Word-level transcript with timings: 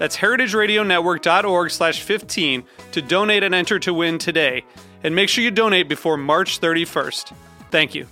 That's 0.00 0.16
heritageradionetwork.org 0.16 1.70
slash 1.70 2.00
15 2.02 2.64
to 2.92 3.02
donate 3.02 3.42
and 3.42 3.54
enter 3.54 3.78
to 3.80 3.92
win 3.92 4.16
today. 4.16 4.64
And 5.04 5.14
make 5.14 5.28
sure 5.28 5.44
you 5.44 5.50
donate 5.50 5.90
before 5.90 6.16
March 6.16 6.58
31st. 6.58 7.34
Thank 7.70 7.94
you. 7.94 8.06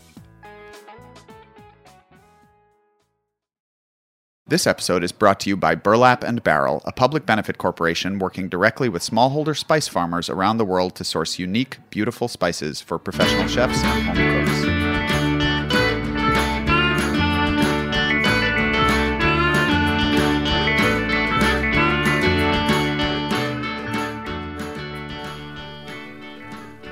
This 4.46 4.66
episode 4.66 5.02
is 5.02 5.12
brought 5.12 5.40
to 5.40 5.48
you 5.48 5.56
by 5.56 5.74
Burlap 5.74 6.22
and 6.22 6.44
Barrel, 6.44 6.82
a 6.84 6.92
public 6.92 7.24
benefit 7.24 7.56
corporation 7.56 8.18
working 8.18 8.50
directly 8.50 8.90
with 8.90 9.02
smallholder 9.02 9.56
spice 9.56 9.88
farmers 9.88 10.28
around 10.28 10.58
the 10.58 10.66
world 10.66 10.94
to 10.96 11.04
source 11.04 11.38
unique, 11.38 11.78
beautiful 11.88 12.28
spices 12.28 12.82
for 12.82 12.98
professional 12.98 13.48
chefs 13.48 13.82
and 13.82 14.18
home 14.18 14.46
cooks. 14.46 14.87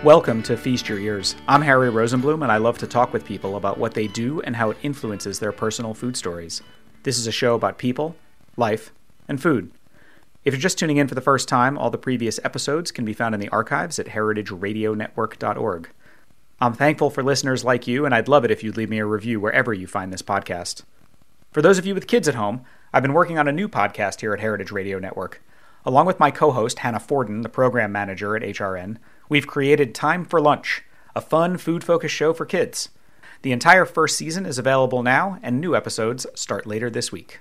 Welcome 0.06 0.44
to 0.44 0.56
Feast 0.56 0.88
Your 0.88 1.00
Ears. 1.00 1.34
I'm 1.48 1.62
Harry 1.62 1.90
Rosenblum, 1.90 2.40
and 2.40 2.52
I 2.52 2.58
love 2.58 2.78
to 2.78 2.86
talk 2.86 3.12
with 3.12 3.24
people 3.24 3.56
about 3.56 3.76
what 3.76 3.94
they 3.94 4.06
do 4.06 4.40
and 4.42 4.54
how 4.54 4.70
it 4.70 4.76
influences 4.84 5.40
their 5.40 5.50
personal 5.50 5.94
food 5.94 6.16
stories. 6.16 6.62
This 7.02 7.18
is 7.18 7.26
a 7.26 7.32
show 7.32 7.56
about 7.56 7.76
people, 7.76 8.14
life, 8.56 8.92
and 9.26 9.42
food. 9.42 9.72
If 10.44 10.54
you're 10.54 10.60
just 10.60 10.78
tuning 10.78 10.98
in 10.98 11.08
for 11.08 11.16
the 11.16 11.20
first 11.20 11.48
time, 11.48 11.76
all 11.76 11.90
the 11.90 11.98
previous 11.98 12.38
episodes 12.44 12.92
can 12.92 13.04
be 13.04 13.14
found 13.14 13.34
in 13.34 13.40
the 13.40 13.48
archives 13.48 13.98
at 13.98 14.06
heritageradionetwork.org. 14.06 15.90
I'm 16.60 16.74
thankful 16.74 17.10
for 17.10 17.24
listeners 17.24 17.64
like 17.64 17.88
you, 17.88 18.06
and 18.06 18.14
I'd 18.14 18.28
love 18.28 18.44
it 18.44 18.52
if 18.52 18.62
you'd 18.62 18.76
leave 18.76 18.90
me 18.90 19.00
a 19.00 19.04
review 19.04 19.40
wherever 19.40 19.74
you 19.74 19.88
find 19.88 20.12
this 20.12 20.22
podcast. 20.22 20.82
For 21.50 21.60
those 21.60 21.78
of 21.78 21.86
you 21.86 21.96
with 21.96 22.06
kids 22.06 22.28
at 22.28 22.36
home, 22.36 22.64
I've 22.92 23.02
been 23.02 23.12
working 23.12 23.40
on 23.40 23.48
a 23.48 23.52
new 23.52 23.68
podcast 23.68 24.20
here 24.20 24.32
at 24.32 24.38
Heritage 24.38 24.70
Radio 24.70 25.00
Network. 25.00 25.42
Along 25.84 26.06
with 26.06 26.20
my 26.20 26.30
co 26.30 26.52
host, 26.52 26.78
Hannah 26.78 27.00
Forden, 27.00 27.40
the 27.40 27.48
program 27.48 27.90
manager 27.90 28.36
at 28.36 28.44
HRN, 28.44 28.98
we've 29.28 29.46
created 29.46 29.94
Time 29.94 30.24
for 30.24 30.40
Lunch, 30.40 30.82
a 31.14 31.20
fun 31.20 31.56
food 31.56 31.84
focused 31.84 32.14
show 32.14 32.32
for 32.32 32.46
kids. 32.46 32.88
The 33.42 33.52
entire 33.52 33.84
first 33.84 34.16
season 34.16 34.46
is 34.46 34.58
available 34.58 35.02
now, 35.02 35.38
and 35.42 35.60
new 35.60 35.76
episodes 35.76 36.26
start 36.34 36.66
later 36.66 36.90
this 36.90 37.12
week. 37.12 37.40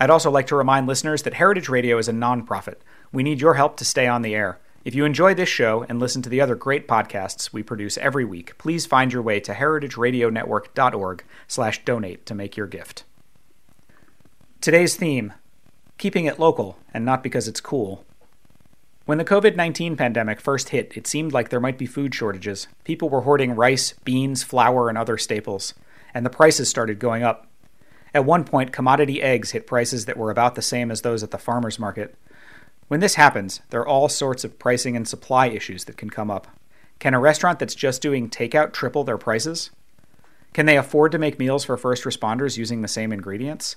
I'd 0.00 0.10
also 0.10 0.30
like 0.30 0.46
to 0.46 0.56
remind 0.56 0.86
listeners 0.86 1.22
that 1.24 1.34
Heritage 1.34 1.68
Radio 1.68 1.98
is 1.98 2.08
a 2.08 2.12
nonprofit. 2.12 2.76
We 3.12 3.22
need 3.22 3.40
your 3.40 3.54
help 3.54 3.76
to 3.76 3.84
stay 3.84 4.06
on 4.06 4.22
the 4.22 4.34
air. 4.34 4.58
If 4.82 4.94
you 4.94 5.04
enjoy 5.04 5.34
this 5.34 5.50
show 5.50 5.84
and 5.88 6.00
listen 6.00 6.22
to 6.22 6.30
the 6.30 6.40
other 6.40 6.54
great 6.54 6.88
podcasts 6.88 7.52
we 7.52 7.62
produce 7.62 7.98
every 7.98 8.24
week, 8.24 8.56
please 8.56 8.86
find 8.86 9.12
your 9.12 9.20
way 9.20 9.38
to 9.40 9.52
heritageradionetwork.org/donate 9.52 12.26
to 12.26 12.34
make 12.34 12.56
your 12.56 12.66
gift. 12.66 13.04
Today's 14.62 14.96
theme: 14.96 15.34
keeping 15.98 16.24
it 16.24 16.38
local 16.38 16.78
and 16.94 17.04
not 17.04 17.22
because 17.22 17.46
it's 17.46 17.60
cool. 17.60 18.06
When 19.10 19.18
the 19.18 19.24
COVID 19.24 19.56
19 19.56 19.96
pandemic 19.96 20.40
first 20.40 20.68
hit, 20.68 20.96
it 20.96 21.04
seemed 21.04 21.32
like 21.32 21.48
there 21.48 21.58
might 21.58 21.76
be 21.76 21.86
food 21.86 22.14
shortages. 22.14 22.68
People 22.84 23.08
were 23.08 23.22
hoarding 23.22 23.56
rice, 23.56 23.92
beans, 24.04 24.44
flour, 24.44 24.88
and 24.88 24.96
other 24.96 25.18
staples, 25.18 25.74
and 26.14 26.24
the 26.24 26.30
prices 26.30 26.68
started 26.68 27.00
going 27.00 27.24
up. 27.24 27.48
At 28.14 28.24
one 28.24 28.44
point, 28.44 28.72
commodity 28.72 29.20
eggs 29.20 29.50
hit 29.50 29.66
prices 29.66 30.04
that 30.04 30.16
were 30.16 30.30
about 30.30 30.54
the 30.54 30.62
same 30.62 30.92
as 30.92 31.02
those 31.02 31.24
at 31.24 31.32
the 31.32 31.38
farmer's 31.38 31.76
market. 31.76 32.14
When 32.86 33.00
this 33.00 33.16
happens, 33.16 33.60
there 33.70 33.80
are 33.80 33.88
all 33.88 34.08
sorts 34.08 34.44
of 34.44 34.60
pricing 34.60 34.94
and 34.94 35.08
supply 35.08 35.48
issues 35.48 35.86
that 35.86 35.96
can 35.96 36.10
come 36.10 36.30
up. 36.30 36.46
Can 37.00 37.12
a 37.12 37.18
restaurant 37.18 37.58
that's 37.58 37.74
just 37.74 38.00
doing 38.00 38.30
takeout 38.30 38.72
triple 38.72 39.02
their 39.02 39.18
prices? 39.18 39.70
Can 40.52 40.66
they 40.66 40.76
afford 40.78 41.10
to 41.10 41.18
make 41.18 41.36
meals 41.36 41.64
for 41.64 41.76
first 41.76 42.04
responders 42.04 42.56
using 42.56 42.82
the 42.82 42.86
same 42.86 43.12
ingredients? 43.12 43.74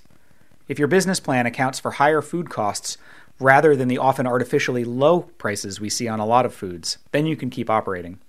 If 0.67 0.79
your 0.79 0.87
business 0.87 1.19
plan 1.19 1.45
accounts 1.45 1.79
for 1.79 1.91
higher 1.91 2.21
food 2.21 2.49
costs, 2.49 2.97
rather 3.39 3.75
than 3.75 3.87
the 3.87 3.97
often 3.97 4.27
artificially 4.27 4.83
low 4.83 5.21
prices 5.21 5.79
we 5.79 5.89
see 5.89 6.07
on 6.07 6.19
a 6.19 6.25
lot 6.25 6.45
of 6.45 6.53
foods, 6.53 6.97
then 7.11 7.25
you 7.25 7.35
can 7.35 7.49
keep 7.49 7.69
operating. 7.69 8.19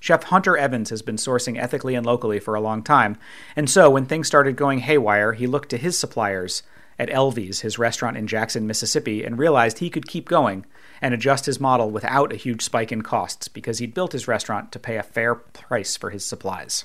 Chef 0.00 0.24
Hunter 0.24 0.56
Evans 0.56 0.90
has 0.90 1.02
been 1.02 1.16
sourcing 1.16 1.58
ethically 1.58 1.94
and 1.94 2.04
locally 2.04 2.38
for 2.38 2.54
a 2.54 2.60
long 2.60 2.82
time, 2.82 3.16
and 3.56 3.70
so 3.70 3.88
when 3.88 4.04
things 4.04 4.26
started 4.26 4.54
going 4.54 4.80
haywire, 4.80 5.32
he 5.32 5.46
looked 5.46 5.70
to 5.70 5.78
his 5.78 5.98
suppliers 5.98 6.62
at 6.98 7.10
Elvie's, 7.10 7.60
his 7.60 7.78
restaurant 7.78 8.16
in 8.16 8.26
Jackson, 8.26 8.66
Mississippi, 8.66 9.24
and 9.24 9.38
realized 9.38 9.78
he 9.78 9.90
could 9.90 10.06
keep 10.06 10.28
going 10.28 10.64
and 11.00 11.12
adjust 11.12 11.46
his 11.46 11.60
model 11.60 11.90
without 11.90 12.32
a 12.32 12.36
huge 12.36 12.62
spike 12.62 12.92
in 12.92 13.02
costs 13.02 13.48
because 13.48 13.78
he'd 13.78 13.94
built 13.94 14.12
his 14.12 14.28
restaurant 14.28 14.70
to 14.72 14.78
pay 14.78 14.96
a 14.96 15.02
fair 15.02 15.34
price 15.34 15.96
for 15.96 16.10
his 16.10 16.24
supplies. 16.24 16.84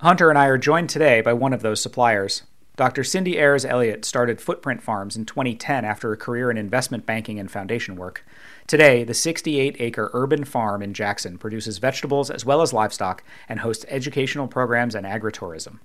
Hunter 0.00 0.30
and 0.30 0.38
I 0.38 0.46
are 0.46 0.58
joined 0.58 0.90
today 0.90 1.20
by 1.20 1.32
one 1.32 1.52
of 1.52 1.62
those 1.62 1.80
suppliers, 1.80 2.42
Dr. 2.74 3.04
Cindy 3.04 3.38
Ayers 3.38 3.66
Elliott 3.66 4.04
started 4.04 4.40
Footprint 4.40 4.82
Farms 4.82 5.14
in 5.14 5.26
2010 5.26 5.84
after 5.84 6.10
a 6.10 6.16
career 6.16 6.50
in 6.50 6.56
investment 6.56 7.04
banking 7.04 7.38
and 7.38 7.50
foundation 7.50 7.96
work. 7.96 8.24
Today, 8.66 9.04
the 9.04 9.12
68 9.12 9.76
acre 9.78 10.10
urban 10.14 10.44
farm 10.44 10.80
in 10.80 10.94
Jackson 10.94 11.36
produces 11.36 11.76
vegetables 11.76 12.30
as 12.30 12.46
well 12.46 12.62
as 12.62 12.72
livestock 12.72 13.22
and 13.46 13.60
hosts 13.60 13.84
educational 13.88 14.48
programs 14.48 14.94
and 14.94 15.04
agritourism. 15.04 15.80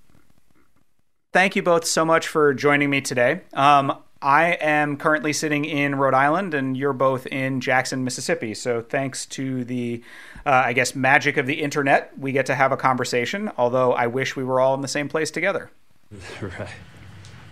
Thank 1.33 1.57
you 1.57 1.61
both 1.61 1.83
so 1.83 2.05
much 2.05 2.25
for 2.25 2.53
joining 2.53 2.89
me 2.89 3.01
today. 3.01 3.41
Um, 3.53 4.01
I 4.21 4.53
am 4.53 4.95
currently 4.95 5.33
sitting 5.33 5.65
in 5.65 5.95
Rhode 5.95 6.13
Island, 6.13 6.53
and 6.53 6.75
you're 6.75 6.93
both 6.93 7.27
in 7.27 7.59
Jackson, 7.59 8.03
Mississippi. 8.05 8.53
So, 8.53 8.81
thanks 8.81 9.25
to 9.27 9.63
the, 9.65 10.01
uh, 10.45 10.63
I 10.65 10.73
guess, 10.73 10.95
magic 10.95 11.37
of 11.37 11.45
the 11.45 11.61
internet, 11.61 12.17
we 12.17 12.31
get 12.31 12.45
to 12.47 12.55
have 12.55 12.71
a 12.71 12.77
conversation, 12.77 13.51
although 13.57 13.93
I 13.93 14.07
wish 14.07 14.35
we 14.35 14.43
were 14.43 14.59
all 14.59 14.73
in 14.73 14.81
the 14.81 14.87
same 14.87 15.09
place 15.09 15.29
together. 15.29 15.69
right. 16.41 16.69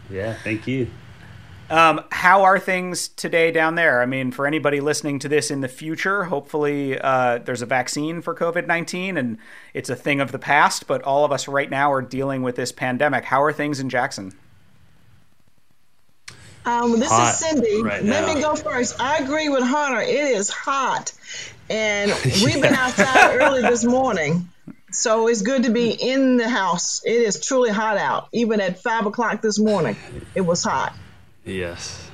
Yeah, 0.10 0.34
thank 0.34 0.68
you. 0.68 0.90
Um, 1.70 2.04
how 2.12 2.44
are 2.44 2.60
things 2.60 3.08
today 3.08 3.52
down 3.52 3.74
there? 3.74 4.02
I 4.02 4.06
mean, 4.06 4.32
for 4.32 4.46
anybody 4.46 4.82
listening 4.82 5.18
to 5.20 5.30
this 5.30 5.50
in 5.50 5.62
the 5.62 5.68
future, 5.68 6.26
hopefully 6.26 7.00
uh, 7.00 7.40
there's 7.40 7.64
a 7.64 7.66
vaccine 7.66 8.22
for 8.22 8.36
COVID 8.36 8.68
19 8.68 9.18
and 9.18 9.40
it's 9.74 9.90
a 9.90 9.96
thing 9.96 10.20
of 10.20 10.32
the 10.32 10.38
past, 10.38 10.86
but 10.86 11.02
all 11.02 11.26
of 11.26 11.32
us 11.32 11.48
right 11.48 11.70
now 11.70 11.92
are 11.92 12.04
dealing 12.04 12.44
with 12.44 12.56
this 12.56 12.72
pandemic. 12.72 13.26
How 13.26 13.42
are 13.42 13.52
things 13.52 13.80
in 13.80 13.90
Jackson? 13.90 14.34
Um, 16.66 17.00
this 17.00 17.10
hot 17.10 17.34
is 17.34 17.40
Cindy. 17.40 17.82
Right 17.82 18.04
Let 18.04 18.28
now. 18.28 18.34
me 18.34 18.42
go 18.42 18.56
first. 18.56 19.00
I 19.00 19.18
agree 19.18 19.50
with 19.50 19.64
Hunter. 19.64 20.02
It 20.02 20.10
is 20.10 20.50
hot. 20.50 21.14
And 21.70 22.12
we've 22.44 22.62
been 22.62 22.74
outside 22.76 23.38
early 23.38 23.62
this 23.62 23.84
morning. 23.84 24.50
So 24.96 25.28
it's 25.28 25.42
good 25.42 25.64
to 25.64 25.72
be 25.72 25.92
in 25.92 26.38
the 26.38 26.48
house. 26.48 27.02
It 27.04 27.22
is 27.22 27.40
truly 27.40 27.70
hot 27.70 27.98
out. 27.98 28.30
Even 28.32 28.62
at 28.62 28.82
five 28.82 29.06
o'clock 29.06 29.42
this 29.42 29.60
morning, 29.60 29.98
it 30.34 30.42
was 30.42 30.64
hot. 30.64 30.96
Yes. 31.44 32.10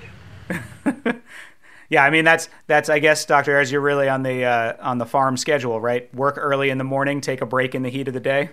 yeah, 1.89 2.03
I 2.03 2.09
mean 2.09 2.25
that's 2.25 2.49
that's 2.67 2.89
I 2.89 2.99
guess 2.99 3.25
Dr. 3.25 3.55
Ayers, 3.55 3.71
you're 3.71 3.81
really 3.81 4.09
on 4.09 4.23
the 4.23 4.45
uh, 4.45 4.73
on 4.81 4.97
the 4.97 5.05
farm 5.05 5.37
schedule, 5.37 5.79
right? 5.79 6.13
Work 6.13 6.35
early 6.37 6.69
in 6.69 6.77
the 6.77 6.83
morning, 6.83 7.21
take 7.21 7.41
a 7.41 7.45
break 7.45 7.75
in 7.75 7.83
the 7.83 7.89
heat 7.89 8.07
of 8.07 8.13
the 8.13 8.19
day. 8.19 8.49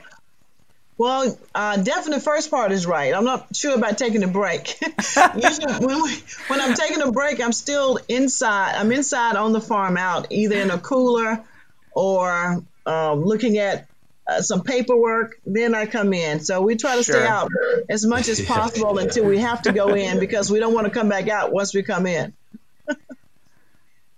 Well, 0.99 1.39
uh, 1.55 1.77
definitely 1.77 2.19
the 2.19 2.25
first 2.25 2.51
part 2.51 2.73
is 2.73 2.85
right. 2.85 3.15
I'm 3.15 3.25
not 3.25 3.55
sure 3.55 3.77
about 3.77 3.99
taking 3.99 4.25
a 4.25 4.29
break. 4.29 4.81
Usually, 5.37 5.73
when, 5.87 6.03
we, 6.03 6.17
when 6.49 6.61
I'm 6.61 6.75
taking 6.75 7.01
a 7.01 7.13
break, 7.13 7.41
I'm 7.41 7.53
still 7.53 8.01
inside. 8.09 8.75
I'm 8.75 8.91
inside 8.91 9.37
on 9.37 9.53
the 9.53 9.61
farm 9.61 9.97
out, 9.97 10.27
either 10.31 10.57
in 10.57 10.73
a 10.73 10.79
cooler 10.79 11.45
or 11.93 12.65
um, 12.85 13.25
looking 13.25 13.59
at 13.59 13.87
uh, 14.29 14.43
some 14.43 14.63
paperwork, 14.63 15.41
then 15.47 15.75
I 15.75 15.87
come 15.87 16.13
in. 16.13 16.41
So 16.41 16.61
we 16.61 16.77
try 16.77 16.97
to 16.97 17.03
sure. 17.03 17.17
stay 17.17 17.27
out 17.27 17.51
as 17.89 18.05
much 18.05 18.29
as 18.29 18.41
possible 18.47 18.99
until 18.99 19.25
we 19.25 19.39
have 19.39 19.63
to 19.63 19.73
go 19.73 19.95
in 19.95 20.21
because 20.21 20.51
we 20.51 20.61
don't 20.61 20.75
want 20.75 20.87
to 20.87 20.93
come 20.93 21.09
back 21.09 21.29
out 21.29 21.53
once 21.53 21.75
we 21.75 21.83
come 21.83 22.07
in. 22.07 22.35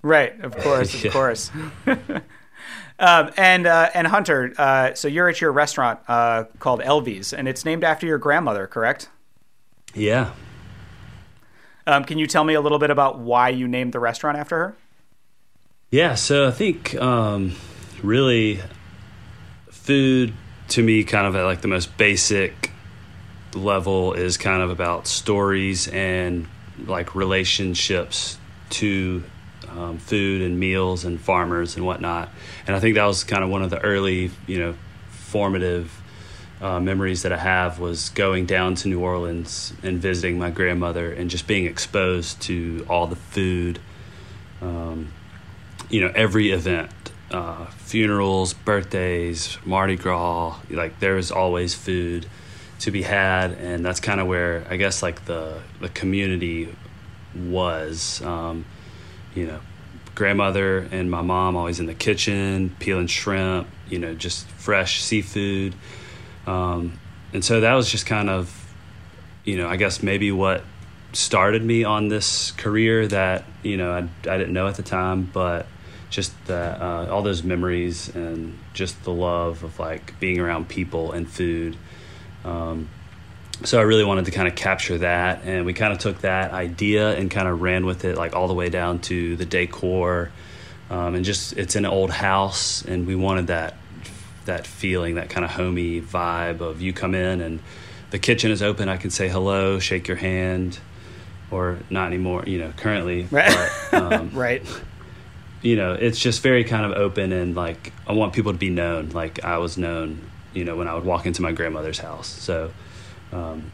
right, 0.03 0.39
of 0.41 0.57
course, 0.57 1.05
of 1.05 1.13
course. 1.13 1.51
Um, 3.03 3.31
and 3.39 3.67
uh, 3.67 3.89
and 3.95 4.07
Hunter, 4.07 4.53
uh, 4.59 4.93
so 4.93 5.09
you're 5.09 5.31
at 5.31 5.41
your 5.41 5.53
restaurant 5.53 6.01
uh, 6.07 6.45
called 6.59 6.83
Elvie's, 6.83 7.33
and 7.33 7.49
it's 7.49 7.65
named 7.65 7.83
after 7.83 8.07
your 8.07 8.19
grandmother, 8.19 8.67
correct? 8.67 9.09
Yeah. 9.95 10.33
Um, 11.87 12.05
can 12.05 12.19
you 12.19 12.27
tell 12.27 12.45
me 12.45 12.53
a 12.53 12.61
little 12.61 12.79
bit 12.79 12.91
about 12.91 13.19
why 13.19 13.49
you 13.49 13.67
named 13.67 13.95
the 13.95 14.01
restaurant 14.01 14.37
after 14.37 14.57
her? 14.59 14.77
Yeah, 15.91 16.15
so 16.15 16.49
I 16.49 16.51
think 16.51 16.95
um, 16.97 17.55
really 18.03 18.61
food 19.91 20.33
to 20.69 20.85
me, 20.85 21.03
kind 21.03 21.27
of 21.27 21.35
at 21.35 21.43
like 21.43 21.63
the 21.63 21.69
most 21.69 21.99
basic 21.99 22.71
level, 23.57 24.13
is 24.13 24.37
kind 24.37 24.63
of 24.63 24.71
about 24.71 25.09
stories 25.09 25.89
and 25.89 26.47
like 26.87 27.17
relationships 27.17 28.39
to 28.69 29.25
um, 29.69 29.99
food 29.99 30.43
and 30.43 30.61
meals 30.61 31.05
and 31.05 31.21
farmers 31.21 31.75
and 31.75 31.85
whatnot. 31.85 32.29
And 32.69 32.77
I 32.77 32.79
think 32.79 32.95
that 32.95 33.05
was 33.05 33.25
kind 33.25 33.43
of 33.43 33.51
one 33.51 33.65
of 33.65 33.71
the 33.71 33.81
early, 33.81 34.31
you 34.47 34.61
know, 34.61 34.77
formative 35.09 36.01
uh, 36.61 36.79
memories 36.79 37.25
that 37.25 37.33
I 37.33 37.39
have 37.39 37.81
was 37.81 38.11
going 38.11 38.47
down 38.47 38.77
to 38.77 38.89
New 38.89 39.01
Orleans 39.01 39.73
and 39.83 40.01
visiting 40.01 40.39
my 40.39 40.51
grandmother 40.51 41.13
and 41.13 41.29
just 41.29 41.49
being 41.49 41.67
exposed 41.67 42.41
to 42.43 42.87
all 42.89 43.09
the 43.09 43.17
food, 43.17 43.81
um, 44.63 45.13
you 45.89 46.01
know, 46.01 46.13
every 46.15 46.53
event, 46.53 46.93
uh, 47.31 47.67
funerals, 47.67 48.55
birthdays, 48.55 49.59
Mardi 49.65 49.97
Gras, 49.97 50.59
like 50.71 50.99
there 51.01 51.15
was 51.15 51.31
always 51.31 51.75
food 51.75 52.27
to 52.81 52.91
be 52.91 53.03
had. 53.03 53.53
And 53.53 53.85
that's 53.85 54.01
kind 54.01 54.21
of 54.21 54.27
where 54.27 54.67
I 54.69 54.77
guess 54.77 55.03
like 55.03 55.25
the, 55.27 55.61
the 55.81 55.89
community 55.89 56.75
was, 57.35 58.23
um, 58.23 58.65
you 59.35 59.47
know, 59.47 59.61
grandmother 60.15 60.89
and 60.91 61.11
my 61.11 61.23
mom 61.23 61.57
always 61.57 61.81
in 61.81 61.87
the 61.87 61.95
kitchen, 61.95 62.75
peeling 62.79 63.07
shrimp, 63.07 63.69
you 63.89 63.99
know, 63.99 64.15
just 64.15 64.47
fresh 64.49 65.03
seafood 65.03 65.75
um, 66.47 66.99
and 67.33 67.45
so 67.45 67.61
that 67.61 67.75
was 67.75 67.91
just 67.91 68.07
kind 68.07 68.29
of, 68.29 68.75
you 69.45 69.57
know, 69.57 69.69
I 69.69 69.77
guess 69.77 70.03
maybe 70.03 70.33
what 70.33 70.65
started 71.13 71.65
me 71.65 71.85
on 71.85 72.09
this 72.09 72.53
career 72.53 73.07
that, 73.09 73.45
you 73.63 73.77
know, 73.77 73.93
I, 73.93 73.99
I 74.31 74.39
didn't 74.39 74.53
know 74.53 74.67
at 74.67 74.77
the 74.77 74.83
time, 74.83 75.31
but 75.33 75.67
just 76.11 76.33
that, 76.47 76.81
uh, 76.81 77.07
all 77.11 77.23
those 77.23 77.43
memories 77.43 78.15
and 78.15 78.59
just 78.75 79.03
the 79.05 79.13
love 79.13 79.63
of 79.63 79.79
like 79.79 80.19
being 80.21 80.41
around 80.41 80.69
people 80.69 81.13
and 81.13 81.31
food. 81.31 81.77
Um, 82.45 82.89
so 83.63 83.79
I 83.79 83.83
really 83.83 84.05
wanted 84.05 84.25
to 84.25 84.31
kind 84.31 84.49
of 84.49 84.55
capture 84.55 84.99
that, 84.99 85.43
and 85.45 85.67
we 85.67 85.75
kind 85.75 85.93
of 85.93 85.99
took 85.99 86.23
that 86.23 86.53
idea 86.53 87.15
and 87.17 87.31
kind 87.31 87.47
of 87.47 87.61
ran 87.61 87.85
with 87.85 88.05
it, 88.05 88.17
like 88.17 88.35
all 88.35 88.49
the 88.49 88.55
way 88.55 88.71
down 88.71 89.01
to 89.01 89.37
the 89.37 89.45
decor, 89.45 90.31
um, 90.89 91.15
and 91.15 91.25
just 91.25 91.53
it's 91.59 91.77
an 91.77 91.85
old 91.85 92.11
house, 92.11 92.83
and 92.85 93.07
we 93.07 93.15
wanted 93.15 93.49
that 93.49 93.75
that 94.47 94.67
feeling, 94.67 95.17
that 95.17 95.29
kind 95.29 95.45
of 95.45 95.51
homey 95.51 96.01
vibe 96.01 96.61
of 96.61 96.81
you 96.81 96.93
come 96.93 97.15
in 97.15 97.41
and 97.41 97.61
the 98.11 98.19
kitchen 98.19 98.51
is 98.51 98.63
open. 98.63 98.89
I 98.89 98.97
can 98.97 99.11
say 99.11 99.29
hello, 99.29 99.79
shake 99.79 100.09
your 100.09 100.17
hand, 100.17 100.79
or 101.51 101.79
not 101.91 102.07
anymore. 102.07 102.45
You 102.47 102.59
know, 102.59 102.73
currently, 102.77 103.29
right? 103.31 103.71
But, 103.91 104.03
um, 104.03 104.31
right. 104.35 104.63
You 105.63 105.77
know, 105.77 105.93
it's 105.93 106.19
just 106.19 106.43
very 106.43 106.65
kind 106.65 106.91
of 106.91 106.93
open 106.93 107.33
and 107.33 107.55
like 107.55 107.93
I 108.07 108.13
want 108.13 108.33
people 108.33 108.53
to 108.53 108.59
be 108.59 108.71
known, 108.71 109.11
like 109.11 109.45
I 109.45 109.59
was 109.59 109.77
known. 109.77 110.31
You 110.53 110.65
know, 110.65 110.77
when 110.77 110.89
I 110.89 110.95
would 110.95 111.05
walk 111.05 111.27
into 111.27 111.43
my 111.43 111.53
grandmother's 111.53 112.01
house. 112.01 112.27
So 112.27 112.73
um, 113.31 113.71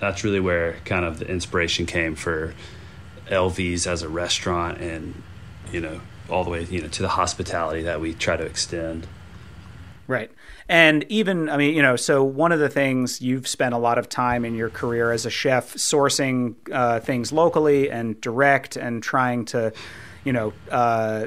that's 0.00 0.24
really 0.24 0.40
where 0.40 0.74
kind 0.84 1.04
of 1.04 1.20
the 1.20 1.28
inspiration 1.28 1.86
came 1.86 2.16
for 2.16 2.52
Elvie's 3.28 3.86
as 3.86 4.02
a 4.02 4.08
restaurant, 4.08 4.80
and 4.80 5.22
you 5.70 5.80
know, 5.80 6.00
all 6.28 6.42
the 6.42 6.50
way 6.50 6.64
you 6.64 6.82
know 6.82 6.88
to 6.88 7.02
the 7.02 7.08
hospitality 7.08 7.82
that 7.82 8.00
we 8.00 8.12
try 8.12 8.36
to 8.36 8.44
extend. 8.44 9.06
Right. 10.06 10.30
And 10.68 11.04
even, 11.08 11.48
I 11.48 11.56
mean, 11.56 11.74
you 11.74 11.82
know, 11.82 11.96
so 11.96 12.22
one 12.24 12.52
of 12.52 12.58
the 12.58 12.68
things 12.68 13.22
you've 13.22 13.48
spent 13.48 13.74
a 13.74 13.78
lot 13.78 13.98
of 13.98 14.08
time 14.08 14.44
in 14.44 14.54
your 14.54 14.68
career 14.68 15.12
as 15.12 15.24
a 15.24 15.30
chef 15.30 15.74
sourcing 15.74 16.56
uh, 16.70 17.00
things 17.00 17.32
locally 17.32 17.90
and 17.90 18.20
direct 18.20 18.76
and 18.76 19.02
trying 19.02 19.46
to, 19.46 19.72
you 20.24 20.32
know, 20.32 20.52
uh, 20.70 21.26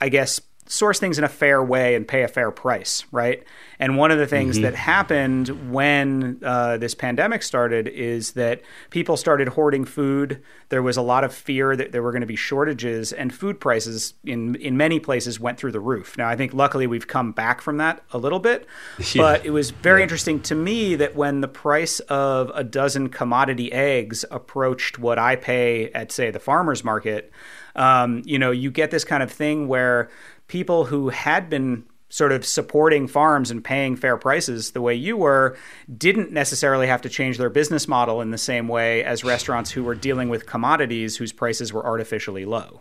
I 0.00 0.08
guess 0.08 0.40
source 0.72 0.98
things 0.98 1.18
in 1.18 1.24
a 1.24 1.28
fair 1.28 1.62
way 1.62 1.94
and 1.94 2.08
pay 2.08 2.22
a 2.22 2.28
fair 2.28 2.50
price, 2.50 3.04
right? 3.10 3.42
And 3.78 3.98
one 3.98 4.10
of 4.10 4.18
the 4.18 4.26
things 4.26 4.56
mm-hmm. 4.56 4.62
that 4.62 4.74
happened 4.74 5.72
when 5.72 6.40
uh, 6.42 6.78
this 6.78 6.94
pandemic 6.94 7.42
started 7.42 7.88
is 7.88 8.32
that 8.32 8.62
people 8.90 9.16
started 9.16 9.48
hoarding 9.48 9.84
food. 9.84 10.40
There 10.68 10.82
was 10.82 10.96
a 10.96 11.02
lot 11.02 11.24
of 11.24 11.34
fear 11.34 11.76
that 11.76 11.92
there 11.92 12.02
were 12.02 12.12
going 12.12 12.22
to 12.22 12.26
be 12.26 12.36
shortages, 12.36 13.12
and 13.12 13.34
food 13.34 13.60
prices 13.60 14.14
in 14.24 14.54
in 14.54 14.76
many 14.76 15.00
places 15.00 15.40
went 15.40 15.58
through 15.58 15.72
the 15.72 15.80
roof. 15.80 16.16
Now, 16.16 16.28
I 16.28 16.36
think 16.36 16.54
luckily 16.54 16.86
we've 16.86 17.08
come 17.08 17.32
back 17.32 17.60
from 17.60 17.78
that 17.78 18.02
a 18.12 18.18
little 18.18 18.40
bit, 18.40 18.66
yeah. 18.98 19.04
but 19.22 19.44
it 19.44 19.50
was 19.50 19.72
very 19.72 20.00
yeah. 20.00 20.04
interesting 20.04 20.40
to 20.42 20.54
me 20.54 20.94
that 20.94 21.16
when 21.16 21.40
the 21.40 21.48
price 21.48 22.00
of 22.00 22.50
a 22.54 22.64
dozen 22.64 23.08
commodity 23.08 23.72
eggs 23.72 24.24
approached 24.30 24.98
what 24.98 25.18
I 25.18 25.36
pay 25.36 25.90
at, 25.92 26.12
say, 26.12 26.30
the 26.30 26.40
farmers 26.40 26.84
market. 26.84 27.32
Um, 27.74 28.22
you 28.24 28.38
know, 28.38 28.50
you 28.50 28.70
get 28.70 28.90
this 28.90 29.04
kind 29.04 29.22
of 29.22 29.30
thing 29.30 29.68
where 29.68 30.10
people 30.48 30.84
who 30.84 31.08
had 31.08 31.48
been 31.48 31.84
sort 32.08 32.30
of 32.30 32.44
supporting 32.44 33.08
farms 33.08 33.50
and 33.50 33.64
paying 33.64 33.96
fair 33.96 34.18
prices 34.18 34.72
the 34.72 34.82
way 34.82 34.94
you 34.94 35.16
were 35.16 35.56
didn't 35.96 36.30
necessarily 36.30 36.86
have 36.86 37.00
to 37.00 37.08
change 37.08 37.38
their 37.38 37.48
business 37.48 37.88
model 37.88 38.20
in 38.20 38.30
the 38.30 38.36
same 38.36 38.68
way 38.68 39.02
as 39.02 39.24
restaurants 39.24 39.70
who 39.70 39.82
were 39.82 39.94
dealing 39.94 40.28
with 40.28 40.44
commodities 40.44 41.16
whose 41.16 41.32
prices 41.32 41.72
were 41.72 41.84
artificially 41.84 42.44
low. 42.44 42.80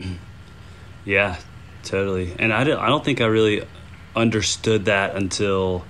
Yeah, 1.04 1.36
totally. 1.82 2.34
And 2.38 2.52
I 2.52 2.62
I 2.62 2.88
don't 2.88 3.04
think 3.04 3.20
I 3.20 3.26
really 3.26 3.66
understood 4.16 4.86
that 4.86 5.14
until 5.14 5.84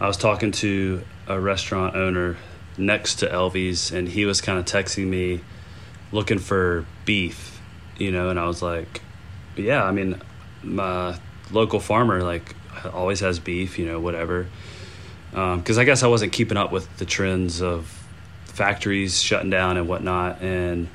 I 0.00 0.06
was 0.06 0.16
talking 0.16 0.52
to 0.52 1.02
a 1.26 1.38
restaurant 1.38 1.96
owner 1.96 2.36
next 2.78 3.16
to 3.16 3.26
Elvie's 3.26 3.92
and 3.92 4.08
he 4.08 4.24
was 4.24 4.40
kind 4.40 4.58
of 4.58 4.64
texting 4.64 5.06
me 5.06 5.40
looking 6.12 6.38
for 6.38 6.86
beef, 7.04 7.57
you 7.98 8.10
know, 8.10 8.30
and 8.30 8.38
I 8.38 8.46
was 8.46 8.62
like, 8.62 9.02
yeah, 9.56 9.82
I 9.82 9.90
mean, 9.90 10.20
my 10.62 11.18
local 11.50 11.80
farmer 11.80 12.22
like 12.22 12.54
always 12.92 13.20
has 13.20 13.38
beef, 13.38 13.78
you 13.78 13.86
know, 13.86 14.00
whatever. 14.00 14.46
Because 15.30 15.76
um, 15.76 15.80
I 15.80 15.84
guess 15.84 16.02
I 16.02 16.06
wasn't 16.06 16.32
keeping 16.32 16.56
up 16.56 16.72
with 16.72 16.96
the 16.96 17.04
trends 17.04 17.60
of 17.60 17.86
factories 18.46 19.20
shutting 19.22 19.50
down 19.50 19.76
and 19.76 19.88
whatnot, 19.88 20.40
and 20.42 20.88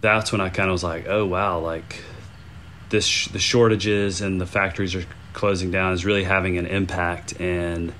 that's 0.00 0.32
when 0.32 0.40
I 0.40 0.48
kind 0.48 0.68
of 0.68 0.72
was 0.72 0.84
like, 0.84 1.06
oh 1.08 1.24
wow, 1.24 1.60
like 1.60 2.02
this 2.90 3.06
sh- 3.06 3.28
the 3.28 3.38
shortages 3.38 4.20
and 4.20 4.40
the 4.40 4.46
factories 4.46 4.94
are 4.94 5.04
closing 5.32 5.70
down 5.70 5.92
is 5.92 6.04
really 6.04 6.24
having 6.24 6.58
an 6.58 6.66
impact, 6.66 7.40
and 7.40 7.92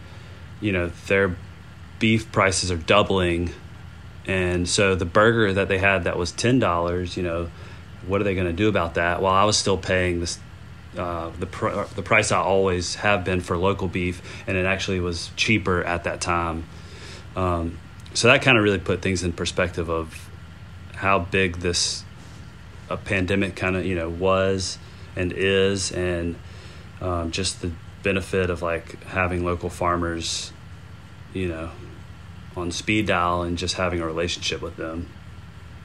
you 0.60 0.72
know 0.72 0.90
their 1.06 1.36
beef 1.98 2.30
prices 2.32 2.70
are 2.70 2.76
doubling, 2.76 3.50
and 4.26 4.68
so 4.68 4.94
the 4.94 5.04
burger 5.04 5.52
that 5.52 5.68
they 5.68 5.78
had 5.78 6.04
that 6.04 6.18
was 6.18 6.32
ten 6.32 6.58
dollars, 6.58 7.16
you 7.16 7.22
know, 7.22 7.48
what 8.06 8.20
are 8.20 8.24
they 8.24 8.34
going 8.34 8.46
to 8.46 8.52
do 8.52 8.68
about 8.68 8.94
that? 8.94 9.20
While 9.22 9.34
I 9.34 9.44
was 9.44 9.56
still 9.56 9.76
paying 9.76 10.20
this 10.20 10.38
uh, 10.96 11.30
the 11.38 11.46
pr- 11.46 11.84
the 11.94 12.02
price 12.02 12.32
I 12.32 12.38
always 12.38 12.96
have 12.96 13.24
been 13.24 13.40
for 13.40 13.56
local 13.56 13.88
beef, 13.88 14.22
and 14.46 14.56
it 14.56 14.64
actually 14.64 15.00
was 15.00 15.30
cheaper 15.36 15.84
at 15.84 16.04
that 16.04 16.20
time. 16.20 16.64
Um, 17.36 17.78
so 18.14 18.28
that 18.28 18.42
kind 18.42 18.56
of 18.56 18.64
really 18.64 18.78
put 18.78 19.02
things 19.02 19.22
in 19.22 19.32
perspective 19.32 19.90
of 19.90 20.30
how 20.94 21.20
big 21.20 21.56
this 21.56 22.04
a 22.88 22.96
pandemic 22.96 23.54
kind 23.54 23.76
of 23.76 23.84
you 23.84 23.94
know 23.94 24.08
was 24.08 24.78
and 25.14 25.32
is, 25.32 25.92
and 25.92 26.36
um, 27.00 27.30
just 27.30 27.60
the 27.60 27.70
benefit 28.02 28.50
of 28.50 28.62
like 28.62 29.02
having 29.04 29.44
local 29.44 29.68
farmers, 29.68 30.52
you 31.34 31.48
know, 31.48 31.70
on 32.56 32.72
speed 32.72 33.06
dial 33.06 33.42
and 33.42 33.58
just 33.58 33.74
having 33.74 34.00
a 34.00 34.06
relationship 34.06 34.62
with 34.62 34.76
them. 34.76 35.08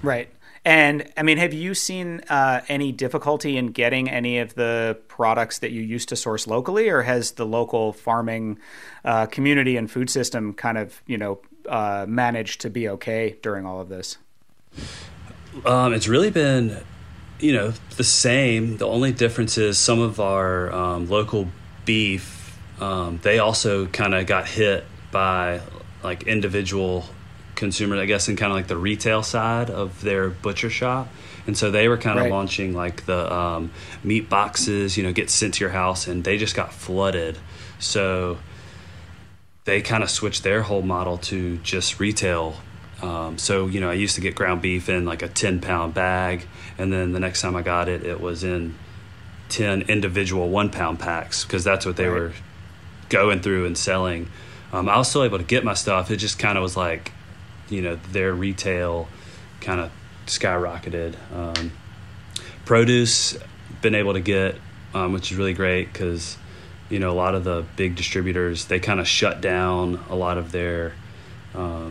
Right. 0.02 0.30
And 0.66 1.12
I 1.18 1.24
mean, 1.24 1.38
have 1.38 1.54
you 1.54 1.74
seen 1.74 2.22
uh, 2.30 2.62
any 2.70 2.92
difficulty 2.92 3.58
in 3.58 3.68
getting 3.68 4.10
any 4.10 4.40
of 4.40 4.56
the 4.56 4.98
products 5.08 5.60
that 5.60 5.72
you 5.72 5.82
used 5.82 6.10
to 6.10 6.16
source 6.16 6.48
locally, 6.48 6.88
or 6.90 7.02
has 7.02 7.32
the 7.32 7.46
local 7.46 7.92
farming 7.92 8.60
uh, 9.04 9.26
community 9.26 9.76
and 9.76 9.92
food 9.92 10.10
system 10.10 10.54
kind 10.54 10.78
of, 10.78 11.02
you 11.06 11.18
know, 11.18 11.40
uh, 11.68 12.06
managed 12.08 12.62
to 12.62 12.70
be 12.70 12.88
okay 12.90 13.38
during 13.42 13.66
all 13.66 13.82
of 13.82 13.90
this? 13.90 14.18
Um, 15.66 15.94
it's 15.94 16.08
really 16.08 16.32
been, 16.32 16.78
you 17.40 17.54
know, 17.54 17.74
the 17.98 18.04
same. 18.04 18.78
The 18.78 18.88
only 18.88 19.12
difference 19.12 19.58
is 19.58 19.78
some 19.78 20.00
of 20.00 20.20
our 20.20 20.72
um, 20.72 21.10
local 21.10 21.50
beef, 21.86 22.58
um, 22.80 23.20
they 23.22 23.40
also 23.40 23.86
kind 23.88 24.14
of 24.14 24.26
got 24.26 24.48
hit 24.48 24.86
by 25.12 25.62
like 26.04 26.24
individual 26.24 27.06
consumers, 27.56 28.00
I 28.00 28.06
guess, 28.06 28.28
in 28.30 28.36
kind 28.36 28.52
of 28.52 28.56
like 28.56 28.68
the 28.68 28.78
retail 28.78 29.24
side 29.24 29.70
of 29.70 30.02
their 30.02 30.30
butcher 30.30 30.70
shop. 30.70 31.08
And 31.46 31.58
so 31.58 31.72
they 31.72 31.88
were 31.88 31.98
kind 31.98 32.18
of 32.20 32.26
right. 32.26 32.32
launching 32.32 32.74
like 32.74 33.06
the 33.06 33.32
um, 33.34 33.72
meat 34.04 34.30
boxes, 34.30 34.98
you 34.98 35.04
know, 35.04 35.12
get 35.12 35.30
sent 35.30 35.56
to 35.56 35.62
your 35.62 35.72
house, 35.72 36.08
and 36.08 36.24
they 36.24 36.38
just 36.38 36.56
got 36.56 36.74
flooded. 36.74 37.38
So 37.80 38.38
they 39.66 39.82
kind 39.82 40.04
of 40.04 40.10
switched 40.10 40.44
their 40.44 40.62
whole 40.62 40.82
model 40.82 41.18
to 41.18 41.58
just 41.58 42.00
retail. 42.00 42.56
Um, 43.02 43.38
so 43.38 43.68
you 43.68 43.82
know, 43.82 43.90
I 43.90 43.94
used 43.94 44.16
to 44.16 44.22
get 44.22 44.36
ground 44.36 44.62
beef 44.62 44.88
in 44.88 45.06
like 45.06 45.22
a 45.22 45.28
ten 45.28 45.60
pound 45.60 45.94
bag, 45.94 46.48
and 46.78 46.94
then 46.94 47.12
the 47.12 47.20
next 47.20 47.42
time 47.42 47.56
I 47.56 47.62
got 47.62 47.90
it, 47.90 48.06
it 48.06 48.22
was 48.22 48.44
in 48.44 48.76
10 49.54 49.84
individual 49.84 50.50
one 50.50 50.70
pound 50.70 51.00
packs 51.00 51.44
because 51.44 51.64
that's 51.64 51.86
what 51.86 51.96
they 51.96 52.08
right. 52.08 52.20
were 52.20 52.34
going 53.10 53.40
through 53.40 53.66
and 53.66 53.78
selling. 53.78 54.28
Um, 54.72 54.90
I 54.90 54.98
was 54.98 55.08
still 55.08 55.24
able 55.24 55.38
to 55.38 55.44
get 55.44 55.64
my 55.64 55.76
stuff. 55.76 56.10
It 56.10 56.18
just 56.18 56.40
kind 56.40 56.58
of 56.58 56.64
was 56.64 56.76
like, 56.76 57.12
you 57.74 57.82
know, 57.82 57.96
their 58.12 58.34
retail 58.34 59.08
kind 59.62 59.80
of 59.80 59.92
skyrocketed. 60.26 61.16
Um, 61.34 61.72
produce, 62.66 63.38
been 63.82 63.96
able 63.96 64.14
to 64.14 64.20
get, 64.20 64.56
um, 64.94 65.14
which 65.14 65.32
is 65.32 65.38
really 65.38 65.54
great 65.54 65.92
because, 65.92 66.38
you 66.90 67.00
know, 67.00 67.12
a 67.12 67.14
lot 67.14 67.36
of 67.36 67.44
the 67.44 67.66
big 67.76 67.96
distributors, 67.96 68.66
they 68.66 68.80
kind 68.80 69.00
of 69.00 69.08
shut 69.08 69.42
down 69.42 70.04
a 70.10 70.16
lot 70.16 70.38
of 70.38 70.52
their 70.52 70.94
uh, 71.56 71.90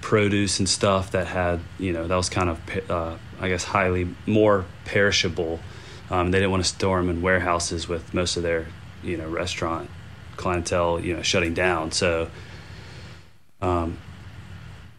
produce 0.00 0.58
and 0.58 0.68
stuff 0.68 1.12
that 1.12 1.26
had, 1.26 1.60
you 1.78 1.92
know, 1.92 2.06
that 2.06 2.16
was 2.16 2.28
kind 2.28 2.50
of, 2.50 2.90
uh, 2.90 3.16
I 3.40 3.48
guess, 3.48 3.64
highly 3.64 4.08
more 4.26 4.64
perishable. 4.84 5.60
Um, 6.10 6.32
they 6.32 6.38
didn't 6.38 6.50
want 6.50 6.64
to 6.64 6.68
store 6.68 6.98
them 6.98 7.08
in 7.08 7.22
warehouses 7.22 7.88
with 7.88 8.12
most 8.12 8.36
of 8.36 8.42
their, 8.42 8.66
you 9.02 9.16
know, 9.16 9.28
restaurant 9.28 9.88
clientele, 10.36 11.00
you 11.00 11.14
know, 11.14 11.22
shutting 11.22 11.54
down. 11.54 11.92
So, 11.92 12.30
um, 13.62 13.98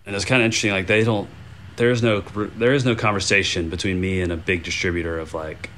and 0.06 0.16
it's 0.16 0.26
kind 0.26 0.42
of 0.42 0.46
interesting. 0.46 0.72
Like 0.72 0.88
they 0.88 1.04
don't, 1.04 1.30
there 1.78 1.92
is 1.92 2.04
no, 2.04 2.22
there 2.22 2.74
is 2.74 2.86
no 2.86 2.96
conversation 2.96 3.70
between 3.70 4.00
me 4.00 4.22
and 4.22 4.32
a 4.32 4.38
big 4.38 4.64
distributor 4.64 5.20
of 5.20 5.34
like, 5.34 5.70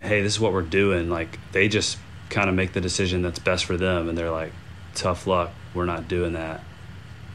hey, 0.00 0.22
this 0.22 0.34
is 0.34 0.40
what 0.40 0.52
we're 0.52 0.62
doing. 0.62 1.10
Like 1.10 1.38
they 1.52 1.68
just 1.68 1.98
kind 2.28 2.48
of 2.48 2.54
make 2.54 2.72
the 2.72 2.80
decision 2.80 3.22
that's 3.22 3.38
best 3.38 3.64
for 3.64 3.76
them, 3.76 4.08
and 4.08 4.16
they're 4.16 4.30
like, 4.30 4.52
tough 4.94 5.26
luck, 5.26 5.52
we're 5.74 5.84
not 5.84 6.08
doing 6.08 6.32
that. 6.32 6.62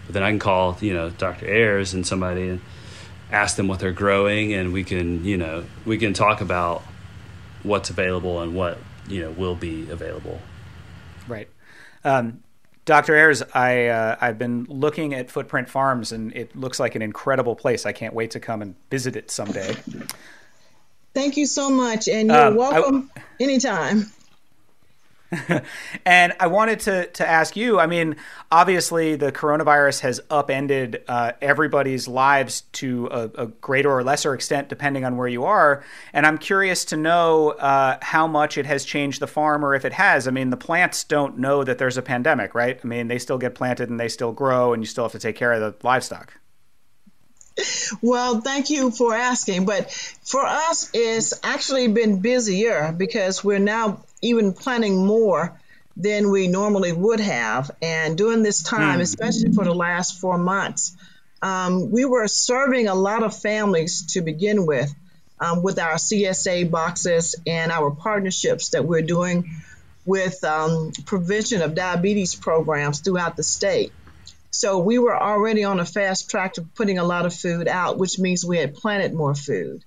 But 0.05 0.13
then 0.13 0.23
I 0.23 0.29
can 0.29 0.39
call, 0.39 0.77
you 0.81 0.93
know, 0.93 1.09
Dr. 1.09 1.47
Ayers 1.47 1.93
and 1.93 2.05
somebody 2.05 2.49
and 2.49 2.61
ask 3.31 3.55
them 3.55 3.67
what 3.67 3.79
they're 3.79 3.91
growing, 3.91 4.53
and 4.53 4.73
we 4.73 4.83
can, 4.83 5.23
you 5.23 5.37
know, 5.37 5.65
we 5.85 5.97
can 5.97 6.13
talk 6.13 6.41
about 6.41 6.83
what's 7.63 7.89
available 7.89 8.41
and 8.41 8.55
what 8.55 8.77
you 9.07 9.21
know 9.21 9.31
will 9.31 9.55
be 9.55 9.89
available. 9.89 10.39
Right. 11.27 11.49
Um, 12.03 12.41
Dr. 12.91 13.15
Ayers, 13.15 13.41
I 13.53 13.87
uh, 13.87 14.17
I've 14.19 14.37
been 14.37 14.65
looking 14.65 15.13
at 15.13 15.31
Footprint 15.31 15.69
Farms, 15.69 16.11
and 16.11 16.35
it 16.35 16.53
looks 16.57 16.77
like 16.77 16.93
an 16.93 17.01
incredible 17.01 17.55
place. 17.55 17.85
I 17.85 17.93
can't 17.93 18.13
wait 18.13 18.31
to 18.31 18.41
come 18.41 18.61
and 18.61 18.75
visit 18.89 19.15
it 19.15 19.31
someday. 19.31 19.77
Thank 21.13 21.37
you 21.37 21.45
so 21.45 21.69
much, 21.69 22.09
and 22.09 22.27
you're 22.27 22.47
um, 22.47 22.55
welcome 22.55 23.09
I, 23.15 23.21
anytime. 23.39 24.11
and 26.05 26.33
I 26.39 26.47
wanted 26.47 26.81
to 26.81 27.07
to 27.07 27.27
ask 27.27 27.55
you. 27.55 27.79
I 27.79 27.87
mean, 27.87 28.17
obviously, 28.51 29.15
the 29.15 29.31
coronavirus 29.31 30.01
has 30.01 30.19
upended 30.29 31.03
uh, 31.07 31.31
everybody's 31.41 32.07
lives 32.07 32.61
to 32.73 33.07
a, 33.07 33.29
a, 33.35 33.47
greater 33.47 33.89
or 33.89 34.03
lesser 34.03 34.33
extent, 34.33 34.67
depending 34.67 35.05
on 35.05 35.15
where 35.15 35.27
you 35.27 35.45
are. 35.45 35.83
And 36.11 36.25
I'm 36.25 36.37
curious 36.37 36.83
to 36.85 36.97
know 36.97 37.51
uh, 37.51 37.97
how 38.01 38.27
much 38.27 38.57
it 38.57 38.65
has 38.65 38.83
changed 38.83 39.21
the 39.21 39.27
farm, 39.27 39.63
or 39.63 39.73
if 39.73 39.85
it 39.85 39.93
has. 39.93 40.27
I 40.27 40.31
mean, 40.31 40.49
the 40.49 40.57
plants 40.57 41.03
don't 41.05 41.37
know 41.37 41.63
that 41.63 41.77
there's 41.77 41.97
a 41.97 42.01
pandemic, 42.01 42.53
right? 42.53 42.79
I 42.83 42.87
mean, 42.87 43.07
they 43.07 43.19
still 43.19 43.37
get 43.37 43.55
planted 43.55 43.89
and 43.89 43.99
they 43.99 44.09
still 44.09 44.33
grow, 44.33 44.73
and 44.73 44.83
you 44.83 44.87
still 44.87 45.05
have 45.05 45.13
to 45.13 45.19
take 45.19 45.37
care 45.37 45.53
of 45.53 45.61
the 45.61 45.87
livestock. 45.87 46.33
Well, 48.01 48.41
thank 48.41 48.69
you 48.69 48.91
for 48.91 49.13
asking. 49.13 49.65
But 49.65 49.91
for 49.91 50.45
us, 50.45 50.89
it's 50.93 51.33
actually 51.43 51.87
been 51.89 52.19
busier 52.19 52.93
because 52.95 53.43
we're 53.43 53.59
now 53.59 54.03
even 54.21 54.53
planning 54.53 55.05
more 55.05 55.59
than 55.97 56.31
we 56.31 56.47
normally 56.47 56.93
would 56.93 57.19
have. 57.19 57.71
And 57.81 58.17
during 58.17 58.43
this 58.43 58.63
time, 58.63 58.99
mm. 58.99 59.03
especially 59.03 59.51
for 59.51 59.63
the 59.63 59.73
last 59.73 60.19
four 60.19 60.37
months, 60.37 60.95
um, 61.41 61.91
we 61.91 62.05
were 62.05 62.27
serving 62.27 62.87
a 62.87 62.95
lot 62.95 63.23
of 63.23 63.35
families 63.35 64.13
to 64.13 64.21
begin 64.21 64.65
with 64.65 64.93
um, 65.39 65.63
with 65.63 65.79
our 65.79 65.95
CSA 65.95 66.69
boxes 66.69 67.35
and 67.47 67.71
our 67.71 67.89
partnerships 67.89 68.69
that 68.69 68.85
we're 68.85 69.01
doing 69.01 69.49
with 70.05 70.43
um, 70.43 70.91
prevention 71.05 71.61
of 71.61 71.73
diabetes 71.73 72.35
programs 72.35 72.99
throughout 72.99 73.35
the 73.35 73.43
state. 73.43 73.91
So 74.51 74.79
we 74.79 74.99
were 74.99 75.17
already 75.17 75.63
on 75.63 75.79
a 75.79 75.85
fast 75.85 76.29
track 76.29 76.53
to 76.53 76.61
putting 76.61 76.99
a 76.99 77.03
lot 77.03 77.25
of 77.25 77.33
food 77.33 77.67
out, 77.67 77.97
which 77.97 78.19
means 78.19 78.45
we 78.45 78.57
had 78.57 78.75
planted 78.75 79.13
more 79.13 79.33
food. 79.33 79.83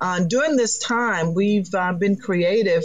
Uh, 0.00 0.20
during 0.20 0.56
this 0.56 0.78
time, 0.78 1.34
we've 1.34 1.72
uh, 1.74 1.92
been 1.92 2.16
creative 2.16 2.84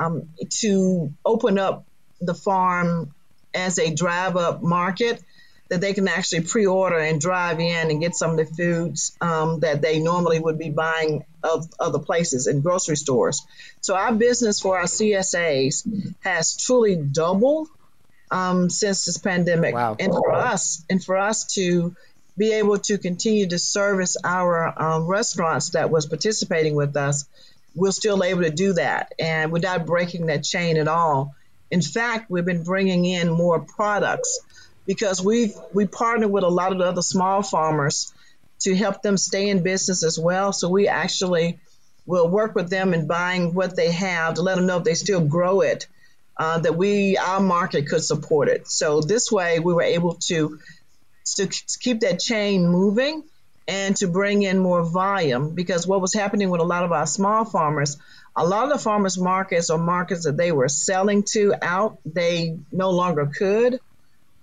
um, 0.00 0.28
to 0.48 1.12
open 1.24 1.58
up 1.58 1.84
the 2.20 2.34
farm 2.34 3.14
as 3.54 3.78
a 3.78 3.94
drive 3.94 4.36
up 4.36 4.62
market 4.62 5.22
that 5.68 5.80
they 5.80 5.94
can 5.94 6.08
actually 6.08 6.40
pre 6.40 6.66
order 6.66 6.98
and 6.98 7.20
drive 7.20 7.60
in 7.60 7.90
and 7.90 8.00
get 8.00 8.14
some 8.14 8.32
of 8.32 8.36
the 8.36 8.44
foods 8.44 9.16
um, 9.20 9.60
that 9.60 9.80
they 9.80 10.00
normally 10.00 10.40
would 10.40 10.58
be 10.58 10.70
buying 10.70 11.24
of 11.44 11.68
other 11.78 12.00
places 12.00 12.48
in 12.48 12.60
grocery 12.60 12.96
stores. 12.96 13.46
So 13.80 13.94
our 13.94 14.12
business 14.12 14.60
for 14.60 14.78
our 14.78 14.84
CSAs 14.84 16.14
has 16.20 16.56
truly 16.56 16.96
doubled 16.96 17.68
um, 18.32 18.68
since 18.68 19.04
this 19.04 19.18
pandemic. 19.18 19.74
Wow. 19.74 19.96
And 19.98 20.12
for 20.12 20.32
us, 20.32 20.84
and 20.90 21.02
for 21.02 21.16
us 21.16 21.54
to 21.54 21.94
be 22.36 22.52
able 22.54 22.78
to 22.78 22.98
continue 22.98 23.46
to 23.48 23.58
service 23.58 24.16
our 24.24 24.74
um, 24.82 25.06
restaurants 25.06 25.70
that 25.70 25.90
was 25.90 26.06
participating 26.06 26.74
with 26.74 26.96
us 26.96 27.26
we're 27.74 27.92
still 27.92 28.22
able 28.24 28.42
to 28.42 28.50
do 28.50 28.72
that 28.74 29.12
and 29.18 29.52
without 29.52 29.86
breaking 29.86 30.26
that 30.26 30.44
chain 30.44 30.76
at 30.76 30.88
all. 30.88 31.34
In 31.70 31.82
fact, 31.82 32.30
we've 32.30 32.44
been 32.44 32.64
bringing 32.64 33.04
in 33.04 33.30
more 33.30 33.60
products 33.60 34.40
because 34.86 35.22
we've 35.22 35.54
we 35.72 35.86
partner 35.86 36.26
with 36.26 36.42
a 36.42 36.48
lot 36.48 36.72
of 36.72 36.78
the 36.78 36.84
other 36.84 37.02
small 37.02 37.42
farmers 37.42 38.12
to 38.60 38.74
help 38.74 39.02
them 39.02 39.16
stay 39.16 39.48
in 39.48 39.62
business 39.62 40.02
as 40.02 40.18
well. 40.18 40.52
So 40.52 40.68
we 40.68 40.88
actually 40.88 41.58
will 42.06 42.28
work 42.28 42.54
with 42.54 42.70
them 42.70 42.92
in 42.92 43.06
buying 43.06 43.54
what 43.54 43.76
they 43.76 43.92
have 43.92 44.34
to 44.34 44.42
let 44.42 44.56
them 44.56 44.66
know 44.66 44.78
if 44.78 44.84
they 44.84 44.94
still 44.94 45.24
grow 45.24 45.60
it, 45.60 45.86
uh, 46.36 46.58
that 46.58 46.76
we 46.76 47.16
our 47.16 47.40
market 47.40 47.88
could 47.88 48.02
support 48.02 48.48
it. 48.48 48.66
So 48.68 49.00
this 49.00 49.30
way, 49.30 49.60
we 49.60 49.72
were 49.72 49.82
able 49.82 50.14
to 50.26 50.58
to 51.36 51.46
keep 51.80 52.00
that 52.00 52.18
chain 52.18 52.66
moving 52.66 53.22
and 53.70 53.96
to 53.96 54.08
bring 54.08 54.42
in 54.42 54.58
more 54.58 54.82
volume 54.82 55.54
because 55.54 55.86
what 55.86 56.00
was 56.00 56.12
happening 56.12 56.50
with 56.50 56.60
a 56.60 56.64
lot 56.64 56.82
of 56.82 56.90
our 56.90 57.06
small 57.06 57.44
farmers, 57.44 57.98
a 58.34 58.44
lot 58.44 58.64
of 58.64 58.70
the 58.70 58.78
farmers 58.78 59.16
markets 59.16 59.70
or 59.70 59.78
markets 59.78 60.24
that 60.24 60.36
they 60.36 60.50
were 60.50 60.68
selling 60.68 61.22
to 61.22 61.54
out, 61.62 61.96
they 62.04 62.58
no 62.72 62.90
longer 62.90 63.26
could. 63.26 63.78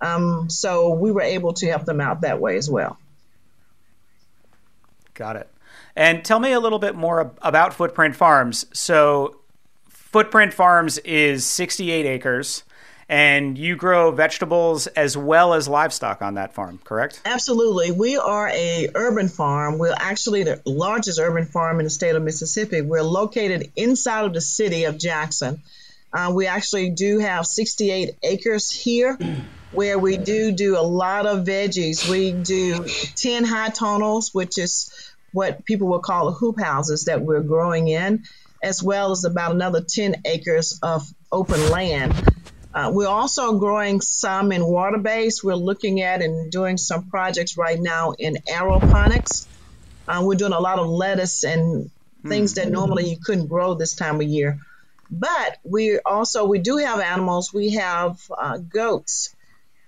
Um, 0.00 0.48
so 0.48 0.94
we 0.94 1.12
were 1.12 1.20
able 1.20 1.52
to 1.54 1.66
help 1.66 1.84
them 1.84 2.00
out 2.00 2.22
that 2.22 2.40
way 2.40 2.56
as 2.56 2.70
well. 2.70 2.96
Got 5.12 5.36
it. 5.36 5.48
And 5.94 6.24
tell 6.24 6.40
me 6.40 6.52
a 6.52 6.60
little 6.60 6.78
bit 6.78 6.94
more 6.94 7.32
about 7.42 7.74
Footprint 7.74 8.16
Farms. 8.16 8.64
So, 8.72 9.40
Footprint 9.90 10.54
Farms 10.54 10.96
is 10.98 11.44
68 11.44 12.06
acres 12.06 12.62
and 13.08 13.56
you 13.56 13.74
grow 13.74 14.10
vegetables 14.10 14.86
as 14.88 15.16
well 15.16 15.54
as 15.54 15.66
livestock 15.66 16.20
on 16.20 16.34
that 16.34 16.52
farm, 16.52 16.78
correct? 16.84 17.20
Absolutely. 17.24 17.90
We 17.90 18.18
are 18.18 18.48
a 18.48 18.88
urban 18.94 19.28
farm. 19.28 19.78
We're 19.78 19.94
actually 19.96 20.42
the 20.42 20.60
largest 20.66 21.18
urban 21.18 21.46
farm 21.46 21.80
in 21.80 21.84
the 21.84 21.90
state 21.90 22.14
of 22.14 22.22
Mississippi. 22.22 22.82
We're 22.82 23.02
located 23.02 23.72
inside 23.76 24.26
of 24.26 24.34
the 24.34 24.42
city 24.42 24.84
of 24.84 24.98
Jackson. 24.98 25.62
Uh, 26.12 26.32
we 26.34 26.46
actually 26.46 26.90
do 26.90 27.18
have 27.18 27.46
68 27.46 28.16
acres 28.22 28.70
here 28.70 29.18
where 29.72 29.98
we 29.98 30.16
do 30.16 30.52
do 30.52 30.78
a 30.78 30.80
lot 30.80 31.26
of 31.26 31.44
veggies. 31.44 32.08
We 32.08 32.32
do 32.32 32.84
10 33.16 33.44
high 33.44 33.68
tunnels, 33.70 34.34
which 34.34 34.58
is 34.58 34.92
what 35.32 35.64
people 35.64 35.88
will 35.88 36.00
call 36.00 36.26
the 36.26 36.32
hoop 36.32 36.58
houses 36.58 37.04
that 37.04 37.20
we're 37.20 37.40
growing 37.42 37.88
in, 37.88 38.24
as 38.62 38.82
well 38.82 39.12
as 39.12 39.24
about 39.24 39.52
another 39.52 39.82
10 39.82 40.22
acres 40.24 40.78
of 40.82 41.06
open 41.30 41.70
land. 41.70 42.14
Uh, 42.78 42.90
we're 42.90 43.08
also 43.08 43.58
growing 43.58 44.00
some 44.00 44.52
in 44.52 44.64
water 44.64 44.98
base. 44.98 45.42
We're 45.42 45.54
looking 45.56 46.00
at 46.00 46.22
and 46.22 46.48
doing 46.52 46.76
some 46.76 47.10
projects 47.10 47.58
right 47.58 47.80
now 47.80 48.12
in 48.12 48.36
aeroponics. 48.48 49.48
Uh, 50.06 50.22
we're 50.24 50.36
doing 50.36 50.52
a 50.52 50.60
lot 50.60 50.78
of 50.78 50.86
lettuce 50.86 51.42
and 51.42 51.90
things 52.24 52.54
that 52.54 52.70
normally 52.70 53.10
you 53.10 53.16
couldn't 53.16 53.48
grow 53.48 53.74
this 53.74 53.96
time 53.96 54.20
of 54.20 54.28
year. 54.28 54.60
But 55.10 55.56
we 55.64 55.98
also 55.98 56.44
we 56.44 56.60
do 56.60 56.76
have 56.76 57.00
animals. 57.00 57.52
We 57.52 57.70
have 57.70 58.20
uh, 58.30 58.58
goats. 58.58 59.34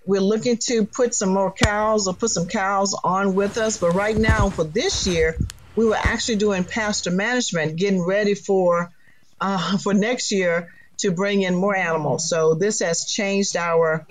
We're 0.04 0.20
looking 0.20 0.56
to 0.66 0.84
put 0.84 1.14
some 1.14 1.28
more 1.28 1.52
cows 1.52 2.08
or 2.08 2.14
put 2.14 2.30
some 2.30 2.48
cows 2.48 2.98
on 3.04 3.36
with 3.36 3.56
us. 3.56 3.78
But 3.78 3.94
right 3.94 4.16
now 4.16 4.50
for 4.50 4.64
this 4.64 5.06
year, 5.06 5.36
we 5.76 5.86
were 5.86 5.94
actually 5.94 6.38
doing 6.38 6.64
pasture 6.64 7.12
management, 7.12 7.76
getting 7.76 8.04
ready 8.04 8.34
for 8.34 8.90
uh, 9.40 9.78
for 9.84 9.94
next 9.94 10.32
year 10.32 10.72
to 11.00 11.10
bring 11.10 11.42
in 11.42 11.54
more 11.54 11.76
animals. 11.76 12.28
So 12.28 12.54
this 12.54 12.80
has 12.80 13.04
changed 13.04 13.56
our 13.56 14.06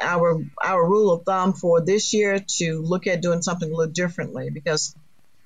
our 0.00 0.42
our 0.62 0.84
rule 0.84 1.12
of 1.12 1.24
thumb 1.24 1.52
for 1.52 1.80
this 1.80 2.12
year 2.12 2.38
to 2.58 2.82
look 2.82 3.06
at 3.06 3.20
doing 3.20 3.42
something 3.42 3.70
a 3.70 3.74
little 3.74 3.92
differently 3.92 4.50
because 4.50 4.94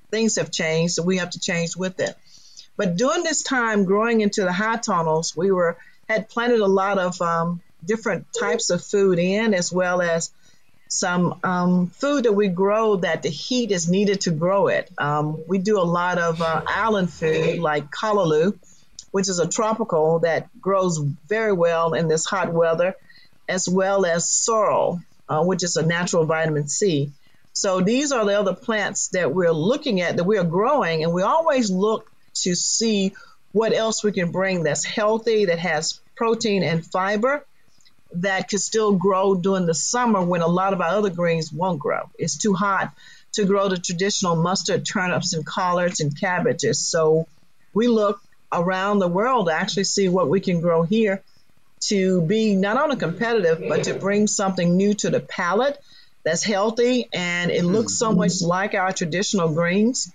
things 0.09 0.37
have 0.37 0.51
changed, 0.51 0.93
so 0.93 1.03
we 1.03 1.17
have 1.17 1.31
to 1.31 1.39
change 1.39 1.75
with 1.75 1.99
it. 1.99 2.15
But 2.77 2.95
during 2.95 3.23
this 3.23 3.43
time, 3.43 3.85
growing 3.85 4.21
into 4.21 4.43
the 4.43 4.53
high 4.53 4.77
tunnels, 4.77 5.35
we 5.35 5.51
were 5.51 5.77
had 6.07 6.29
planted 6.29 6.59
a 6.59 6.67
lot 6.67 6.97
of 6.97 7.21
um, 7.21 7.61
different 7.83 8.27
types 8.39 8.69
of 8.69 8.83
food 8.83 9.19
in, 9.19 9.53
as 9.53 9.73
well 9.73 10.01
as 10.01 10.31
some 10.89 11.39
um, 11.43 11.87
food 11.87 12.23
that 12.23 12.33
we 12.33 12.47
grow 12.47 12.97
that 12.97 13.21
the 13.21 13.29
heat 13.29 13.71
is 13.71 13.89
needed 13.89 14.21
to 14.21 14.31
grow 14.31 14.67
it. 14.67 14.89
Um, 14.97 15.43
we 15.47 15.57
do 15.57 15.79
a 15.79 15.83
lot 15.83 16.17
of 16.17 16.41
uh, 16.41 16.61
island 16.65 17.11
food 17.11 17.59
like 17.59 17.91
callaloo, 17.91 18.57
which 19.17 19.29
is 19.29 19.39
a 19.39 19.47
tropical 19.47 20.19
that 20.19 20.47
grows 20.61 20.99
very 21.27 21.51
well 21.51 21.95
in 21.95 22.07
this 22.07 22.23
hot 22.23 22.53
weather, 22.53 22.95
as 23.49 23.67
well 23.67 24.05
as 24.05 24.29
sorrel, 24.29 25.01
uh, 25.27 25.43
which 25.43 25.63
is 25.63 25.75
a 25.75 25.83
natural 25.83 26.23
vitamin 26.27 26.67
C. 26.67 27.11
So 27.51 27.81
these 27.81 28.11
are 28.11 28.23
the 28.23 28.39
other 28.39 28.53
plants 28.53 29.07
that 29.13 29.33
we're 29.33 29.51
looking 29.51 30.01
at 30.01 30.17
that 30.17 30.23
we're 30.23 30.43
growing, 30.43 31.03
and 31.03 31.13
we 31.13 31.23
always 31.23 31.71
look 31.71 32.11
to 32.43 32.53
see 32.53 33.15
what 33.53 33.73
else 33.73 34.03
we 34.03 34.11
can 34.11 34.31
bring 34.31 34.61
that's 34.61 34.85
healthy, 34.85 35.45
that 35.45 35.57
has 35.57 35.99
protein 36.15 36.61
and 36.61 36.85
fiber, 36.85 37.43
that 38.13 38.47
can 38.49 38.59
still 38.59 38.93
grow 38.93 39.33
during 39.33 39.65
the 39.65 39.73
summer 39.73 40.23
when 40.23 40.43
a 40.43 40.47
lot 40.47 40.73
of 40.73 40.81
our 40.81 40.89
other 40.89 41.09
greens 41.09 41.51
won't 41.51 41.79
grow. 41.79 42.07
It's 42.19 42.37
too 42.37 42.53
hot 42.53 42.93
to 43.33 43.45
grow 43.45 43.67
the 43.67 43.77
traditional 43.77 44.35
mustard, 44.35 44.85
turnips, 44.85 45.33
and 45.33 45.43
collards 45.43 46.01
and 46.01 46.15
cabbages. 46.15 46.77
So 46.77 47.27
we 47.73 47.87
look 47.87 48.21
around 48.51 48.99
the 48.99 49.07
world 49.07 49.47
to 49.47 49.53
actually 49.53 49.83
see 49.83 50.09
what 50.09 50.29
we 50.29 50.39
can 50.39 50.61
grow 50.61 50.83
here 50.83 51.21
to 51.79 52.21
be 52.21 52.55
not 52.55 52.77
only 52.77 52.95
competitive, 52.95 53.63
but 53.67 53.83
to 53.83 53.93
bring 53.93 54.27
something 54.27 54.77
new 54.77 54.93
to 54.95 55.09
the 55.09 55.19
palate 55.19 55.77
that's 56.23 56.43
healthy 56.43 57.07
and 57.13 57.51
it 57.51 57.63
looks 57.63 57.93
so 57.93 58.09
mm-hmm. 58.09 58.19
much 58.19 58.41
like 58.41 58.73
our 58.73 58.91
traditional 58.91 59.53
greens 59.53 60.11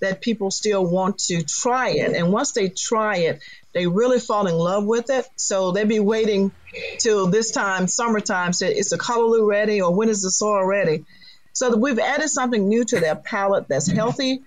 that 0.00 0.20
people 0.20 0.50
still 0.50 0.84
want 0.84 1.18
to 1.18 1.42
try 1.42 1.90
it. 1.90 2.14
And 2.14 2.32
once 2.32 2.52
they 2.52 2.68
try 2.68 3.18
it, 3.18 3.42
they 3.72 3.86
really 3.86 4.20
fall 4.20 4.46
in 4.46 4.54
love 4.54 4.84
with 4.84 5.08
it. 5.08 5.26
So 5.36 5.72
they'd 5.72 5.88
be 5.88 6.00
waiting 6.00 6.52
till 6.98 7.28
this 7.28 7.52
time, 7.52 7.86
summertime, 7.86 8.52
say, 8.52 8.74
is 8.74 8.90
the 8.90 8.98
callaloo 8.98 9.46
ready 9.46 9.80
or 9.80 9.94
when 9.94 10.08
is 10.08 10.22
the 10.22 10.30
sorrel 10.30 10.66
ready? 10.66 11.04
So 11.52 11.76
we've 11.76 11.98
added 11.98 12.28
something 12.28 12.68
new 12.68 12.84
to 12.84 13.00
their 13.00 13.16
palate 13.16 13.68
that's 13.68 13.90
healthy 13.90 14.42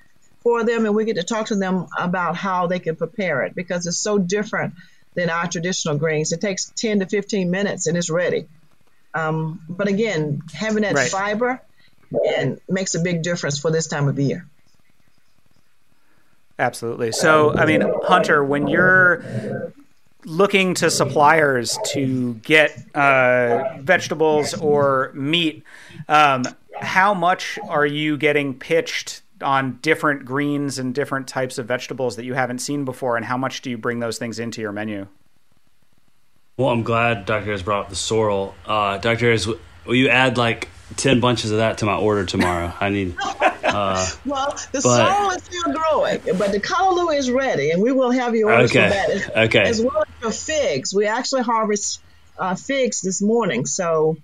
for 0.47 0.63
them, 0.63 0.85
and 0.85 0.95
we 0.95 1.03
get 1.03 1.17
to 1.17 1.23
talk 1.23 1.47
to 1.47 1.57
them 1.57 1.87
about 1.99 2.37
how 2.37 2.67
they 2.67 2.79
can 2.79 2.95
prepare 2.95 3.43
it 3.43 3.53
because 3.53 3.85
it's 3.85 3.97
so 3.97 4.17
different 4.17 4.75
than 5.13 5.29
our 5.29 5.45
traditional 5.45 5.97
greens. 5.97 6.31
It 6.31 6.39
takes 6.39 6.71
10 6.77 6.99
to 6.99 7.05
15 7.05 7.51
minutes 7.51 7.85
and 7.85 7.97
it's 7.97 8.09
ready. 8.09 8.47
Um, 9.13 9.59
but 9.67 9.89
again, 9.89 10.41
having 10.53 10.83
that 10.83 10.95
right. 10.95 11.11
fiber 11.11 11.61
and 12.37 12.61
makes 12.69 12.95
a 12.95 13.01
big 13.01 13.23
difference 13.23 13.59
for 13.59 13.71
this 13.71 13.87
time 13.87 14.07
of 14.07 14.17
year. 14.17 14.47
Absolutely. 16.57 17.11
So, 17.11 17.53
I 17.53 17.65
mean, 17.65 17.83
Hunter, 18.03 18.41
when 18.41 18.69
you're 18.69 19.73
looking 20.23 20.75
to 20.75 20.89
suppliers 20.89 21.77
to 21.91 22.35
get 22.35 22.71
uh, 22.95 23.79
vegetables 23.81 24.53
or 24.53 25.11
meat, 25.13 25.65
um, 26.07 26.43
how 26.79 27.13
much 27.13 27.59
are 27.67 27.85
you 27.85 28.15
getting 28.15 28.53
pitched 28.53 29.23
on 29.41 29.79
different 29.81 30.25
greens 30.25 30.79
and 30.79 30.93
different 30.93 31.27
types 31.27 31.57
of 31.57 31.67
vegetables 31.67 32.15
that 32.15 32.25
you 32.25 32.33
haven't 32.33 32.59
seen 32.59 32.85
before, 32.85 33.17
and 33.17 33.25
how 33.25 33.37
much 33.37 33.61
do 33.61 33.69
you 33.69 33.77
bring 33.77 33.99
those 33.99 34.17
things 34.17 34.39
into 34.39 34.61
your 34.61 34.71
menu? 34.71 35.07
Well, 36.57 36.69
I'm 36.69 36.83
glad 36.83 37.25
Dr. 37.25 37.51
has 37.51 37.61
brought 37.61 37.85
up 37.85 37.89
the 37.89 37.95
sorrel. 37.95 38.55
Uh, 38.65 38.97
Dr. 38.97 39.27
Ayers, 39.27 39.47
will 39.47 39.95
you 39.95 40.09
add 40.09 40.37
like 40.37 40.69
10 40.95 41.19
bunches 41.19 41.51
of 41.51 41.57
that 41.57 41.79
to 41.79 41.85
my 41.85 41.95
order 41.95 42.25
tomorrow? 42.25 42.73
I 42.79 42.89
need. 42.89 43.15
Uh, 43.63 44.09
well, 44.25 44.51
the 44.71 44.79
but, 44.81 44.81
sorrel 44.81 45.31
is 45.31 45.43
still 45.43 45.73
growing, 45.73 46.19
but 46.37 46.51
the 46.53 46.59
callaloo 46.59 47.15
is 47.15 47.29
ready, 47.29 47.71
and 47.71 47.81
we 47.81 47.91
will 47.91 48.11
have 48.11 48.33
you 48.33 48.49
orders 48.49 48.71
okay. 48.71 48.87
for 48.87 48.93
that. 48.93 49.09
As, 49.09 49.47
okay. 49.49 49.63
As 49.63 49.81
well 49.81 50.03
as 50.03 50.21
your 50.21 50.31
figs. 50.31 50.95
We 50.95 51.05
actually 51.05 51.41
harvest 51.41 52.01
uh, 52.39 52.55
figs 52.55 53.01
this 53.01 53.21
morning, 53.21 53.65
so 53.65 54.17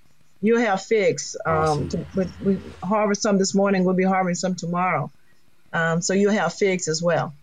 you'll 0.44 0.60
have 0.60 0.84
figs. 0.84 1.36
Um, 1.46 1.56
awesome. 1.56 1.90
to, 1.90 2.06
we, 2.16 2.28
we, 2.44 2.60
harvest 2.84 3.24
some 3.24 3.40
this 3.40 3.56
morning. 3.56 3.86
We'll 3.86 3.96
be 3.96 4.04
harvesting 4.04 4.36
some 4.36 4.56
tomorrow. 4.56 5.10
Um, 5.72 6.02
so 6.02 6.14
you'll 6.14 6.34
have 6.34 6.54
figs 6.54 6.88
as 6.88 7.02
well. 7.02 7.34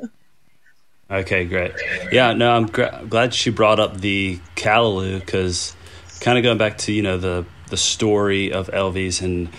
okay, 1.10 1.44
great. 1.44 1.72
Yeah, 2.10 2.32
no, 2.32 2.50
I'm 2.50 2.66
glad 2.66 3.34
she 3.34 3.50
brought 3.50 3.78
up 3.78 4.00
the 4.00 4.40
callaloo 4.56 5.20
because 5.20 5.76
kind 6.20 6.38
of 6.38 6.42
going 6.42 6.58
back 6.58 6.78
to 6.78 6.92
you 6.92 7.02
know 7.02 7.18
the 7.18 7.44
the 7.68 7.76
story 7.76 8.52
of 8.52 8.68
Elvie's 8.68 9.20
and 9.20 9.50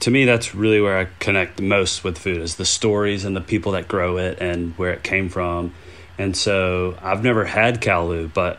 to 0.00 0.10
me 0.10 0.24
that's 0.24 0.54
really 0.54 0.80
where 0.80 0.98
I 0.98 1.06
connect 1.20 1.60
most 1.60 2.02
with 2.02 2.18
food 2.18 2.38
is 2.38 2.56
the 2.56 2.64
stories 2.64 3.24
and 3.24 3.36
the 3.36 3.40
people 3.40 3.72
that 3.72 3.86
grow 3.86 4.16
it 4.18 4.38
and 4.40 4.76
where 4.76 4.92
it 4.92 5.02
came 5.02 5.28
from. 5.28 5.74
And 6.18 6.36
so 6.36 6.98
I've 7.02 7.22
never 7.22 7.44
had 7.44 7.80
callaloo, 7.80 8.32
but 8.32 8.58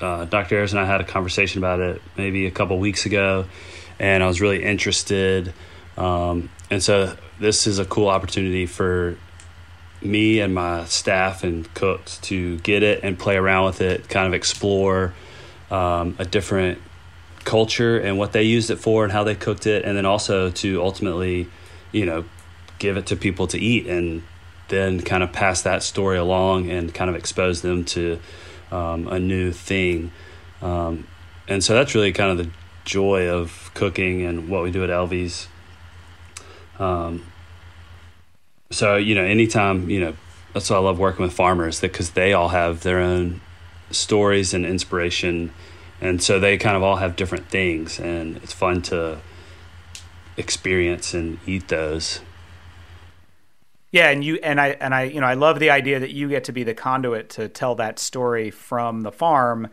uh, 0.00 0.24
Dr. 0.24 0.56
Ayers 0.56 0.72
and 0.72 0.80
I 0.80 0.84
had 0.84 1.00
a 1.00 1.04
conversation 1.04 1.58
about 1.58 1.80
it 1.80 2.02
maybe 2.16 2.46
a 2.46 2.50
couple 2.50 2.78
weeks 2.78 3.06
ago, 3.06 3.46
and 3.98 4.22
I 4.22 4.26
was 4.26 4.40
really 4.40 4.62
interested. 4.62 5.52
Um, 5.96 6.50
and 6.70 6.82
so 6.82 7.16
this 7.40 7.66
is 7.66 7.78
a 7.78 7.84
cool 7.84 8.08
opportunity 8.08 8.66
for 8.66 9.16
me 10.00 10.40
and 10.40 10.54
my 10.54 10.84
staff 10.84 11.42
and 11.42 11.72
cooks 11.74 12.18
to 12.18 12.58
get 12.58 12.82
it 12.82 13.02
and 13.02 13.18
play 13.18 13.36
around 13.36 13.66
with 13.66 13.80
it, 13.80 14.08
kind 14.08 14.26
of 14.26 14.34
explore 14.34 15.14
um, 15.70 16.16
a 16.18 16.24
different 16.24 16.78
culture 17.44 17.98
and 17.98 18.18
what 18.18 18.32
they 18.32 18.42
used 18.42 18.70
it 18.70 18.76
for 18.76 19.04
and 19.04 19.12
how 19.12 19.24
they 19.24 19.34
cooked 19.34 19.66
it, 19.66 19.84
and 19.84 19.96
then 19.96 20.06
also 20.06 20.50
to 20.50 20.80
ultimately, 20.82 21.48
you 21.92 22.06
know, 22.06 22.24
give 22.78 22.96
it 22.96 23.06
to 23.06 23.16
people 23.16 23.46
to 23.48 23.58
eat 23.58 23.86
and 23.86 24.22
then 24.68 25.00
kind 25.00 25.22
of 25.22 25.32
pass 25.32 25.62
that 25.62 25.82
story 25.82 26.18
along 26.18 26.70
and 26.70 26.94
kind 26.94 27.10
of 27.10 27.16
expose 27.16 27.62
them 27.62 27.84
to 27.84 28.20
um, 28.70 29.08
a 29.08 29.18
new 29.18 29.52
thing. 29.52 30.12
Um, 30.62 31.06
and 31.48 31.62
so 31.62 31.74
that's 31.74 31.94
really 31.94 32.12
kind 32.12 32.30
of 32.30 32.38
the 32.38 32.50
joy 32.84 33.28
of 33.28 33.70
cooking 33.74 34.22
and 34.22 34.48
what 34.48 34.62
we 34.62 34.70
do 34.70 34.84
at 34.84 34.90
Elvie's. 34.90 35.48
Um, 36.78 37.24
so, 38.70 38.96
you 38.96 39.14
know, 39.14 39.24
anytime, 39.24 39.88
you 39.90 40.00
know, 40.00 40.14
that's 40.52 40.70
why 40.70 40.76
I 40.76 40.80
love 40.80 40.98
working 40.98 41.22
with 41.22 41.32
farmers 41.32 41.80
because 41.80 42.10
they 42.10 42.32
all 42.32 42.48
have 42.48 42.82
their 42.82 42.98
own 42.98 43.40
stories 43.90 44.52
and 44.52 44.66
inspiration 44.66 45.52
and 46.00 46.22
so 46.22 46.38
they 46.38 46.56
kind 46.56 46.76
of 46.76 46.82
all 46.82 46.96
have 46.96 47.16
different 47.16 47.48
things 47.48 47.98
and 47.98 48.36
it's 48.38 48.52
fun 48.52 48.82
to 48.82 49.18
experience 50.36 51.14
and 51.14 51.38
eat 51.46 51.68
those 51.68 52.20
yeah 53.90 54.10
and 54.10 54.24
you 54.24 54.36
and 54.42 54.60
i 54.60 54.68
and 54.68 54.94
i 54.94 55.04
you 55.04 55.20
know 55.20 55.26
i 55.26 55.34
love 55.34 55.58
the 55.58 55.70
idea 55.70 56.00
that 56.00 56.10
you 56.10 56.28
get 56.28 56.44
to 56.44 56.52
be 56.52 56.64
the 56.64 56.74
conduit 56.74 57.30
to 57.30 57.48
tell 57.48 57.74
that 57.74 57.98
story 57.98 58.50
from 58.50 59.02
the 59.02 59.12
farm 59.12 59.68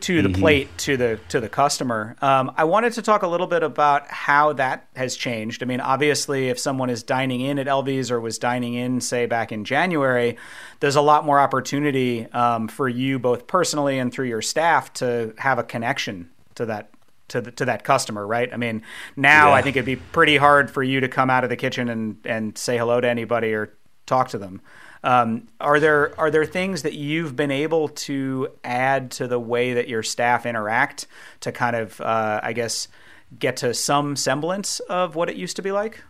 to 0.00 0.22
the 0.22 0.28
mm-hmm. 0.28 0.40
plate 0.40 0.78
to 0.78 0.96
the 0.96 1.20
to 1.28 1.40
the 1.40 1.48
customer. 1.48 2.16
Um, 2.20 2.52
I 2.56 2.64
wanted 2.64 2.94
to 2.94 3.02
talk 3.02 3.22
a 3.22 3.26
little 3.26 3.46
bit 3.46 3.62
about 3.62 4.08
how 4.08 4.52
that 4.54 4.88
has 4.96 5.16
changed. 5.16 5.62
I 5.62 5.66
mean, 5.66 5.80
obviously, 5.80 6.48
if 6.48 6.58
someone 6.58 6.90
is 6.90 7.02
dining 7.02 7.40
in 7.40 7.58
at 7.58 7.66
Elvie's 7.66 8.10
or 8.10 8.20
was 8.20 8.38
dining 8.38 8.74
in, 8.74 9.00
say 9.00 9.26
back 9.26 9.52
in 9.52 9.64
January, 9.64 10.36
there's 10.80 10.96
a 10.96 11.00
lot 11.00 11.24
more 11.24 11.38
opportunity 11.38 12.26
um, 12.32 12.68
for 12.68 12.88
you 12.88 13.18
both 13.18 13.46
personally 13.46 13.98
and 13.98 14.12
through 14.12 14.26
your 14.28 14.42
staff 14.42 14.92
to 14.94 15.34
have 15.38 15.58
a 15.58 15.64
connection 15.64 16.30
to 16.54 16.66
that 16.66 16.90
to 17.32 17.40
the, 17.40 17.50
to 17.52 17.64
that 17.64 17.82
customer, 17.82 18.26
right? 18.26 18.52
I 18.52 18.56
mean, 18.56 18.82
now 19.16 19.48
yeah. 19.48 19.54
I 19.54 19.62
think 19.62 19.76
it'd 19.76 19.86
be 19.86 19.96
pretty 19.96 20.36
hard 20.36 20.70
for 20.70 20.82
you 20.82 21.00
to 21.00 21.08
come 21.08 21.30
out 21.30 21.44
of 21.44 21.50
the 21.50 21.56
kitchen 21.56 21.88
and 21.88 22.16
and 22.24 22.56
say 22.56 22.78
hello 22.78 23.00
to 23.00 23.08
anybody 23.08 23.52
or 23.52 23.74
talk 24.06 24.28
to 24.28 24.38
them. 24.38 24.60
Um, 25.04 25.48
are 25.60 25.80
there 25.80 26.18
are 26.20 26.30
there 26.30 26.44
things 26.44 26.82
that 26.82 26.92
you've 26.92 27.34
been 27.34 27.50
able 27.50 27.88
to 27.88 28.48
add 28.62 29.10
to 29.12 29.26
the 29.26 29.40
way 29.40 29.74
that 29.74 29.88
your 29.88 30.02
staff 30.02 30.46
interact 30.46 31.06
to 31.40 31.50
kind 31.50 31.74
of, 31.74 32.00
uh, 32.00 32.40
I 32.42 32.52
guess, 32.52 32.88
get 33.36 33.56
to 33.58 33.74
some 33.74 34.14
semblance 34.14 34.80
of 34.80 35.16
what 35.16 35.28
it 35.28 35.36
used 35.36 35.56
to 35.56 35.62
be 35.62 35.72
like? 35.72 36.02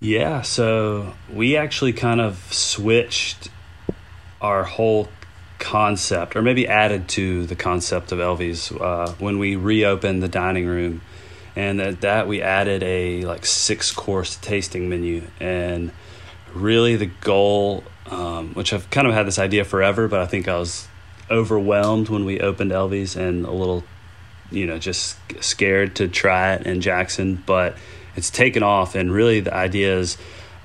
Yeah, 0.00 0.42
so 0.42 1.14
we 1.32 1.56
actually 1.56 1.92
kind 1.92 2.20
of 2.20 2.52
switched 2.52 3.50
our 4.40 4.64
whole 4.64 5.08
concept, 5.58 6.36
or 6.36 6.42
maybe 6.42 6.66
added 6.68 7.08
to 7.08 7.46
the 7.46 7.56
concept 7.56 8.12
of 8.12 8.18
Elvie's 8.18 8.72
uh, 8.72 9.14
when 9.18 9.38
we 9.38 9.56
reopened 9.56 10.22
the 10.22 10.28
dining 10.28 10.66
room, 10.66 11.00
and 11.56 11.80
at 11.80 12.00
that 12.02 12.28
we 12.28 12.40
added 12.42 12.82
a 12.82 13.22
like 13.22 13.44
six 13.44 13.92
course 13.92 14.36
tasting 14.36 14.88
menu, 14.88 15.22
and 15.40 15.90
really 16.54 16.96
the 16.96 17.06
goal 17.06 17.84
um, 18.10 18.54
which 18.54 18.72
I've 18.72 18.88
kind 18.90 19.06
of 19.06 19.14
had 19.14 19.26
this 19.26 19.38
idea 19.38 19.64
forever, 19.64 20.08
but 20.08 20.20
I 20.20 20.26
think 20.26 20.48
I 20.48 20.58
was 20.58 20.88
overwhelmed 21.30 22.08
when 22.08 22.24
we 22.24 22.40
opened 22.40 22.72
Elvie's 22.72 23.16
and 23.16 23.44
a 23.44 23.50
little, 23.50 23.84
you 24.50 24.66
know, 24.66 24.78
just 24.78 25.16
scared 25.40 25.96
to 25.96 26.08
try 26.08 26.54
it 26.54 26.66
in 26.66 26.80
Jackson. 26.80 27.42
But 27.44 27.76
it's 28.16 28.30
taken 28.30 28.62
off, 28.62 28.94
and 28.94 29.12
really 29.12 29.40
the 29.40 29.54
idea 29.54 29.98
is 29.98 30.16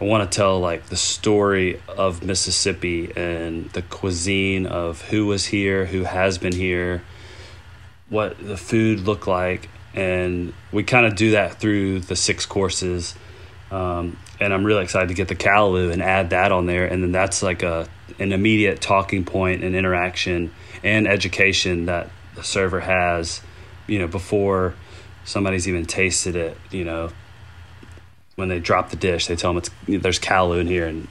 I 0.04 0.06
want 0.06 0.30
to 0.30 0.36
tell 0.36 0.60
like 0.60 0.88
the 0.88 0.98
story 0.98 1.82
of 1.88 2.26
Mississippi 2.26 3.14
and 3.16 3.70
the 3.70 3.82
cuisine 3.82 4.66
of 4.66 5.02
who 5.04 5.28
was 5.28 5.46
here, 5.46 5.86
who 5.86 6.04
has 6.04 6.38
been 6.38 6.52
here, 6.52 7.04
what 8.10 8.38
the 8.38 8.58
food 8.58 9.00
looked 9.00 9.28
like, 9.28 9.70
and 9.94 10.52
we 10.74 10.84
kind 10.84 11.06
of 11.06 11.16
do 11.16 11.32
that 11.32 11.62
through 11.62 12.02
the 12.02 12.18
six 12.18 12.46
courses. 12.46 13.16
Um, 13.72 14.18
and 14.42 14.54
I'm 14.54 14.66
really 14.66 14.84
excited 14.84 15.08
to 15.08 15.14
get 15.14 15.30
the 15.30 15.38
callaloo 15.38 15.94
and 15.94 16.04
add 16.04 16.32
that 16.32 16.52
on 16.52 16.66
there, 16.66 16.86
and 16.86 17.02
then 17.02 17.14
that's 17.14 17.42
like 17.42 17.64
a 17.64 17.88
an 18.20 18.34
immediate 18.34 18.82
talking 18.82 19.24
point 19.24 19.64
and 19.64 19.74
interaction 19.74 20.54
and 20.84 21.08
education 21.08 21.86
that 21.86 22.10
the 22.36 22.44
server 22.44 22.82
has, 22.82 23.40
you 23.88 24.00
know, 24.00 24.08
before 24.08 24.74
somebody's 25.24 25.66
even 25.66 25.86
tasted 25.86 26.36
it. 26.36 26.58
You 26.72 26.84
know, 26.84 27.10
when 28.36 28.50
they 28.50 28.60
drop 28.60 28.90
the 28.90 28.96
dish, 28.98 29.28
they 29.28 29.36
tell 29.36 29.54
them 29.54 29.58
it's 29.60 29.70
there's 30.04 30.20
callaloo 30.20 30.60
in 30.62 30.68
here, 30.68 30.88
and 30.88 31.08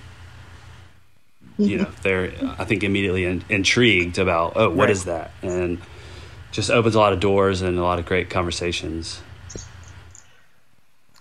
you 1.62 1.78
know 1.78 1.90
they're 2.02 2.32
I 2.58 2.64
think 2.64 2.82
immediately 2.84 3.24
in, 3.24 3.44
intrigued 3.48 4.18
about 4.18 4.54
oh 4.56 4.70
what 4.70 4.88
Right. 4.88 4.90
is 4.90 5.04
that 5.04 5.32
and 5.42 5.78
just 6.50 6.70
opens 6.70 6.94
a 6.94 6.98
lot 6.98 7.12
of 7.12 7.20
doors 7.20 7.62
and 7.62 7.78
a 7.78 7.82
lot 7.82 7.98
of 7.98 8.06
great 8.06 8.30
conversations. 8.30 9.22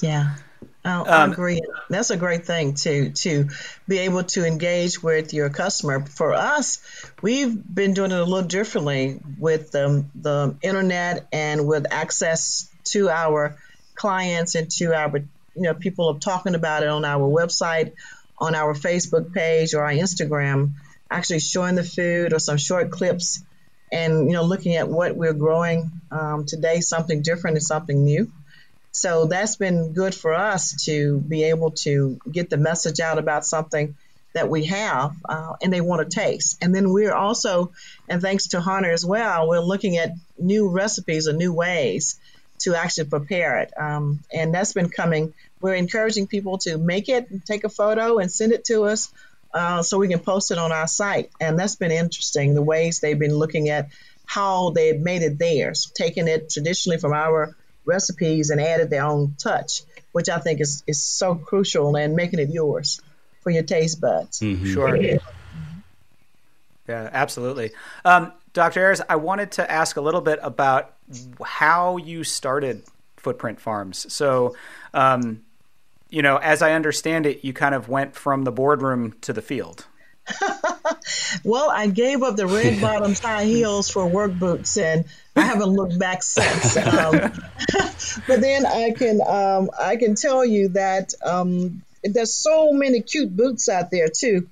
Yeah. 0.01 0.35
I, 0.83 1.01
I 1.01 1.23
Um, 1.23 1.31
agree. 1.31 1.61
That's 1.89 2.09
a 2.09 2.17
great 2.17 2.45
thing 2.45 2.73
to 2.75 3.11
to 3.11 3.49
be 3.87 3.99
able 3.99 4.23
to 4.23 4.45
engage 4.45 5.01
with 5.01 5.33
your 5.33 5.49
customer. 5.49 6.05
For 6.05 6.33
us, 6.33 6.79
we've 7.21 7.55
been 7.55 7.93
doing 7.93 8.11
it 8.11 8.19
a 8.19 8.23
little 8.23 8.47
differently 8.47 9.19
with 9.37 9.71
the 9.71 10.05
the 10.15 10.55
internet 10.61 11.27
and 11.31 11.67
with 11.67 11.85
access 11.91 12.69
to 12.85 13.09
our 13.09 13.57
clients 13.95 14.55
and 14.55 14.71
to 14.71 14.93
our 14.93 15.09
you 15.61 15.67
know 15.67 15.73
people 15.75 16.09
are 16.09 16.19
talking 16.19 16.55
about 16.55 16.83
it 16.83 16.89
on 16.89 17.05
our 17.05 17.29
website, 17.29 17.93
on 18.37 18.55
our 18.55 18.73
Facebook 18.73 19.33
page 19.33 19.73
or 19.73 19.83
our 19.83 19.91
Instagram, 19.91 20.71
actually 21.09 21.39
showing 21.39 21.75
the 21.75 21.83
food 21.83 22.33
or 22.33 22.39
some 22.39 22.57
short 22.57 22.89
clips, 22.89 23.43
and 23.91 24.27
you 24.27 24.33
know 24.33 24.43
looking 24.43 24.75
at 24.75 24.89
what 24.89 25.15
we're 25.15 25.33
growing 25.33 25.91
um, 26.09 26.45
today, 26.45 26.81
something 26.81 27.21
different 27.21 27.57
and 27.57 27.63
something 27.63 28.03
new. 28.03 28.31
So 28.91 29.25
that's 29.25 29.55
been 29.55 29.93
good 29.93 30.13
for 30.13 30.33
us 30.33 30.85
to 30.85 31.19
be 31.19 31.43
able 31.43 31.71
to 31.85 32.19
get 32.29 32.49
the 32.49 32.57
message 32.57 32.99
out 32.99 33.19
about 33.19 33.45
something 33.45 33.95
that 34.33 34.49
we 34.49 34.65
have 34.65 35.15
uh, 35.27 35.53
and 35.61 35.71
they 35.71 35.81
want 35.81 36.09
to 36.09 36.19
taste. 36.19 36.57
And 36.61 36.73
then 36.73 36.91
we're 36.91 37.13
also, 37.13 37.71
and 38.09 38.21
thanks 38.21 38.47
to 38.49 38.61
Hunter 38.61 38.91
as 38.91 39.05
well, 39.05 39.47
we're 39.47 39.59
looking 39.59 39.97
at 39.97 40.11
new 40.37 40.69
recipes 40.69 41.27
or 41.27 41.33
new 41.33 41.53
ways 41.53 42.19
to 42.59 42.75
actually 42.75 43.05
prepare 43.05 43.59
it. 43.59 43.73
Um, 43.77 44.19
and 44.33 44.53
that's 44.53 44.73
been 44.73 44.89
coming. 44.89 45.33
We're 45.61 45.75
encouraging 45.75 46.27
people 46.27 46.57
to 46.59 46.77
make 46.77 47.09
it, 47.09 47.27
take 47.45 47.63
a 47.63 47.69
photo, 47.69 48.17
and 48.17 48.31
send 48.31 48.51
it 48.51 48.65
to 48.65 48.83
us 48.83 49.11
uh, 49.53 49.83
so 49.83 49.97
we 49.97 50.07
can 50.07 50.19
post 50.19 50.51
it 50.51 50.57
on 50.57 50.71
our 50.71 50.87
site. 50.87 51.29
And 51.39 51.57
that's 51.59 51.75
been 51.75 51.91
interesting, 51.91 52.53
the 52.53 52.61
ways 52.61 52.99
they've 52.99 53.19
been 53.19 53.35
looking 53.35 53.69
at 53.69 53.89
how 54.25 54.69
they've 54.69 54.99
made 54.99 55.23
it 55.23 55.37
theirs, 55.37 55.91
taking 55.93 56.27
it 56.27 56.49
traditionally 56.49 56.97
from 56.97 57.13
our 57.13 57.55
recipes 57.85 58.49
and 58.49 58.61
added 58.61 58.89
their 58.89 59.03
own 59.03 59.35
touch, 59.37 59.81
which 60.11 60.29
I 60.29 60.39
think 60.39 60.61
is, 60.61 60.83
is 60.87 61.01
so 61.01 61.35
crucial 61.35 61.95
and 61.95 62.15
making 62.15 62.39
it 62.39 62.49
yours 62.49 63.01
for 63.41 63.49
your 63.49 63.63
taste 63.63 63.99
buds. 63.99 64.37
Sure. 64.39 64.95
Yeah, 66.87 67.09
absolutely. 67.11 67.71
Um, 68.03 68.33
Dr. 68.53 68.81
Ayers, 68.81 69.01
I 69.07 69.15
wanted 69.15 69.51
to 69.53 69.71
ask 69.71 69.97
a 69.97 70.01
little 70.01 70.21
bit 70.21 70.39
about 70.41 70.93
how 71.43 71.97
you 71.97 72.23
started 72.23 72.83
Footprint 73.17 73.59
Farms. 73.59 74.11
So, 74.11 74.55
um, 74.93 75.41
you 76.11 76.21
know, 76.21 76.37
as 76.37 76.61
I 76.61 76.73
understand 76.73 77.25
it, 77.25 77.43
you 77.43 77.53
kind 77.53 77.73
of 77.73 77.89
went 77.89 78.15
from 78.15 78.43
the 78.43 78.51
boardroom 78.51 79.15
to 79.21 79.33
the 79.33 79.41
field. 79.41 79.87
Well, 81.43 81.69
I 81.69 81.87
gave 81.87 82.23
up 82.23 82.35
the 82.35 82.47
red 82.47 82.81
bottoms 82.81 83.19
high 83.19 83.45
heels 83.45 83.89
for 83.89 84.05
work 84.05 84.33
boots, 84.33 84.77
and 84.77 85.05
I 85.35 85.41
haven't 85.41 85.69
looked 85.69 85.97
back 85.97 86.23
since. 86.23 86.77
Um, 86.77 87.13
but 88.27 88.41
then 88.41 88.65
I 88.65 88.91
can 88.91 89.21
um, 89.25 89.69
I 89.79 89.95
can 89.95 90.15
tell 90.15 90.45
you 90.45 90.69
that 90.69 91.13
um, 91.25 91.83
there's 92.03 92.33
so 92.33 92.71
many 92.71 93.01
cute 93.01 93.35
boots 93.35 93.69
out 93.69 93.91
there 93.91 94.09
too. 94.09 94.47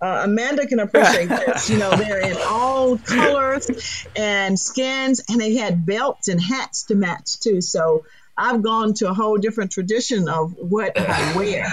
Uh, 0.00 0.22
Amanda 0.24 0.66
can 0.66 0.80
appreciate 0.80 1.28
this. 1.28 1.70
You 1.70 1.78
know, 1.78 1.94
they're 1.94 2.18
in 2.18 2.36
all 2.48 2.98
colors 2.98 4.06
and 4.16 4.58
skins, 4.58 5.22
and 5.28 5.40
they 5.40 5.54
had 5.54 5.86
belts 5.86 6.26
and 6.26 6.42
hats 6.42 6.84
to 6.84 6.96
match 6.96 7.38
too. 7.38 7.60
So 7.60 8.04
I've 8.42 8.60
gone 8.60 8.94
to 8.94 9.08
a 9.08 9.14
whole 9.14 9.38
different 9.38 9.70
tradition 9.70 10.28
of 10.28 10.54
what 10.58 10.92
I 10.98 11.36
wear, 11.36 11.66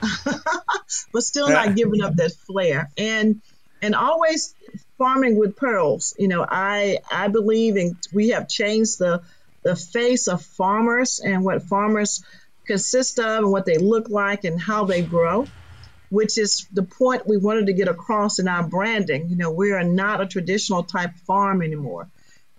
but 1.12 1.22
still 1.22 1.48
not 1.48 1.76
giving 1.76 2.02
up 2.02 2.16
that 2.16 2.32
flair. 2.32 2.90
And 2.96 3.42
and 3.82 3.94
always 3.94 4.54
farming 4.96 5.36
with 5.36 5.56
pearls. 5.56 6.14
You 6.18 6.28
know, 6.28 6.46
I 6.48 6.98
I 7.12 7.28
believe 7.28 7.76
in 7.76 7.98
we 8.12 8.30
have 8.30 8.48
changed 8.48 8.98
the 8.98 9.22
the 9.62 9.76
face 9.76 10.26
of 10.26 10.42
farmers 10.42 11.20
and 11.20 11.44
what 11.44 11.62
farmers 11.62 12.24
consist 12.66 13.18
of 13.18 13.44
and 13.44 13.52
what 13.52 13.66
they 13.66 13.76
look 13.76 14.08
like 14.08 14.44
and 14.44 14.58
how 14.58 14.86
they 14.86 15.02
grow, 15.02 15.46
which 16.08 16.38
is 16.38 16.66
the 16.72 16.82
point 16.82 17.26
we 17.26 17.36
wanted 17.36 17.66
to 17.66 17.74
get 17.74 17.88
across 17.88 18.38
in 18.38 18.48
our 18.48 18.66
branding. 18.66 19.28
You 19.28 19.36
know, 19.36 19.50
we 19.50 19.72
are 19.72 19.84
not 19.84 20.22
a 20.22 20.26
traditional 20.26 20.84
type 20.84 21.14
farm 21.26 21.60
anymore. 21.60 22.08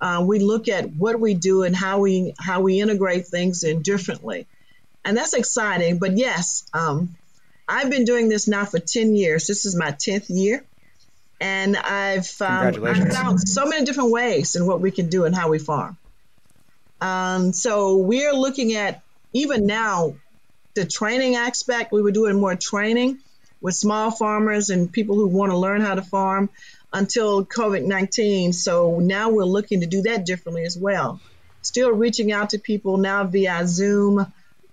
Uh, 0.06 0.22
we 0.22 0.38
look 0.38 0.68
at 0.68 0.91
what 0.91 1.20
we 1.20 1.34
do 1.34 1.63
and 1.63 1.76
how 1.76 1.98
we 1.98 2.36
how 2.39 2.62
we 2.62 2.80
integrate 2.80 3.26
things 3.26 3.63
in 3.63 3.82
differently, 3.82 4.46
and 5.04 5.18
that's 5.18 5.34
exciting. 5.34 5.98
But 5.98 6.15
yes, 6.15 6.70
um, 6.76 7.15
I've 7.68 7.89
been 7.89 8.06
doing 8.06 8.30
this 8.30 8.48
now 8.48 8.65
for 8.65 8.78
ten 8.78 9.15
years. 9.15 9.48
This 9.48 9.65
is 9.65 9.76
my 9.76 9.89
tenth 9.89 10.30
year, 10.30 10.63
and 11.41 11.76
I've 11.76 12.32
um, 12.39 12.86
I've 12.86 13.13
found 13.13 13.50
so 13.50 13.65
many 13.65 13.84
different 13.84 14.12
ways 14.12 14.56
in 14.56 14.68
what 14.68 14.80
we 14.80 14.91
can 14.91 15.10
do 15.10 15.26
and 15.26 15.36
how 15.36 15.50
we 15.50 15.58
farm. 15.58 15.98
Um, 17.02 17.52
so 17.52 17.98
we're 17.98 18.34
looking 18.34 18.76
at 18.76 19.02
even 19.34 19.65
now 19.65 20.13
the 20.76 20.86
training 20.86 21.36
aspect. 21.36 21.91
We 21.91 22.04
were 22.04 22.12
doing 22.12 22.39
more 22.39 22.56
training 22.56 23.18
with 23.60 23.74
small 23.74 24.12
farmers 24.12 24.70
and 24.70 24.91
people 24.91 25.15
who 25.15 25.30
want 25.30 25.52
to 25.52 25.58
learn 25.58 25.82
how 25.82 25.96
to 25.96 26.04
farm 26.04 26.52
until 26.95 27.45
COVID 27.45 27.86
19. 27.86 28.53
So 28.53 28.99
now 28.99 29.29
we're 29.29 29.43
looking 29.43 29.81
to 29.81 29.86
do 29.86 30.03
that 30.03 30.25
differently 30.25 30.63
as 30.63 30.77
well. 30.77 31.19
Still 31.62 31.91
reaching 31.91 32.31
out 32.31 32.51
to 32.51 32.60
people 32.60 32.97
now 32.97 33.25
via 33.25 33.67
Zoom, 33.67 34.25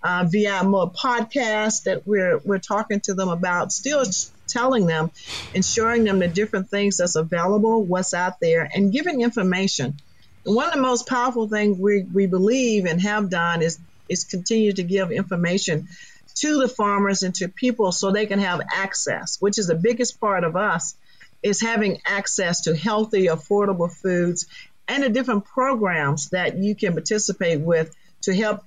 uh, 0.02 0.24
via 0.28 0.62
more 0.62 0.90
podcasts 0.90 1.82
that 1.84 2.06
we're, 2.06 2.38
we're 2.38 2.58
talking 2.58 3.00
to 3.00 3.14
them 3.14 3.28
about, 3.28 3.72
still 3.72 4.04
telling 4.46 4.86
them 4.86 5.10
and 5.52 5.64
showing 5.64 6.04
them 6.04 6.20
the 6.20 6.28
different 6.28 6.68
things 6.68 6.98
that's 6.98 7.16
available, 7.16 7.82
what's 7.82 8.14
out 8.14 8.38
there, 8.40 8.68
and 8.72 8.92
giving 8.92 9.22
information. 9.22 9.96
One 10.44 10.66
of 10.66 10.74
the 10.74 10.80
most 10.80 11.08
powerful 11.08 11.48
things 11.48 11.76
we, 11.78 12.04
we 12.04 12.26
believe 12.26 12.84
and 12.84 13.00
have 13.02 13.30
done 13.30 13.62
is, 13.62 13.78
is 14.08 14.24
continue 14.24 14.72
to 14.72 14.82
give 14.84 15.10
information 15.10 15.88
to 16.36 16.60
the 16.60 16.68
farmers 16.68 17.22
and 17.24 17.34
to 17.36 17.48
people 17.48 17.90
so 17.90 18.10
they 18.10 18.26
can 18.26 18.38
have 18.38 18.60
access, 18.72 19.38
which 19.40 19.58
is 19.58 19.66
the 19.66 19.74
biggest 19.74 20.20
part 20.20 20.44
of 20.44 20.56
us, 20.56 20.94
is 21.42 21.60
having 21.60 22.00
access 22.06 22.62
to 22.62 22.76
healthy, 22.76 23.26
affordable 23.26 23.92
foods 23.92 24.46
and 24.88 25.02
the 25.02 25.08
different 25.08 25.44
programs 25.44 26.30
that 26.30 26.56
you 26.56 26.74
can 26.74 26.92
participate 26.92 27.60
with 27.60 27.94
to 28.22 28.34
help 28.34 28.64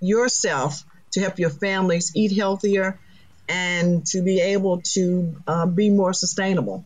yourself, 0.00 0.84
to 1.12 1.20
help 1.20 1.38
your 1.38 1.50
families 1.50 2.12
eat 2.14 2.36
healthier, 2.36 2.98
and 3.48 4.06
to 4.06 4.22
be 4.22 4.40
able 4.40 4.80
to 4.82 5.36
uh, 5.46 5.66
be 5.66 5.90
more 5.90 6.12
sustainable. 6.12 6.84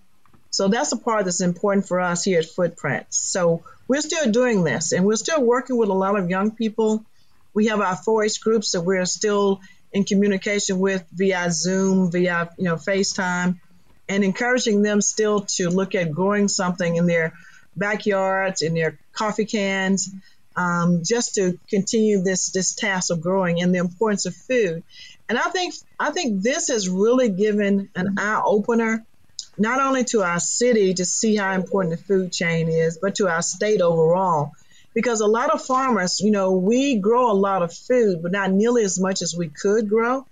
So 0.51 0.69
that's 0.69 0.93
a 0.93 0.97
part 0.97 1.25
that's 1.25 1.41
important 1.41 1.87
for 1.87 2.01
us 2.01 2.25
here 2.25 2.41
at 2.41 2.47
Footprint. 2.47 3.07
So 3.11 3.62
we're 3.87 4.01
still 4.01 4.31
doing 4.31 4.64
this, 4.64 4.93
and 4.93 5.05
we're 5.05 5.17
still 5.17 5.43
working 5.43 5.77
with 5.77 5.88
a 5.88 5.95
lot 5.95 6.19
of 6.19 6.31
young 6.31 6.51
people. 6.51 7.05
We 7.55 7.67
have 7.67 7.81
our 7.81 7.97
4-H 7.97 8.41
groups 8.41 8.73
that 8.73 8.81
we're 8.81 9.07
still 9.07 9.61
in 9.93 10.05
communication 10.05 10.79
with 10.79 11.05
via 11.12 11.51
Zoom, 11.51 12.11
via 12.11 12.51
you 12.59 12.64
know 12.64 12.77
FaceTime, 12.77 13.59
and 14.09 14.25
encouraging 14.25 14.83
them 14.83 15.01
still 15.01 15.40
to 15.40 15.68
look 15.71 15.94
at 15.94 16.12
growing 16.12 16.49
something 16.49 16.97
in 16.97 17.07
their 17.07 17.35
backyards, 17.77 18.62
in 18.62 18.75
their 18.75 18.99
coffee 19.12 19.44
cans, 19.44 20.11
um, 20.57 21.03
just 21.05 21.37
to 21.37 21.59
continue 21.71 22.23
this 22.23 22.51
this 22.51 22.75
task 22.75 23.12
of 23.12 23.21
growing 23.21 23.62
and 23.62 23.73
the 23.73 23.79
importance 23.79 24.27
of 24.27 24.35
food. 24.35 24.83
And 25.29 25.38
I 25.38 25.51
think 25.51 25.75
I 26.01 26.11
think 26.11 26.42
this 26.42 26.68
has 26.68 26.88
really 26.88 27.29
given 27.29 27.90
an 27.94 28.16
eye 28.18 28.42
opener, 28.44 29.05
not 29.57 29.81
only 29.81 30.05
to 30.05 30.23
our 30.23 30.40
city 30.40 30.94
to 30.94 31.05
see 31.05 31.37
how 31.37 31.53
important 31.53 31.97
the 31.97 32.03
food 32.03 32.33
chain 32.33 32.68
is, 32.68 32.99
but 33.01 33.16
to 33.16 33.29
our 33.29 33.42
state 33.42 33.81
overall. 33.81 34.53
Because 34.94 35.21
a 35.21 35.27
lot 35.27 35.51
of 35.51 35.62
farmers, 35.62 36.18
you 36.18 36.33
know, 36.33 36.53
we 36.53 36.97
grow 36.97 37.31
a 37.31 37.35
lot 37.35 37.62
of 37.62 37.73
food, 37.73 38.21
but 38.23 38.33
not 38.33 38.51
nearly 38.51 38.83
as 38.83 38.99
much 38.99 39.23
as 39.23 39.35
we 39.37 39.49
could 39.49 39.88
grow, 39.88 40.27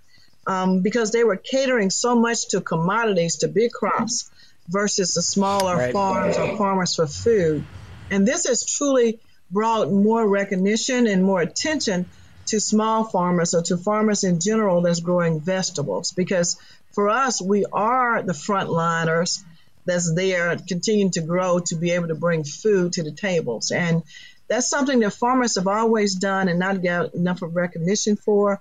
um, 0.47 0.81
because 0.83 1.11
they 1.11 1.25
were 1.25 1.37
catering 1.37 1.91
so 1.91 2.15
much 2.15 2.49
to 2.49 2.61
commodities, 2.61 3.37
to 3.39 3.49
big 3.49 3.73
crops, 3.73 4.31
versus 4.69 5.15
the 5.15 5.23
smaller 5.23 5.77
Right. 5.77 5.93
farms 5.93 6.37
or 6.39 6.57
farmers 6.57 6.95
for 6.97 7.07
food. 7.07 7.65
And 8.11 8.27
this 8.27 8.47
has 8.47 8.65
truly 8.65 9.21
brought 9.51 9.91
more 9.93 10.27
recognition 10.27 11.07
and 11.07 11.23
more 11.25 11.41
attention 11.41 12.07
to 12.47 12.61
small 12.61 13.05
farmers 13.05 13.55
or 13.55 13.63
to 13.63 13.77
farmers 13.77 14.25
in 14.25 14.41
general 14.41 14.83
that's 14.83 15.01
growing 15.01 15.41
vegetables. 15.41 16.13
Because 16.13 16.57
for 16.93 17.09
us, 17.09 17.41
we 17.43 17.65
are 17.73 18.23
the 18.23 18.33
frontliners 18.33 19.43
that's 19.85 20.13
there 20.15 20.57
continuing 20.57 21.13
to 21.13 21.21
grow 21.23 21.61
to 21.61 21.77
be 21.77 21.93
able 21.93 22.09
to 22.09 22.15
bring 22.15 22.43
food 22.43 22.93
to 22.95 23.03
the 23.05 23.13
tables. 23.13 23.71
And 23.71 24.03
that's 24.49 24.69
something 24.69 25.01
that 25.01 25.13
farmers 25.13 25.57
have 25.57 25.67
always 25.67 26.17
done 26.17 26.49
and 26.49 26.59
not 26.59 26.83
got 26.83 27.15
enough 27.15 27.43
of 27.43 27.55
recognition 27.55 28.17
for, 28.17 28.61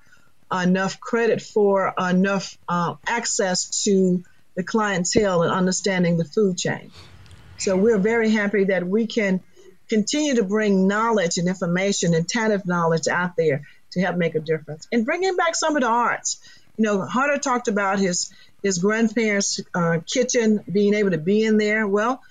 enough 0.51 0.99
credit 0.99 1.41
for, 1.41 1.93
enough 1.97 2.57
uh, 2.67 2.95
access 3.07 3.83
to 3.83 4.23
the 4.55 4.63
clientele 4.63 5.43
and 5.43 5.51
understanding 5.51 6.17
the 6.17 6.25
food 6.25 6.57
chain. 6.57 6.91
So 7.57 7.75
we're 7.75 7.97
very 7.97 8.29
happy 8.29 8.65
that 8.65 8.85
we 8.85 9.07
can 9.07 9.41
continue 9.89 10.35
to 10.35 10.43
bring 10.43 10.87
knowledge 10.87 11.37
and 11.37 11.47
information 11.47 12.13
and 12.13 12.27
tentative 12.27 12.65
knowledge 12.65 13.07
out 13.07 13.35
there 13.37 13.61
to 13.91 14.01
help 14.01 14.17
make 14.17 14.35
a 14.35 14.39
difference. 14.39 14.87
And 14.91 15.05
bringing 15.05 15.35
back 15.35 15.55
some 15.55 15.75
of 15.75 15.81
the 15.81 15.87
arts. 15.87 16.39
You 16.77 16.83
know, 16.83 17.05
Hunter 17.05 17.37
talked 17.37 17.67
about 17.67 17.99
his 17.99 18.33
his 18.61 18.79
grandparents' 18.79 19.61
uh, 19.73 19.99
kitchen 20.05 20.63
being 20.69 20.93
able 20.95 21.11
to 21.11 21.17
be 21.19 21.43
in 21.43 21.57
there. 21.57 21.87
Well, 21.87 22.21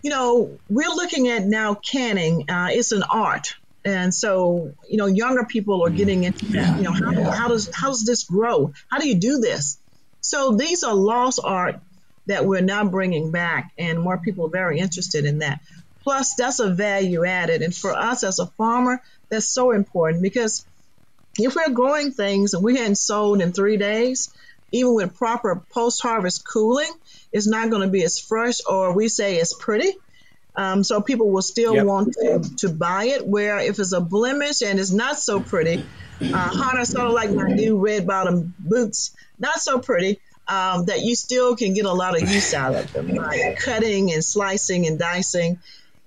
you 0.00 0.10
know, 0.10 0.58
we're 0.70 0.88
looking 0.88 1.28
at 1.28 1.44
now 1.44 1.74
canning. 1.74 2.48
Uh, 2.48 2.68
it's 2.70 2.92
an 2.92 3.02
art, 3.02 3.56
and 3.86 4.12
so 4.12 4.72
you 4.88 4.96
know, 4.98 5.06
younger 5.06 5.44
people 5.44 5.86
are 5.86 5.90
getting 5.90 6.24
into 6.24 6.44
that. 6.46 6.76
You 6.76 6.82
know, 6.82 6.92
how, 6.92 7.30
how 7.30 7.48
does 7.48 7.70
how 7.72 7.88
does 7.88 8.04
this 8.04 8.24
grow? 8.24 8.72
How 8.90 8.98
do 8.98 9.08
you 9.08 9.14
do 9.14 9.38
this? 9.38 9.78
So 10.20 10.56
these 10.56 10.82
are 10.82 10.94
lost 10.94 11.40
art 11.42 11.76
that 12.26 12.44
we're 12.44 12.62
now 12.62 12.84
bringing 12.84 13.30
back, 13.30 13.70
and 13.78 14.00
more 14.00 14.18
people 14.18 14.46
are 14.46 14.50
very 14.50 14.80
interested 14.80 15.24
in 15.24 15.38
that. 15.38 15.60
Plus, 16.02 16.34
that's 16.36 16.58
a 16.58 16.70
value 16.74 17.24
added, 17.24 17.62
and 17.62 17.74
for 17.74 17.92
us 17.92 18.24
as 18.24 18.40
a 18.40 18.46
farmer, 18.58 19.00
that's 19.30 19.48
so 19.48 19.70
important 19.70 20.22
because 20.22 20.66
if 21.38 21.54
we're 21.54 21.72
growing 21.72 22.10
things 22.10 22.54
and 22.54 22.64
we 22.64 22.76
hadn't 22.76 22.96
sold 22.96 23.40
in 23.40 23.52
three 23.52 23.76
days, 23.76 24.30
even 24.72 24.94
with 24.94 25.14
proper 25.16 25.64
post-harvest 25.72 26.42
cooling, 26.46 26.90
it's 27.32 27.46
not 27.46 27.70
going 27.70 27.82
to 27.82 27.88
be 27.88 28.02
as 28.02 28.18
fresh 28.18 28.58
or 28.68 28.94
we 28.94 29.08
say 29.08 29.38
as 29.38 29.54
pretty. 29.54 29.92
Um, 30.56 30.82
so 30.82 31.00
people 31.00 31.30
will 31.30 31.42
still 31.42 31.74
yep. 31.74 31.84
want 31.84 32.14
to, 32.14 32.42
to 32.58 32.68
buy 32.70 33.04
it. 33.04 33.26
Where 33.26 33.58
if 33.58 33.78
it's 33.78 33.92
a 33.92 34.00
blemish 34.00 34.62
and 34.62 34.80
it's 34.80 34.92
not 34.92 35.18
so 35.18 35.40
pretty, 35.40 35.84
uh, 36.20 36.32
Hunter 36.32 36.84
sort 36.84 37.08
of 37.08 37.12
like 37.12 37.30
my 37.30 37.48
new 37.48 37.78
red 37.78 38.06
bottom 38.06 38.54
boots, 38.58 39.14
not 39.38 39.60
so 39.60 39.78
pretty. 39.78 40.20
Um, 40.48 40.84
that 40.84 41.00
you 41.00 41.16
still 41.16 41.56
can 41.56 41.74
get 41.74 41.86
a 41.86 41.92
lot 41.92 42.14
of 42.14 42.32
use 42.32 42.54
out 42.54 42.76
of 42.76 42.92
them 42.92 43.16
by 43.16 43.56
cutting 43.58 44.12
and 44.12 44.24
slicing 44.24 44.86
and 44.86 44.96
dicing 44.96 45.58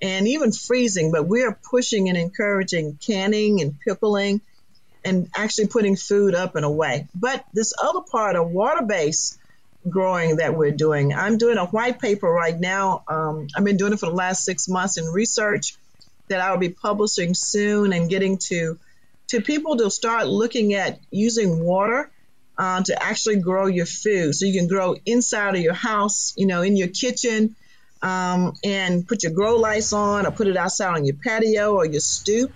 and 0.02 0.30
even 0.30 0.54
freezing. 0.54 1.12
But 1.12 1.28
we're 1.28 1.52
pushing 1.52 2.08
and 2.08 2.18
encouraging 2.18 2.98
canning 3.06 3.60
and 3.62 3.78
pickling 3.82 4.40
and 5.04 5.30
actually 5.36 5.68
putting 5.68 5.98
food 5.98 6.36
up 6.36 6.56
and 6.56 6.64
away. 6.64 7.10
But 7.14 7.44
this 7.54 7.74
other 7.84 8.00
part 8.00 8.38
of 8.38 8.50
water 8.50 8.86
based 8.86 9.38
growing 9.88 10.38
that 10.38 10.56
we're 10.56 10.72
doing, 10.72 11.14
I'm 11.14 11.38
doing 11.38 11.58
a 11.58 11.66
white 11.66 12.00
paper 12.00 12.30
right 12.30 12.58
now. 12.60 13.04
Um, 13.08 13.48
I've 13.56 13.64
been 13.64 13.78
doing 13.78 13.94
it 13.94 14.00
for 14.00 14.08
the 14.08 14.16
last 14.16 14.44
six 14.44 14.68
months 14.68 14.98
in 14.98 15.06
research 15.06 15.76
that 16.30 16.42
I 16.42 16.52
will 16.52 16.60
be 16.60 16.70
publishing 16.70 17.34
soon 17.34 17.94
and 17.94 18.10
getting 18.10 18.38
to 18.50 18.80
to 19.30 19.42
people 19.42 19.78
to 19.78 19.92
start 19.92 20.28
looking 20.28 20.74
at 20.74 21.00
using 21.12 21.64
water 21.64 22.12
uh, 22.58 22.82
to 22.84 23.02
actually 23.02 23.38
grow 23.38 23.68
your 23.68 23.86
food. 23.86 24.34
So 24.34 24.46
you 24.46 24.60
can 24.60 24.68
grow 24.68 24.96
inside 25.06 25.56
of 25.56 25.62
your 25.62 25.74
house, 25.74 26.34
you 26.36 26.48
know, 26.48 26.62
in 26.64 26.76
your 26.76 26.88
kitchen, 26.88 27.56
um, 28.02 28.54
and 28.64 29.08
put 29.08 29.24
your 29.24 29.32
grow 29.34 29.58
lights 29.58 29.94
on 29.94 30.26
or 30.26 30.32
put 30.32 30.48
it 30.48 30.58
outside 30.58 30.96
on 30.96 31.06
your 31.06 31.16
patio 31.24 31.76
or 31.76 31.86
your 31.86 32.00
stoop 32.00 32.52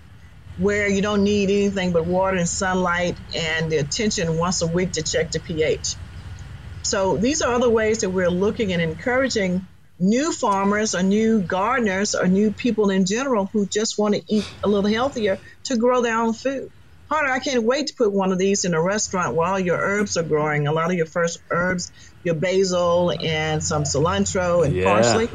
where 0.56 0.88
you 0.88 1.02
don't 1.02 1.24
need 1.24 1.50
anything 1.50 1.92
but 1.92 2.06
water 2.06 2.36
and 2.36 2.48
sunlight 2.48 3.18
and 3.34 3.70
the 3.70 3.78
attention 3.78 4.36
once 4.36 4.62
a 4.62 4.66
week 4.66 4.92
to 4.92 5.02
check 5.02 5.30
the 5.32 5.40
pH. 5.40 5.96
So 6.84 7.16
these 7.16 7.42
are 7.42 7.54
other 7.54 7.70
ways 7.70 8.00
that 8.00 8.10
we're 8.10 8.30
looking 8.30 8.72
and 8.72 8.82
encouraging 8.82 9.66
new 9.98 10.32
farmers 10.32 10.94
or 10.94 11.02
new 11.02 11.42
gardeners 11.42 12.14
or 12.14 12.26
new 12.26 12.52
people 12.52 12.90
in 12.90 13.06
general 13.06 13.48
who 13.52 13.66
just 13.66 13.98
want 13.98 14.14
to 14.14 14.22
eat 14.28 14.44
a 14.64 14.68
little 14.68 14.90
healthier 14.90 15.38
to 15.64 15.76
grow 15.76 16.02
their 16.02 16.18
own 16.18 16.34
food. 16.34 16.68
Hunter, 17.10 17.30
I 17.30 17.38
can't 17.38 17.64
wait 17.64 17.88
to 17.88 17.94
put 17.96 18.12
one 18.12 18.32
of 18.32 18.38
these 18.38 18.64
in 18.64 18.74
a 18.74 18.82
restaurant 18.82 19.36
while 19.36 19.60
your 19.60 19.76
herbs 19.76 20.16
are 20.16 20.22
growing. 20.22 20.66
A 20.66 20.72
lot 20.72 20.90
of 20.90 20.96
your 20.96 21.06
first 21.06 21.38
herbs, 21.50 21.92
your 22.22 22.34
basil 22.34 23.12
and 23.12 23.62
some 23.62 23.84
cilantro 23.84 24.64
and 24.64 24.74
yeah. 24.74 24.84
parsley. 24.84 25.28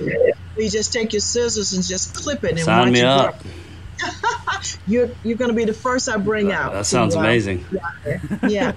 You 0.58 0.70
just 0.70 0.92
take 0.92 1.14
your 1.14 1.22
scissors 1.22 1.74
and 1.74 1.86
just 1.86 2.14
clip 2.14 2.44
it 2.44 2.52
and 2.52 2.60
Sign 2.60 2.86
watch 2.86 2.94
me 2.94 3.00
it 3.00 3.06
up. 3.06 3.42
grow. 3.42 3.52
You're 4.88 5.10
you're 5.24 5.38
going 5.38 5.50
to 5.50 5.56
be 5.56 5.66
the 5.66 5.74
first 5.74 6.10
I 6.10 6.18
bring 6.18 6.52
out. 6.52 6.74
That 6.74 6.86
sounds 6.86 7.14
to, 7.14 7.20
uh, 7.20 7.24
amazing. 7.24 7.66
Yeah. 8.48 8.74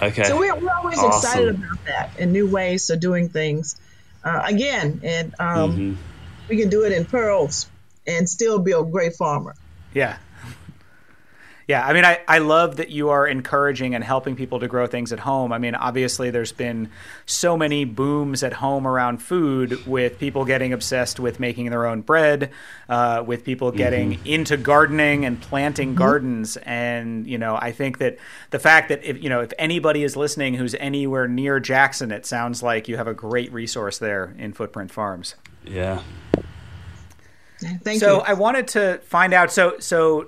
okay. 0.00 0.24
So 0.24 0.38
we're, 0.38 0.54
we're 0.56 0.74
always 0.74 0.98
awesome. 0.98 1.30
excited 1.30 1.54
about 1.54 1.84
that 1.84 2.10
and 2.18 2.32
new 2.32 2.46
ways 2.46 2.90
of 2.90 3.00
doing 3.00 3.28
things. 3.28 3.76
Uh, 4.24 4.42
again, 4.44 5.00
and 5.02 5.34
um, 5.38 5.72
mm-hmm. 5.72 5.94
we 6.48 6.56
can 6.56 6.68
do 6.68 6.84
it 6.84 6.92
in 6.92 7.04
pearls 7.04 7.68
and 8.06 8.28
still 8.28 8.58
be 8.58 8.72
a 8.72 8.82
great 8.82 9.14
farmer. 9.14 9.54
Yeah, 9.94 10.16
yeah, 11.68 11.86
I 11.86 11.92
mean, 11.92 12.04
I, 12.04 12.20
I 12.26 12.38
love 12.38 12.76
that 12.76 12.90
you 12.90 13.10
are 13.10 13.26
encouraging 13.26 13.94
and 13.94 14.02
helping 14.02 14.36
people 14.36 14.60
to 14.60 14.68
grow 14.68 14.86
things 14.86 15.12
at 15.12 15.20
home. 15.20 15.52
I 15.52 15.58
mean, 15.58 15.74
obviously, 15.74 16.30
there's 16.30 16.52
been 16.52 16.90
so 17.24 17.56
many 17.56 17.84
booms 17.84 18.42
at 18.42 18.54
home 18.54 18.86
around 18.86 19.22
food 19.22 19.86
with 19.86 20.18
people 20.18 20.44
getting 20.44 20.72
obsessed 20.72 21.20
with 21.20 21.38
making 21.38 21.70
their 21.70 21.86
own 21.86 22.00
bread, 22.00 22.50
uh, 22.88 23.22
with 23.26 23.44
people 23.44 23.70
getting 23.70 24.14
mm-hmm. 24.14 24.26
into 24.26 24.56
gardening 24.56 25.24
and 25.24 25.40
planting 25.40 25.90
mm-hmm. 25.90 25.98
gardens. 25.98 26.56
And, 26.58 27.26
you 27.26 27.38
know, 27.38 27.56
I 27.56 27.72
think 27.72 27.98
that 27.98 28.18
the 28.50 28.58
fact 28.58 28.88
that 28.88 29.04
if, 29.04 29.22
you 29.22 29.28
know, 29.28 29.40
if 29.40 29.52
anybody 29.58 30.02
is 30.02 30.16
listening 30.16 30.54
who's 30.54 30.74
anywhere 30.74 31.28
near 31.28 31.60
Jackson, 31.60 32.10
it 32.10 32.26
sounds 32.26 32.62
like 32.62 32.88
you 32.88 32.96
have 32.96 33.06
a 33.06 33.14
great 33.14 33.52
resource 33.52 33.98
there 33.98 34.34
in 34.38 34.52
Footprint 34.52 34.90
Farms. 34.90 35.36
Yeah. 35.64 36.02
Thank 37.60 38.00
so 38.00 38.16
you. 38.16 38.20
I 38.22 38.32
wanted 38.32 38.66
to 38.68 38.98
find 39.04 39.32
out. 39.32 39.52
So, 39.52 39.78
so 39.78 40.26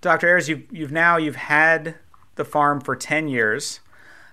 Dr. 0.00 0.28
Ayers, 0.28 0.48
you've 0.48 0.64
you've 0.70 0.92
now 0.92 1.16
you've 1.16 1.36
had 1.36 1.96
the 2.36 2.44
farm 2.44 2.80
for 2.80 2.94
ten 2.94 3.28
years, 3.28 3.80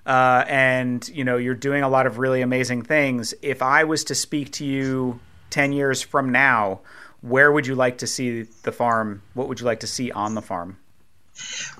uh, 0.05 0.45
and 0.47 1.07
you 1.09 1.23
know 1.23 1.37
you're 1.37 1.55
doing 1.55 1.83
a 1.83 1.89
lot 1.89 2.05
of 2.05 2.19
really 2.19 2.41
amazing 2.41 2.83
things. 2.83 3.33
If 3.41 3.61
I 3.61 3.83
was 3.83 4.03
to 4.05 4.15
speak 4.15 4.51
to 4.53 4.65
you 4.65 5.19
ten 5.49 5.71
years 5.71 6.01
from 6.01 6.31
now, 6.31 6.81
where 7.21 7.51
would 7.51 7.65
you 7.65 7.73
like 7.73 7.99
to 7.99 8.07
see 8.07 8.43
the 8.61 8.71
farm? 8.71 9.23
What 9.33 9.47
would 9.47 9.59
you 9.59 9.65
like 9.65 9.79
to 9.79 9.87
see 9.87 10.11
on 10.11 10.35
the 10.35 10.41
farm? 10.41 10.77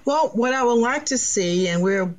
Well, 0.04 0.30
what 0.30 0.54
I 0.54 0.64
would 0.64 0.82
like 0.82 1.08
to 1.08 1.18
see, 1.18 1.68
and 1.68 1.84
we're 1.84 2.14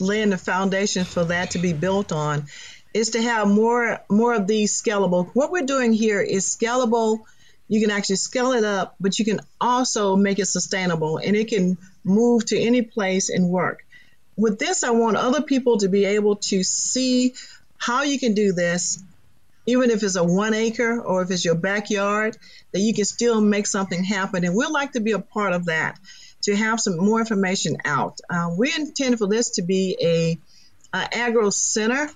laying 0.00 0.30
the 0.30 0.38
foundation 0.38 1.04
for 1.04 1.24
that 1.24 1.52
to 1.52 1.58
be 1.58 1.74
built 1.74 2.10
on, 2.10 2.46
is 2.94 3.10
to 3.10 3.22
have 3.22 3.48
more 3.48 4.00
more 4.08 4.32
of 4.32 4.46
these 4.46 4.80
scalable. 4.80 5.30
What 5.34 5.50
we're 5.50 5.66
doing 5.66 5.92
here 5.92 6.22
is 6.22 6.46
scalable 6.46 7.20
you 7.68 7.80
can 7.80 7.90
actually 7.90 8.16
scale 8.16 8.52
it 8.52 8.64
up, 8.64 8.96
but 9.00 9.18
you 9.18 9.24
can 9.24 9.40
also 9.60 10.16
make 10.16 10.38
it 10.38 10.46
sustainable 10.46 11.18
and 11.18 11.36
it 11.36 11.48
can 11.48 11.78
move 12.04 12.44
to 12.46 12.58
any 12.58 12.82
place 12.82 13.30
and 13.30 13.48
work. 13.48 13.84
With 14.36 14.58
this, 14.58 14.82
I 14.82 14.90
want 14.90 15.16
other 15.16 15.42
people 15.42 15.78
to 15.78 15.88
be 15.88 16.04
able 16.04 16.36
to 16.36 16.62
see 16.62 17.34
how 17.78 18.02
you 18.02 18.18
can 18.18 18.34
do 18.34 18.52
this, 18.52 19.02
even 19.66 19.90
if 19.90 20.02
it's 20.02 20.16
a 20.16 20.24
one 20.24 20.54
acre 20.54 21.00
or 21.00 21.22
if 21.22 21.30
it's 21.30 21.44
your 21.44 21.54
backyard, 21.54 22.36
that 22.72 22.80
you 22.80 22.94
can 22.94 23.04
still 23.04 23.40
make 23.40 23.66
something 23.66 24.02
happen. 24.02 24.44
And 24.44 24.54
we'd 24.54 24.70
like 24.70 24.92
to 24.92 25.00
be 25.00 25.12
a 25.12 25.18
part 25.18 25.52
of 25.52 25.66
that, 25.66 25.98
to 26.42 26.56
have 26.56 26.80
some 26.80 26.96
more 26.96 27.20
information 27.20 27.76
out. 27.84 28.20
Uh, 28.28 28.50
we 28.56 28.72
intend 28.74 29.18
for 29.18 29.28
this 29.28 29.50
to 29.50 29.62
be 29.62 29.96
a, 30.00 30.38
a 30.96 31.16
agro 31.16 31.50
center 31.50 32.10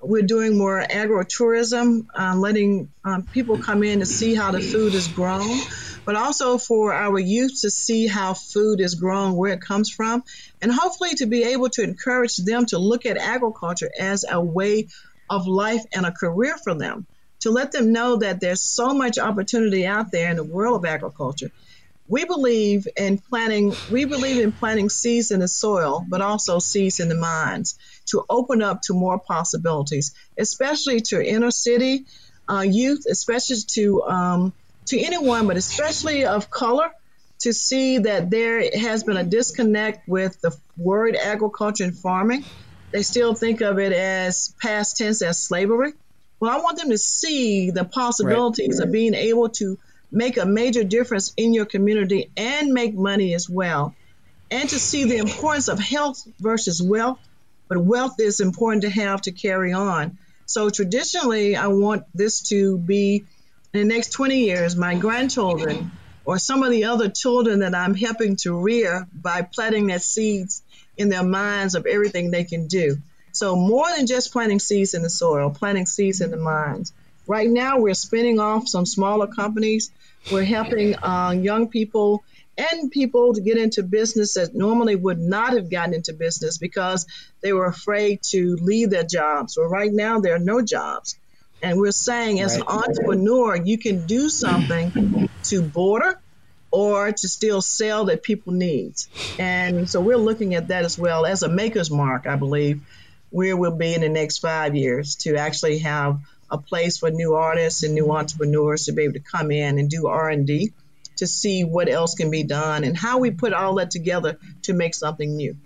we're 0.00 0.22
doing 0.22 0.56
more 0.56 0.80
agro-tourism, 0.80 2.08
uh, 2.16 2.34
letting 2.36 2.90
um, 3.04 3.24
people 3.24 3.58
come 3.58 3.82
in 3.82 3.98
to 4.00 4.06
see 4.06 4.34
how 4.34 4.52
the 4.52 4.60
food 4.60 4.94
is 4.94 5.08
grown, 5.08 5.58
but 6.04 6.14
also 6.14 6.56
for 6.56 6.92
our 6.92 7.18
youth 7.18 7.60
to 7.62 7.70
see 7.70 8.06
how 8.06 8.34
food 8.34 8.80
is 8.80 8.94
grown, 8.94 9.34
where 9.34 9.52
it 9.52 9.60
comes 9.60 9.90
from, 9.90 10.22
and 10.62 10.72
hopefully 10.72 11.14
to 11.16 11.26
be 11.26 11.42
able 11.44 11.68
to 11.70 11.82
encourage 11.82 12.36
them 12.36 12.66
to 12.66 12.78
look 12.78 13.06
at 13.06 13.16
agriculture 13.16 13.90
as 13.98 14.24
a 14.30 14.40
way 14.40 14.86
of 15.28 15.46
life 15.46 15.84
and 15.92 16.06
a 16.06 16.12
career 16.12 16.56
for 16.56 16.74
them. 16.74 17.06
To 17.40 17.50
let 17.50 17.70
them 17.70 17.92
know 17.92 18.16
that 18.16 18.40
there's 18.40 18.62
so 18.62 18.94
much 18.94 19.18
opportunity 19.18 19.86
out 19.86 20.10
there 20.10 20.30
in 20.30 20.36
the 20.36 20.44
world 20.44 20.84
of 20.84 20.90
agriculture. 20.90 21.50
We 22.08 22.24
believe 22.24 22.88
in 22.96 23.18
planting. 23.18 23.74
We 23.90 24.06
believe 24.06 24.42
in 24.42 24.52
planting 24.52 24.88
seeds 24.88 25.30
in 25.30 25.40
the 25.40 25.48
soil, 25.48 26.04
but 26.08 26.22
also 26.22 26.58
seeds 26.58 27.00
in 27.00 27.08
the 27.08 27.14
minds 27.14 27.78
to 28.06 28.24
open 28.28 28.62
up 28.62 28.82
to 28.82 28.94
more 28.94 29.18
possibilities, 29.18 30.14
especially 30.38 31.00
to 31.00 31.22
inner 31.22 31.50
city 31.50 32.06
uh, 32.48 32.64
youth, 32.66 33.04
especially 33.08 33.58
to 33.74 34.02
um, 34.04 34.52
to 34.86 34.98
anyone, 34.98 35.46
but 35.46 35.56
especially 35.56 36.24
of 36.24 36.50
color, 36.50 36.90
to 37.40 37.52
see 37.52 37.98
that 37.98 38.30
there 38.30 38.64
has 38.74 39.04
been 39.04 39.16
a 39.16 39.24
disconnect 39.24 40.08
with 40.08 40.40
the 40.40 40.56
word 40.76 41.14
agriculture 41.14 41.84
and 41.84 41.96
farming. 41.96 42.44
They 42.90 43.02
still 43.02 43.34
think 43.34 43.60
of 43.60 43.78
it 43.78 43.92
as 43.92 44.54
past 44.60 44.96
tense 44.96 45.20
as 45.20 45.40
slavery. 45.40 45.92
Well, 46.40 46.50
I 46.50 46.62
want 46.62 46.78
them 46.78 46.90
to 46.90 46.98
see 46.98 47.70
the 47.70 47.84
possibilities 47.84 48.78
right. 48.78 48.86
of 48.86 48.92
being 48.92 49.14
able 49.14 49.50
to 49.50 49.78
make 50.10 50.36
a 50.36 50.46
major 50.46 50.84
difference 50.84 51.32
in 51.36 51.54
your 51.54 51.66
community 51.66 52.30
and 52.36 52.72
make 52.72 52.94
money 52.94 53.34
as 53.34 53.48
well, 53.48 53.94
and 54.50 54.68
to 54.68 54.78
see 54.78 55.04
the 55.04 55.18
importance 55.18 55.68
of 55.68 55.78
health 55.78 56.26
versus 56.40 56.82
wealth 56.82 57.18
but 57.68 57.78
wealth 57.78 58.18
is 58.18 58.40
important 58.40 58.82
to 58.82 58.90
have 58.90 59.20
to 59.22 59.32
carry 59.32 59.72
on. 59.72 60.18
So 60.46 60.70
traditionally, 60.70 61.54
I 61.54 61.66
want 61.68 62.04
this 62.14 62.48
to 62.48 62.78
be 62.78 63.26
in 63.74 63.80
the 63.80 63.94
next 63.94 64.12
20 64.12 64.38
years, 64.38 64.74
my 64.74 64.94
grandchildren 64.94 65.92
or 66.24 66.38
some 66.38 66.62
of 66.62 66.70
the 66.70 66.84
other 66.84 67.08
children 67.10 67.60
that 67.60 67.74
I'm 67.74 67.94
helping 67.94 68.36
to 68.36 68.58
rear 68.58 69.06
by 69.12 69.42
planting 69.42 69.86
their 69.86 69.98
seeds 69.98 70.62
in 70.96 71.10
their 71.10 71.22
minds 71.22 71.74
of 71.74 71.86
everything 71.86 72.30
they 72.30 72.44
can 72.44 72.66
do. 72.66 72.96
So 73.32 73.56
more 73.56 73.86
than 73.94 74.06
just 74.06 74.32
planting 74.32 74.58
seeds 74.58 74.94
in 74.94 75.02
the 75.02 75.10
soil, 75.10 75.50
planting 75.50 75.86
seeds 75.86 76.20
in 76.20 76.30
the 76.30 76.36
minds. 76.38 76.92
Right 77.28 77.48
now, 77.48 77.78
we're 77.78 77.92
spinning 77.92 78.40
off 78.40 78.68
some 78.68 78.86
smaller 78.86 79.26
companies. 79.26 79.90
We're 80.32 80.44
helping 80.44 80.96
uh, 80.96 81.32
young 81.32 81.68
people 81.68 82.24
and 82.56 82.90
people 82.90 83.34
to 83.34 83.40
get 83.42 83.58
into 83.58 83.82
business 83.82 84.34
that 84.34 84.54
normally 84.54 84.96
would 84.96 85.20
not 85.20 85.52
have 85.52 85.70
gotten 85.70 85.92
into 85.92 86.14
business 86.14 86.56
because 86.56 87.06
they 87.42 87.52
were 87.52 87.66
afraid 87.66 88.22
to 88.30 88.56
leave 88.56 88.88
their 88.88 89.04
jobs. 89.04 89.58
Well, 89.58 89.68
right 89.68 89.92
now 89.92 90.20
there 90.20 90.34
are 90.34 90.40
no 90.40 90.62
jobs. 90.62 91.16
And 91.62 91.78
we're 91.78 91.92
saying 91.92 92.40
as 92.40 92.56
right. 92.56 92.62
an 92.62 92.66
entrepreneur, 92.66 93.56
you 93.56 93.76
can 93.76 94.06
do 94.06 94.30
something 94.30 95.28
to 95.44 95.62
border 95.62 96.18
or 96.70 97.12
to 97.12 97.28
still 97.28 97.60
sell 97.60 98.06
that 98.06 98.22
people 98.22 98.54
need. 98.54 98.94
And 99.38 99.88
so 99.88 100.00
we're 100.00 100.16
looking 100.16 100.54
at 100.54 100.68
that 100.68 100.84
as 100.84 100.98
well 100.98 101.26
as 101.26 101.42
a 101.42 101.48
maker's 101.48 101.90
mark, 101.90 102.26
I 102.26 102.36
believe, 102.36 102.80
where 103.30 103.56
we'll 103.56 103.76
be 103.76 103.94
in 103.94 104.00
the 104.00 104.08
next 104.08 104.38
five 104.38 104.74
years 104.74 105.16
to 105.16 105.36
actually 105.36 105.78
have 105.78 106.20
a 106.50 106.58
place 106.58 106.98
for 106.98 107.10
new 107.10 107.34
artists 107.34 107.82
and 107.82 107.94
new 107.94 108.10
entrepreneurs 108.10 108.86
to 108.86 108.92
be 108.92 109.02
able 109.02 109.14
to 109.14 109.20
come 109.20 109.50
in 109.50 109.78
and 109.78 109.90
do 109.90 110.06
R&D 110.06 110.72
to 111.16 111.26
see 111.26 111.64
what 111.64 111.88
else 111.88 112.14
can 112.14 112.30
be 112.30 112.44
done 112.44 112.84
and 112.84 112.96
how 112.96 113.18
we 113.18 113.30
put 113.30 113.52
all 113.52 113.74
that 113.76 113.90
together 113.90 114.38
to 114.62 114.72
make 114.72 114.94
something 114.94 115.36
new. 115.36 115.56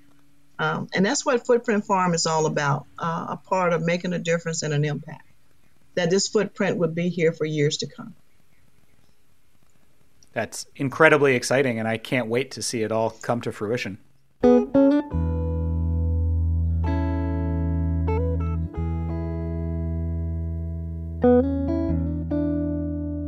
Um, 0.59 0.89
and 0.95 1.05
that's 1.05 1.25
what 1.25 1.47
Footprint 1.47 1.85
Farm 1.85 2.15
is 2.15 2.27
all 2.27 2.47
about, 2.47 2.87
uh, 2.99 3.27
a 3.31 3.37
part 3.37 3.73
of 3.73 3.83
making 3.83 4.13
a 4.13 4.19
difference 4.19 4.63
and 4.63 4.73
an 4.73 4.85
impact. 4.85 5.27
That 5.95 6.09
this 6.09 6.29
footprint 6.29 6.79
would 6.79 6.95
be 6.95 7.11
here 7.11 7.33
for 7.33 7.45
years 7.45 7.79
to 7.79 7.87
come. 7.87 8.15
That's 10.33 10.67
incredibly 10.77 11.35
exciting, 11.35 11.79
and 11.79 11.87
I 11.87 11.99
can't 11.99 12.29
wait 12.29 12.53
to 12.53 12.63
see 12.63 12.83
it 12.83 12.91
all 12.91 13.11
come 13.11 13.43
to 13.43 13.53
fruition. 13.53 13.99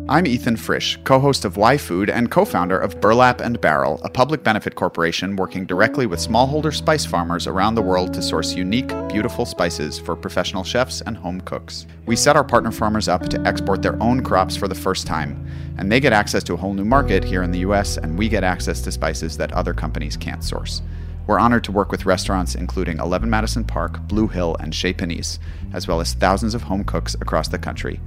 I'm 0.07 0.27
Ethan 0.27 0.59
Frisch, 0.59 0.99
co 1.05 1.19
host 1.19 1.47
of 1.47 1.57
Why 1.57 1.79
Food 1.79 2.11
and 2.11 2.31
co 2.31 2.45
founder 2.45 2.79
of 2.79 3.01
Burlap 3.01 3.41
and 3.41 3.59
Barrel, 3.59 4.03
a 4.05 4.11
public 4.11 4.45
benefit 4.45 4.75
corporation 4.75 5.35
working 5.35 5.65
directly 5.65 6.05
with 6.05 6.21
smallholder 6.21 6.75
spice 6.75 7.07
farmers 7.07 7.47
around 7.47 7.75
the 7.75 7.81
world 7.81 8.13
to 8.13 8.21
source 8.21 8.53
unique, 8.53 8.93
beautiful 9.09 9.47
spices 9.47 9.99
for 9.99 10.15
professional 10.15 10.63
chefs 10.63 11.01
and 11.01 11.17
home 11.17 11.41
cooks. 11.41 11.87
We 12.05 12.17
set 12.17 12.37
our 12.37 12.45
partner 12.45 12.71
farmers 12.71 13.09
up 13.09 13.31
to 13.31 13.41
export 13.47 13.81
their 13.81 14.01
own 14.03 14.23
crops 14.23 14.57
for 14.57 14.69
the 14.69 14.75
first 14.75 15.07
time, 15.07 15.43
and 15.79 15.91
they 15.91 16.01
get 16.01 16.13
access 16.13 16.45
to 16.45 16.53
a 16.53 16.59
whole 16.59 16.75
new 16.75 16.85
market 16.85 17.25
here 17.25 17.43
in 17.43 17.51
the 17.51 17.61
US, 17.61 17.97
and 17.97 18.19
we 18.19 18.29
get 18.29 18.45
access 18.45 18.83
to 18.83 18.93
spices 18.93 19.39
that 19.39 19.53
other 19.53 19.73
companies 19.73 20.19
can't 20.19 20.45
source. 20.45 20.83
We're 21.27 21.39
honored 21.39 21.65
to 21.65 21.73
work 21.73 21.91
with 21.91 22.05
restaurants 22.05 22.55
including 22.55 22.99
11 22.99 23.31
Madison 23.31 23.65
Park, 23.65 24.03
Blue 24.03 24.29
Hill, 24.29 24.55
and 24.61 24.75
Chez 24.75 24.93
Panisse, 24.93 25.39
as 25.73 25.89
well 25.89 26.03
as 26.03 26.13
thousands 26.13 26.55
of 26.55 26.65
home 26.65 26.85
cooks 26.85 27.15
across 27.15 27.49
the 27.49 27.59
country. 27.59 28.03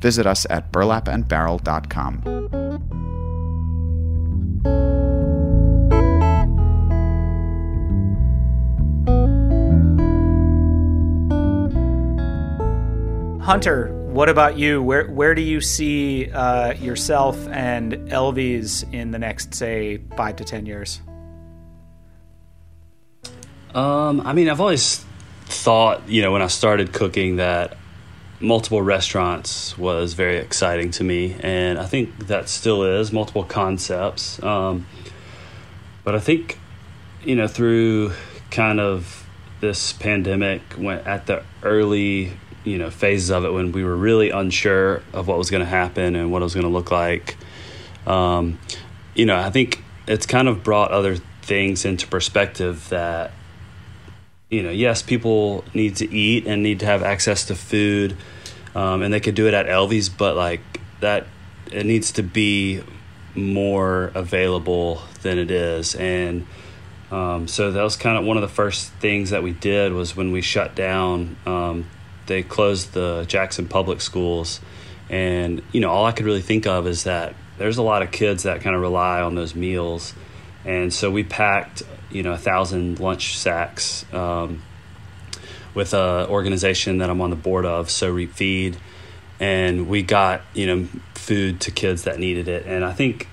Visit 0.00 0.26
us 0.26 0.46
at 0.48 0.72
burlapandbarrel.com. 0.72 2.40
Hunter, 13.42 13.88
what 14.10 14.28
about 14.28 14.56
you? 14.56 14.82
Where 14.82 15.08
where 15.08 15.34
do 15.34 15.42
you 15.42 15.60
see 15.60 16.30
uh, 16.30 16.72
yourself 16.74 17.48
and 17.48 17.92
Elvie's 18.10 18.84
in 18.92 19.10
the 19.10 19.18
next, 19.18 19.54
say, 19.54 19.98
five 20.16 20.36
to 20.36 20.44
ten 20.44 20.66
years? 20.66 21.00
Um, 23.74 24.20
I 24.22 24.32
mean, 24.32 24.48
I've 24.48 24.60
always 24.60 25.04
thought, 25.46 26.08
you 26.08 26.22
know, 26.22 26.32
when 26.32 26.42
I 26.42 26.46
started 26.46 26.92
cooking, 26.92 27.36
that 27.36 27.76
multiple 28.40 28.80
restaurants 28.80 29.76
was 29.76 30.14
very 30.14 30.38
exciting 30.38 30.90
to 30.92 31.04
me, 31.04 31.36
and 31.40 31.78
I 31.78 31.86
think 31.86 32.26
that 32.26 32.48
still 32.48 32.82
is 32.82 33.12
multiple 33.12 33.44
concepts. 33.44 34.42
Um, 34.42 34.86
but 36.04 36.14
I 36.14 36.20
think 36.20 36.58
you 37.22 37.36
know 37.36 37.46
through 37.46 38.12
kind 38.50 38.80
of 38.80 39.26
this 39.60 39.92
pandemic, 39.92 40.62
went 40.78 41.06
at 41.06 41.26
the 41.26 41.44
early 41.62 42.32
you 42.64 42.78
know 42.78 42.90
phases 42.90 43.30
of 43.30 43.44
it 43.44 43.52
when 43.52 43.72
we 43.72 43.84
were 43.84 43.96
really 43.96 44.30
unsure 44.30 45.02
of 45.12 45.28
what 45.28 45.38
was 45.38 45.50
going 45.50 45.62
to 45.62 45.68
happen 45.68 46.16
and 46.16 46.32
what 46.32 46.42
it 46.42 46.44
was 46.44 46.54
going 46.54 46.66
to 46.66 46.72
look 46.72 46.90
like. 46.90 47.36
Um, 48.06 48.58
you 49.14 49.26
know, 49.26 49.36
I 49.36 49.50
think 49.50 49.82
it's 50.06 50.26
kind 50.26 50.48
of 50.48 50.64
brought 50.64 50.90
other 50.90 51.16
things 51.42 51.84
into 51.84 52.06
perspective 52.06 52.88
that 52.88 53.32
you 54.50 54.64
know, 54.64 54.70
yes, 54.70 55.00
people 55.00 55.64
need 55.72 55.96
to 55.96 56.12
eat 56.12 56.46
and 56.46 56.62
need 56.62 56.80
to 56.80 56.86
have 56.86 57.02
access 57.02 57.46
to 57.46 57.54
food, 57.54 58.16
um, 58.74 59.02
and 59.02 59.14
they 59.14 59.20
could 59.20 59.36
do 59.36 59.46
it 59.46 59.54
at 59.54 59.66
Elvie's, 59.66 60.08
but 60.08 60.36
like 60.36 60.60
that, 60.98 61.26
it 61.70 61.86
needs 61.86 62.12
to 62.12 62.22
be 62.22 62.82
more 63.34 64.10
available 64.14 65.02
than 65.22 65.38
it 65.38 65.50
is, 65.50 65.94
and 65.94 66.46
um, 67.12 67.48
so 67.48 67.70
that 67.70 67.82
was 67.82 67.96
kind 67.96 68.18
of 68.18 68.24
one 68.24 68.36
of 68.36 68.42
the 68.42 68.48
first 68.48 68.92
things 68.94 69.30
that 69.30 69.42
we 69.42 69.52
did 69.52 69.92
was 69.92 70.16
when 70.16 70.30
we 70.30 70.40
shut 70.40 70.74
down. 70.74 71.36
Um, 71.46 71.86
they 72.26 72.42
closed 72.42 72.92
the 72.92 73.24
Jackson 73.26 73.66
Public 73.66 74.00
Schools, 74.00 74.60
and 75.08 75.62
you 75.72 75.80
know, 75.80 75.90
all 75.90 76.06
I 76.06 76.12
could 76.12 76.26
really 76.26 76.42
think 76.42 76.66
of 76.66 76.86
is 76.86 77.04
that 77.04 77.34
there's 77.58 77.78
a 77.78 77.82
lot 77.82 78.02
of 78.02 78.10
kids 78.10 78.44
that 78.44 78.62
kind 78.62 78.74
of 78.74 78.82
rely 78.82 79.20
on 79.20 79.34
those 79.36 79.54
meals, 79.54 80.14
and 80.64 80.92
so 80.92 81.10
we 81.10 81.24
packed 81.24 81.82
you 82.10 82.22
know 82.22 82.32
a 82.32 82.38
thousand 82.38 83.00
lunch 83.00 83.38
sacks 83.38 84.04
um, 84.12 84.62
with 85.74 85.94
a 85.94 86.26
organization 86.28 86.98
that 86.98 87.10
I'm 87.10 87.20
on 87.20 87.30
the 87.30 87.36
board 87.36 87.64
of, 87.64 87.90
So 87.90 88.10
Reap 88.10 88.32
Feed, 88.32 88.76
and 89.38 89.88
we 89.88 90.02
got 90.02 90.42
you 90.54 90.66
know 90.66 90.88
food 91.14 91.60
to 91.62 91.70
kids 91.70 92.04
that 92.04 92.18
needed 92.18 92.48
it, 92.48 92.66
and 92.66 92.84
I 92.84 92.92
think 92.92 93.28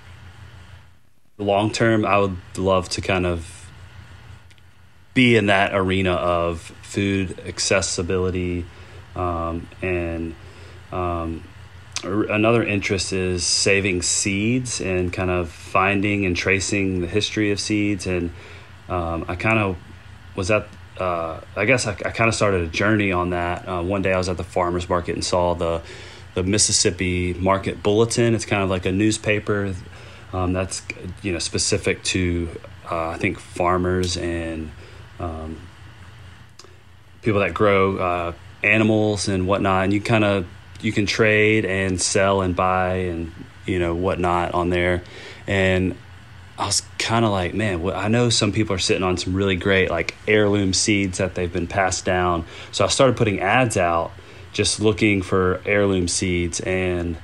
long 1.38 1.72
term 1.72 2.06
I 2.06 2.18
would 2.18 2.38
love 2.58 2.90
to 2.90 3.02
kind 3.02 3.26
of 3.26 3.70
be 5.14 5.36
in 5.36 5.48
that 5.48 5.74
arena 5.74 6.14
of 6.14 6.62
food 6.84 7.40
accessibility 7.46 8.66
um, 9.16 9.68
and 9.82 10.36
um, 10.92 11.44
another 12.04 12.64
interest 12.64 13.12
is 13.12 13.46
saving 13.46 14.02
seeds 14.02 14.82
and 14.82 15.12
kind 15.12 15.32
of 15.32 15.50
finding 15.50 16.26
and 16.26 16.36
tracing 16.36 17.02
the 17.02 17.08
history 17.08 17.52
of 17.52 17.60
seeds 17.60 18.06
and 18.06 18.32
um, 18.90 19.26
I 19.28 19.36
kind 19.36 19.60
of 19.60 19.78
was 20.36 20.52
at 20.52 20.68
uh, 21.00 21.42
I 21.56 21.66
guess 21.66 21.86
I, 21.86 21.92
I 21.92 22.10
kind 22.10 22.28
of 22.28 22.34
started 22.34 22.62
a 22.62 22.68
journey 22.68 23.12
on 23.12 23.30
that. 23.30 23.68
Uh, 23.68 23.84
one 23.84 24.02
day 24.02 24.14
I 24.14 24.18
was 24.18 24.30
at 24.30 24.38
the 24.38 24.44
farmers 24.44 24.90
market 24.90 25.14
and 25.14 25.24
saw 25.24 25.54
the 25.54 25.82
the 26.34 26.44
Mississippi 26.44 27.34
Market 27.34 27.82
Bulletin. 27.84 28.36
It's 28.36 28.46
kind 28.46 28.64
of 28.64 28.70
like 28.70 28.86
a 28.86 28.92
newspaper 28.92 29.76
um, 30.34 30.54
that's 30.54 30.82
you 31.22 31.32
know 31.32 31.40
specific 31.40 32.04
to 32.06 32.50
uh, 32.90 33.10
I 33.10 33.18
think 33.18 33.40
farmers 33.40 34.18
and 34.18 34.72
um, 35.20 35.60
people 37.22 37.42
that 37.42 37.54
grow 37.54 37.98
uh, 37.98 38.34
animals 38.64 39.28
and 39.28 39.48
whatnot. 39.48 39.84
And 39.84 39.94
you 39.94 40.02
kind 40.02 40.24
of 40.24 40.48
you 40.82 40.92
can 40.92 41.06
trade 41.06 41.66
and 41.66 42.00
sell 42.00 42.42
and 42.42 42.56
buy 42.56 42.96
and 42.96 43.32
you 43.66 43.80
know 43.80 43.96
whatnot 43.96 44.54
on 44.54 44.70
there. 44.70 45.04
And 45.48 45.96
I 46.58 46.66
was 46.66 46.82
kind 46.98 47.24
of 47.24 47.32
like, 47.32 47.54
man, 47.54 47.82
well, 47.82 47.96
I 47.96 48.08
know 48.08 48.30
some 48.30 48.52
people 48.52 48.76
are 48.76 48.80
sitting 48.80 49.04
on 49.04 49.18
some 49.18 49.36
really 49.36 49.56
great 49.56 49.90
like 49.90 50.16
heirloom 50.28 50.74
seeds 50.74 51.20
that 51.20 51.36
they've 51.36 51.52
been 51.52 51.68
passed 51.68 52.04
down. 52.04 52.46
So 52.72 52.84
I 52.84 52.88
started 52.88 53.16
putting 53.16 53.40
ads 53.40 53.78
out 53.78 54.12
just 54.54 54.80
looking 54.80 55.22
for 55.22 55.62
heirloom 55.66 56.08
seeds 56.08 56.60
and 56.62 57.16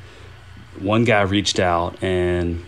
one 0.80 1.04
guy 1.04 1.22
reached 1.22 1.60
out 1.60 2.02
and 2.04 2.64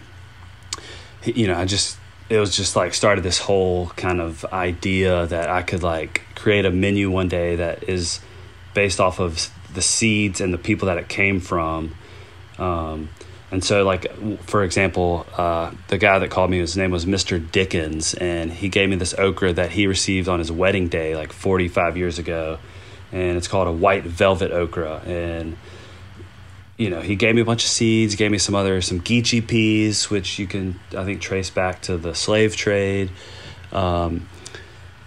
you 1.23 1.47
know, 1.47 1.55
I 1.55 1.65
just 1.65 1.97
it 2.29 2.39
was 2.39 2.55
just 2.55 2.75
like 2.75 2.93
started 2.93 3.23
this 3.23 3.37
whole 3.37 3.87
kind 3.89 4.19
of 4.19 4.43
idea 4.45 5.27
that 5.27 5.49
I 5.49 5.61
could 5.61 5.83
like 5.83 6.23
create 6.35 6.65
a 6.65 6.71
menu 6.71 7.11
one 7.11 7.27
day 7.27 7.57
that 7.57 7.83
is 7.87 8.19
based 8.73 8.99
off 8.99 9.19
of 9.19 9.51
the 9.75 9.81
seeds 9.81 10.41
and 10.41 10.53
the 10.53 10.57
people 10.57 10.87
that 10.87 10.97
it 10.97 11.07
came 11.07 11.39
from. 11.39 11.95
Um, 12.57 13.09
and 13.51 13.63
so, 13.63 13.83
like 13.83 14.07
for 14.41 14.63
example, 14.63 15.25
uh, 15.37 15.71
the 15.87 15.97
guy 15.97 16.19
that 16.19 16.29
called 16.29 16.49
me, 16.49 16.59
his 16.59 16.75
name 16.75 16.91
was 16.91 17.05
Mr. 17.05 17.39
Dickens, 17.51 18.13
and 18.15 18.51
he 18.51 18.69
gave 18.69 18.89
me 18.89 18.95
this 18.95 19.13
okra 19.13 19.53
that 19.53 19.71
he 19.71 19.87
received 19.87 20.27
on 20.27 20.39
his 20.39 20.51
wedding 20.51 20.87
day, 20.87 21.15
like 21.15 21.31
45 21.31 21.95
years 21.95 22.17
ago, 22.17 22.59
and 23.11 23.37
it's 23.37 23.47
called 23.47 23.67
a 23.67 23.71
white 23.71 24.03
velvet 24.03 24.51
okra. 24.51 25.01
And 25.05 25.57
you 26.77 26.89
know, 26.89 27.01
he 27.01 27.15
gave 27.15 27.35
me 27.35 27.41
a 27.41 27.45
bunch 27.45 27.63
of 27.63 27.69
seeds, 27.69 28.15
gave 28.15 28.31
me 28.31 28.37
some 28.37 28.55
other 28.55 28.81
some 28.81 28.99
geechee 28.99 29.45
peas, 29.45 30.09
which 30.09 30.39
you 30.39 30.47
can 30.47 30.79
I 30.97 31.05
think 31.05 31.21
trace 31.21 31.49
back 31.49 31.81
to 31.83 31.97
the 31.97 32.15
slave 32.15 32.55
trade. 32.55 33.11
Um, 33.71 34.27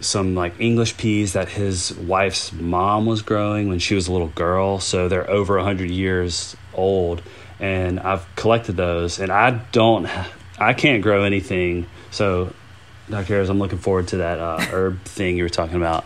some 0.01 0.34
like 0.34 0.61
English 0.61 0.96
peas 0.96 1.32
that 1.32 1.49
his 1.49 1.94
wife's 1.94 2.53
mom 2.53 3.07
was 3.07 3.22
growing 3.22 3.68
when 3.68 3.78
she 3.78 3.94
was 3.94 4.09
a 4.09 4.12
little 4.12 4.28
girl, 4.28 4.78
so 4.78 5.09
they're 5.09 5.28
over 5.28 5.57
100 5.57 5.90
years 5.90 6.57
old 6.74 7.22
and 7.61 7.99
I've 8.01 8.24
collected 8.36 8.76
those, 8.76 9.18
and 9.18 9.32
I 9.32 9.51
don't, 9.72 10.09
I 10.59 10.74
can't 10.74 11.03
grow 11.03 11.24
anything. 11.24 11.86
So, 12.11 12.53
Dr. 13.11 13.34
Ayers, 13.34 13.49
I'm 13.49 13.59
looking 13.59 13.78
forward 13.78 14.09
to 14.09 14.18
that 14.18 14.38
uh, 14.38 14.59
herb 14.61 15.03
thing 15.05 15.36
you 15.36 15.42
were 15.42 15.49
talking 15.49 15.76
about. 15.76 16.05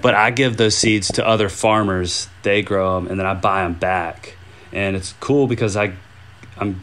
But 0.00 0.14
I 0.14 0.30
give 0.30 0.56
those 0.56 0.76
seeds 0.76 1.08
to 1.12 1.26
other 1.26 1.48
farmers. 1.48 2.28
They 2.42 2.62
grow 2.62 2.96
them, 2.96 3.08
and 3.10 3.18
then 3.18 3.26
I 3.26 3.34
buy 3.34 3.64
them 3.64 3.74
back, 3.74 4.36
and 4.72 4.96
it's 4.96 5.14
cool 5.14 5.46
because 5.46 5.76
I, 5.76 5.92
I'm 6.56 6.80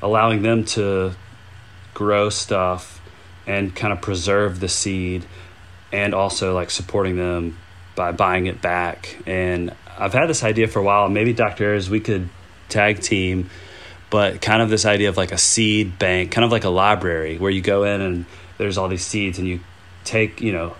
allowing 0.00 0.42
them 0.42 0.64
to 0.64 1.14
grow 1.94 2.30
stuff 2.30 3.00
and 3.46 3.74
kind 3.74 3.92
of 3.92 4.00
preserve 4.00 4.60
the 4.60 4.68
seed 4.68 5.26
and 5.92 6.14
also 6.14 6.54
like 6.54 6.70
supporting 6.70 7.16
them 7.16 7.58
by 7.94 8.12
buying 8.12 8.46
it 8.46 8.62
back. 8.62 9.18
And 9.26 9.74
I've 9.98 10.14
had 10.14 10.28
this 10.28 10.42
idea 10.42 10.66
for 10.66 10.78
a 10.78 10.82
while. 10.82 11.08
Maybe 11.08 11.32
Dr. 11.32 11.64
Ayers, 11.64 11.90
we 11.90 12.00
could 12.00 12.28
tag 12.68 13.00
team, 13.00 13.50
but 14.10 14.40
kind 14.40 14.62
of 14.62 14.70
this 14.70 14.86
idea 14.86 15.10
of 15.10 15.16
like 15.16 15.32
a 15.32 15.38
seed 15.38 15.98
bank, 15.98 16.32
kind 16.32 16.44
of 16.44 16.50
like 16.50 16.64
a 16.64 16.70
library 16.70 17.38
where 17.38 17.50
you 17.50 17.60
go 17.60 17.84
in 17.84 18.00
and 18.00 18.26
there's 18.58 18.78
all 18.78 18.88
these 18.88 19.04
seeds 19.04 19.38
and 19.38 19.46
you 19.46 19.60
take, 20.04 20.40
you 20.40 20.52
know, 20.52 20.74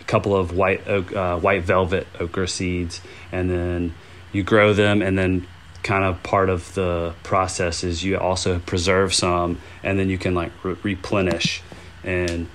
a 0.00 0.04
couple 0.04 0.34
of 0.34 0.56
white 0.56 0.88
oak, 0.88 1.14
uh, 1.14 1.38
white 1.38 1.62
velvet 1.62 2.06
okra 2.18 2.48
seeds 2.48 3.00
and 3.32 3.50
then 3.50 3.94
you 4.32 4.42
grow 4.42 4.72
them 4.72 5.02
and 5.02 5.16
then 5.16 5.46
kind 5.82 6.04
of 6.04 6.22
part 6.22 6.48
of 6.48 6.74
the 6.74 7.14
process 7.22 7.84
is 7.84 8.02
you 8.02 8.18
also 8.18 8.58
preserve 8.58 9.12
some 9.12 9.60
and 9.82 9.98
then 9.98 10.08
you 10.08 10.16
can 10.16 10.34
like 10.34 10.50
re- 10.64 10.76
replenish 10.82 11.62
and 12.02 12.48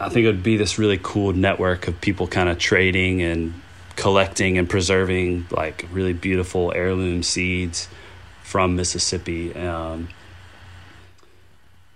I 0.00 0.08
think 0.08 0.24
it 0.24 0.28
would 0.28 0.42
be 0.42 0.56
this 0.56 0.78
really 0.78 0.98
cool 1.02 1.32
network 1.32 1.86
of 1.88 2.00
people 2.00 2.26
kind 2.26 2.48
of 2.48 2.58
trading 2.58 3.22
and 3.22 3.54
collecting 3.96 4.58
and 4.58 4.68
preserving 4.68 5.46
like 5.50 5.86
really 5.92 6.12
beautiful 6.12 6.72
heirloom 6.74 7.22
seeds 7.22 7.88
from 8.42 8.76
Mississippi. 8.76 9.54
Um, 9.54 10.08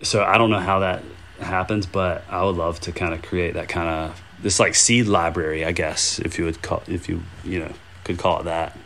so 0.02 0.22
I 0.22 0.38
don't 0.38 0.50
know 0.50 0.60
how 0.60 0.80
that 0.80 1.02
happens, 1.40 1.86
but 1.86 2.24
I 2.28 2.44
would 2.44 2.56
love 2.56 2.80
to 2.80 2.92
kind 2.92 3.14
of 3.14 3.22
create 3.22 3.54
that 3.54 3.68
kind 3.68 3.88
of 3.88 4.22
this 4.42 4.60
like 4.60 4.74
seed 4.74 5.06
library, 5.06 5.64
I 5.64 5.72
guess, 5.72 6.18
if 6.20 6.38
you 6.38 6.44
would 6.44 6.62
call 6.62 6.82
if 6.86 7.08
you 7.08 7.22
you 7.44 7.60
know 7.60 7.72
could 8.04 8.18
call 8.18 8.40
it 8.40 8.44
that. 8.44 8.76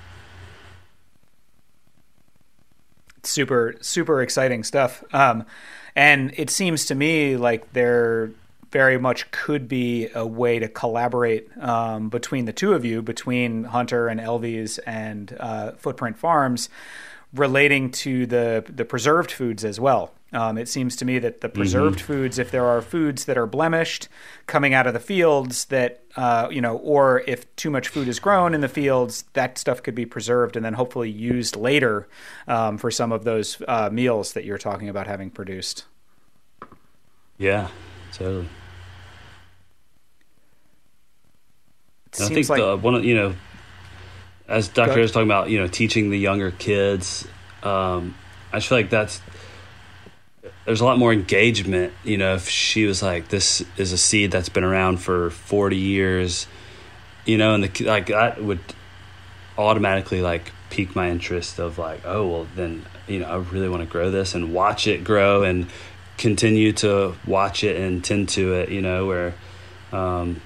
Super 3.22 3.76
super 3.80 4.22
exciting 4.22 4.64
stuff. 4.64 5.04
Um, 5.12 5.44
and 5.94 6.32
it 6.36 6.50
seems 6.50 6.86
to 6.86 6.94
me 6.94 7.36
like 7.36 7.72
there 7.72 8.30
very 8.70 8.98
much 8.98 9.30
could 9.30 9.68
be 9.68 10.08
a 10.14 10.26
way 10.26 10.58
to 10.58 10.68
collaborate 10.68 11.48
um, 11.58 12.08
between 12.08 12.44
the 12.44 12.52
two 12.52 12.72
of 12.72 12.84
you, 12.84 13.02
between 13.02 13.64
Hunter 13.64 14.08
and 14.08 14.20
Elvie's 14.20 14.78
and 14.78 15.36
uh, 15.40 15.72
Footprint 15.72 16.16
Farms, 16.16 16.68
relating 17.34 17.90
to 17.90 18.26
the 18.26 18.64
the 18.68 18.84
preserved 18.84 19.30
foods 19.30 19.64
as 19.64 19.78
well. 19.80 20.12
Um, 20.32 20.58
it 20.58 20.68
seems 20.68 20.94
to 20.96 21.04
me 21.04 21.18
that 21.18 21.40
the 21.40 21.48
preserved 21.48 21.98
mm-hmm. 21.98 22.06
foods, 22.06 22.38
if 22.38 22.52
there 22.52 22.64
are 22.64 22.80
foods 22.80 23.24
that 23.24 23.36
are 23.36 23.46
blemished 23.46 24.06
coming 24.46 24.74
out 24.74 24.86
of 24.86 24.94
the 24.94 25.00
fields, 25.00 25.64
that 25.66 26.04
uh, 26.16 26.46
you 26.50 26.60
know, 26.60 26.76
or 26.76 27.24
if 27.26 27.54
too 27.56 27.70
much 27.70 27.88
food 27.88 28.06
is 28.06 28.20
grown 28.20 28.54
in 28.54 28.60
the 28.60 28.68
fields, 28.68 29.24
that 29.32 29.58
stuff 29.58 29.82
could 29.82 29.96
be 29.96 30.06
preserved 30.06 30.54
and 30.54 30.64
then 30.64 30.74
hopefully 30.74 31.10
used 31.10 31.56
later 31.56 32.08
um, 32.46 32.78
for 32.78 32.92
some 32.92 33.10
of 33.10 33.24
those 33.24 33.60
uh, 33.66 33.88
meals 33.90 34.34
that 34.34 34.44
you're 34.44 34.58
talking 34.58 34.88
about 34.88 35.08
having 35.08 35.30
produced. 35.30 35.84
Yeah, 37.38 37.68
totally. 38.12 38.48
I 42.18 42.28
think 42.28 42.48
like, 42.48 42.60
the 42.60 42.76
one 42.76 42.94
of 42.94 43.04
you 43.04 43.14
know, 43.14 43.34
as 44.48 44.68
Doctor 44.68 45.00
was 45.00 45.12
talking 45.12 45.28
about, 45.28 45.50
you 45.50 45.58
know, 45.58 45.68
teaching 45.68 46.10
the 46.10 46.18
younger 46.18 46.50
kids. 46.50 47.26
Um, 47.62 48.16
I 48.52 48.56
just 48.56 48.68
feel 48.68 48.78
like 48.78 48.90
that's 48.90 49.20
there's 50.64 50.80
a 50.80 50.84
lot 50.84 50.98
more 50.98 51.12
engagement. 51.12 51.92
You 52.04 52.18
know, 52.18 52.34
if 52.34 52.48
she 52.48 52.84
was 52.84 53.02
like, 53.02 53.28
"This 53.28 53.64
is 53.76 53.92
a 53.92 53.98
seed 53.98 54.30
that's 54.30 54.48
been 54.48 54.64
around 54.64 54.98
for 54.98 55.30
40 55.30 55.76
years," 55.76 56.46
you 57.24 57.38
know, 57.38 57.54
and 57.54 57.64
the 57.64 57.84
like 57.84 58.06
that 58.06 58.42
would 58.42 58.60
automatically 59.56 60.22
like 60.22 60.52
pique 60.70 60.94
my 60.96 61.10
interest 61.10 61.58
of 61.58 61.78
like, 61.78 62.00
oh 62.04 62.26
well, 62.26 62.46
then 62.56 62.84
you 63.06 63.20
know, 63.20 63.26
I 63.26 63.36
really 63.36 63.68
want 63.68 63.82
to 63.82 63.88
grow 63.88 64.10
this 64.10 64.34
and 64.34 64.52
watch 64.54 64.86
it 64.86 65.04
grow 65.04 65.42
and 65.42 65.66
continue 66.16 66.72
to 66.74 67.14
watch 67.26 67.64
it 67.64 67.76
and 67.76 68.04
tend 68.04 68.28
to 68.30 68.54
it. 68.54 68.70
You 68.70 68.82
know, 68.82 69.06
where 69.06 69.34
um, 69.92 70.40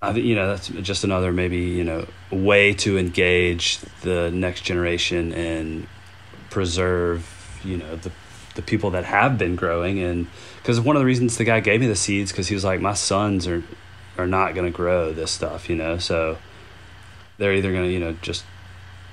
I 0.00 0.12
think 0.12 0.26
you 0.26 0.36
know 0.36 0.48
that's 0.48 0.68
just 0.68 1.02
another 1.02 1.32
maybe 1.32 1.58
you 1.58 1.82
know 1.82 2.06
way 2.30 2.72
to 2.74 2.98
engage 2.98 3.78
the 4.02 4.30
next 4.30 4.60
generation 4.60 5.32
and 5.32 5.88
preserve 6.50 7.60
you 7.64 7.76
know 7.76 7.96
the 7.96 8.12
the 8.58 8.62
people 8.62 8.90
that 8.90 9.04
have 9.04 9.38
been 9.38 9.54
growing. 9.54 10.00
And 10.00 10.26
because 10.56 10.80
one 10.80 10.96
of 10.96 11.00
the 11.00 11.06
reasons 11.06 11.36
the 11.36 11.44
guy 11.44 11.60
gave 11.60 11.80
me 11.80 11.86
the 11.86 11.94
seeds 11.94 12.32
because 12.32 12.48
he 12.48 12.54
was 12.54 12.64
like 12.64 12.80
my 12.80 12.94
sons 12.94 13.46
are 13.46 13.62
are 14.16 14.26
not 14.26 14.54
going 14.54 14.70
to 14.70 14.76
grow 14.76 15.12
this 15.12 15.30
stuff 15.30 15.70
you 15.70 15.76
know? 15.76 15.98
So 15.98 16.38
they're 17.38 17.54
either 17.54 17.70
going 17.72 17.84
to 17.84 17.92
you 17.92 18.00
know 18.00 18.12
just 18.20 18.44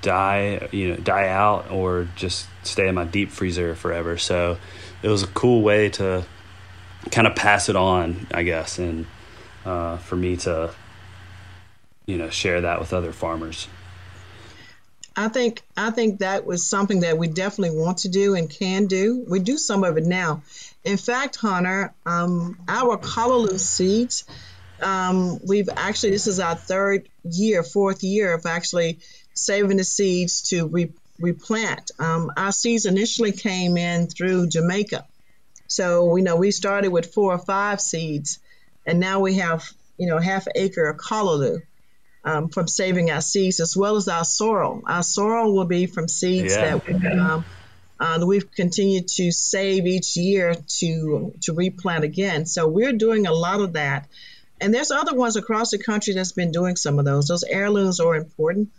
die 0.02 0.68
you 0.72 0.90
know 0.90 0.96
die 0.96 1.28
out 1.28 1.70
or 1.70 2.08
just 2.16 2.48
stay 2.64 2.88
in 2.88 2.94
my 2.94 3.04
deep 3.04 3.30
freezer 3.30 3.74
forever. 3.74 4.18
So 4.18 4.58
it 5.02 5.08
was 5.08 5.22
a 5.22 5.28
cool 5.28 5.62
way 5.62 5.90
to 5.90 6.24
kind 7.12 7.28
of 7.28 7.36
pass 7.36 7.68
it 7.68 7.76
on 7.76 8.26
i 8.32 8.42
guess. 8.42 8.78
And 8.78 9.06
uh, 9.66 9.98
for 9.98 10.16
me 10.16 10.36
to 10.36 10.72
you 12.06 12.16
know 12.16 12.30
share 12.30 12.62
that 12.62 12.80
with 12.80 12.94
other 12.94 13.12
farmers 13.12 13.68
I 15.16 15.28
think 15.28 15.62
I 15.76 15.90
think 15.90 16.18
that 16.18 16.44
was 16.44 16.68
something 16.68 17.00
that 17.00 17.16
we 17.16 17.28
definitely 17.28 17.78
want 17.78 17.98
to 17.98 18.10
do 18.10 18.34
and 18.34 18.50
can 18.50 18.86
do. 18.86 19.24
We 19.26 19.40
do 19.40 19.56
some 19.56 19.82
of 19.82 19.96
it 19.96 20.04
now. 20.04 20.42
In 20.84 20.98
fact, 20.98 21.36
Hunter, 21.36 21.94
um, 22.04 22.58
our 22.68 22.98
callaloo 22.98 23.58
seeds, 23.58 24.24
um, 24.82 25.40
we've 25.42 25.70
actually 25.74 26.10
this 26.10 26.26
is 26.26 26.38
our 26.38 26.54
third 26.54 27.08
year, 27.24 27.62
fourth 27.62 28.02
year 28.02 28.34
of 28.34 28.44
actually 28.44 28.98
saving 29.32 29.78
the 29.78 29.84
seeds 29.84 30.50
to 30.50 30.66
re- 30.66 30.92
replant. 31.18 31.92
Um, 31.98 32.30
our 32.36 32.52
seeds 32.52 32.84
initially 32.84 33.32
came 33.32 33.78
in 33.78 34.08
through 34.08 34.48
Jamaica, 34.48 35.06
so 35.66 36.04
we 36.04 36.20
know 36.20 36.36
we 36.36 36.50
started 36.50 36.90
with 36.90 37.14
four 37.14 37.32
or 37.32 37.38
five 37.38 37.80
seeds, 37.80 38.38
and 38.86 39.00
now 39.00 39.20
we 39.20 39.34
have 39.34 39.70
you 39.98 40.06
know 40.06 40.18
half 40.18 40.46
acre 40.54 40.86
of 40.86 40.96
callaloo 40.96 41.60
um, 42.24 42.48
from 42.48 42.66
saving 42.66 43.10
our 43.10 43.20
seeds 43.20 43.60
as 43.60 43.76
well 43.76 43.96
as 43.96 44.08
our 44.08 44.24
sorrel. 44.24 44.82
Our 44.86 45.02
sorrel 45.02 45.54
will 45.54 45.64
be 45.64 45.86
from 45.86 46.08
seeds 46.08 46.56
yeah. 46.56 46.76
that 46.76 46.86
we, 46.86 47.06
um, 47.06 47.44
uh, 47.98 48.24
we've 48.26 48.50
continued 48.50 49.08
to 49.08 49.30
save 49.30 49.86
each 49.86 50.16
year 50.16 50.54
to 50.80 51.34
to 51.42 51.52
replant 51.54 52.04
again. 52.04 52.46
So 52.46 52.66
we're 52.68 52.92
doing 52.92 53.26
a 53.26 53.32
lot 53.32 53.60
of 53.60 53.74
that. 53.74 54.08
And 54.60 54.72
there's 54.72 54.90
other 54.90 55.14
ones 55.14 55.36
across 55.36 55.70
the 55.70 55.78
country 55.78 56.14
that's 56.14 56.32
been 56.32 56.50
doing 56.50 56.76
some 56.76 56.98
of 56.98 57.04
those. 57.04 57.28
Those 57.28 57.44
heirlooms 57.44 58.00
are 58.00 58.16
important 58.16 58.70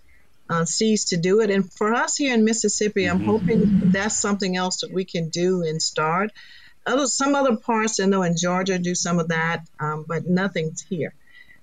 uh, 0.49 0.65
seeds 0.65 1.05
to 1.05 1.17
do 1.17 1.41
it. 1.41 1.49
And 1.49 1.71
for 1.71 1.93
us 1.93 2.17
here 2.17 2.33
in 2.33 2.43
Mississippi, 2.43 3.05
I'm 3.05 3.19
mm-hmm. 3.19 3.27
hoping 3.27 3.91
that's 3.91 4.17
something 4.17 4.55
else 4.55 4.81
that 4.81 4.91
we 4.91 5.05
can 5.05 5.29
do 5.29 5.63
and 5.63 5.81
start. 5.81 6.31
Other, 6.87 7.05
some 7.05 7.35
other 7.35 7.57
parts, 7.57 7.99
I 7.99 8.05
know 8.05 8.23
in 8.23 8.37
Georgia 8.37 8.79
do 8.79 8.95
some 8.95 9.19
of 9.19 9.27
that, 9.27 9.67
um, 9.79 10.05
but 10.07 10.25
nothing's 10.25 10.81
here. 10.81 11.13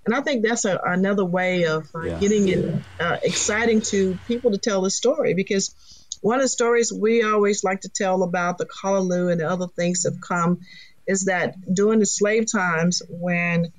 And 0.04 0.14
I 0.14 0.20
think 0.20 0.44
that's 0.44 0.66
a, 0.66 0.78
another 0.84 1.24
way 1.24 1.64
of 1.64 1.88
uh, 1.94 2.02
yeah. 2.02 2.18
getting 2.18 2.48
it 2.48 2.74
uh, 3.00 3.16
exciting 3.22 3.80
to 3.82 4.18
people 4.26 4.50
to 4.50 4.58
tell 4.58 4.82
the 4.82 4.90
story 4.90 5.32
because 5.32 5.74
one 6.20 6.36
of 6.36 6.42
the 6.42 6.48
stories 6.48 6.92
we 6.92 7.22
always 7.22 7.64
like 7.64 7.82
to 7.82 7.88
tell 7.88 8.22
about 8.22 8.58
the 8.58 8.66
callaloo 8.66 9.32
and 9.32 9.40
the 9.40 9.48
other 9.48 9.66
things 9.66 10.02
that 10.02 10.12
have 10.12 10.20
come 10.20 10.60
is 11.06 11.24
that 11.26 11.54
during 11.72 12.00
the 12.00 12.06
slave 12.06 12.50
times 12.50 13.02
when 13.08 13.72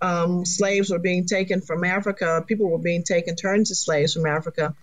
um, 0.00 0.44
slaves 0.44 0.90
were 0.90 0.98
being 0.98 1.26
taken 1.26 1.60
from 1.60 1.84
Africa, 1.84 2.44
people 2.46 2.70
were 2.70 2.78
being 2.78 3.02
taken, 3.02 3.36
turned 3.36 3.66
to 3.66 3.74
slaves 3.74 4.14
from 4.14 4.26
Africa. 4.26 4.74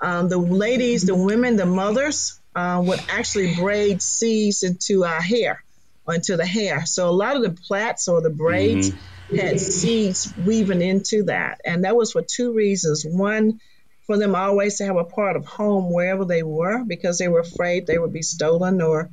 Um, 0.00 0.28
the 0.28 0.38
ladies, 0.38 1.04
the 1.04 1.14
women, 1.14 1.56
the 1.56 1.66
mothers 1.66 2.37
uh, 2.54 2.82
would 2.84 3.00
actually 3.08 3.54
braid 3.54 4.02
seeds 4.02 4.62
into 4.62 5.04
our 5.04 5.20
hair 5.20 5.62
or 6.06 6.14
into 6.14 6.36
the 6.36 6.46
hair. 6.46 6.86
So 6.86 7.08
a 7.08 7.10
lot 7.10 7.36
of 7.36 7.42
the 7.42 7.50
plaits 7.50 8.08
or 8.08 8.20
the 8.20 8.30
braids. 8.30 8.90
Mm-hmm 8.90 9.04
had 9.36 9.60
seeds 9.60 10.32
weaving 10.36 10.82
into 10.82 11.24
that. 11.24 11.60
And 11.64 11.84
that 11.84 11.96
was 11.96 12.12
for 12.12 12.22
two 12.22 12.52
reasons. 12.52 13.04
One, 13.04 13.60
for 14.06 14.16
them 14.16 14.34
always 14.34 14.78
to 14.78 14.86
have 14.86 14.96
a 14.96 15.04
part 15.04 15.36
of 15.36 15.44
home 15.44 15.92
wherever 15.92 16.24
they 16.24 16.42
were 16.42 16.84
because 16.84 17.18
they 17.18 17.28
were 17.28 17.40
afraid 17.40 17.86
they 17.86 17.98
would 17.98 18.12
be 18.12 18.22
stolen 18.22 18.80
or 18.80 19.10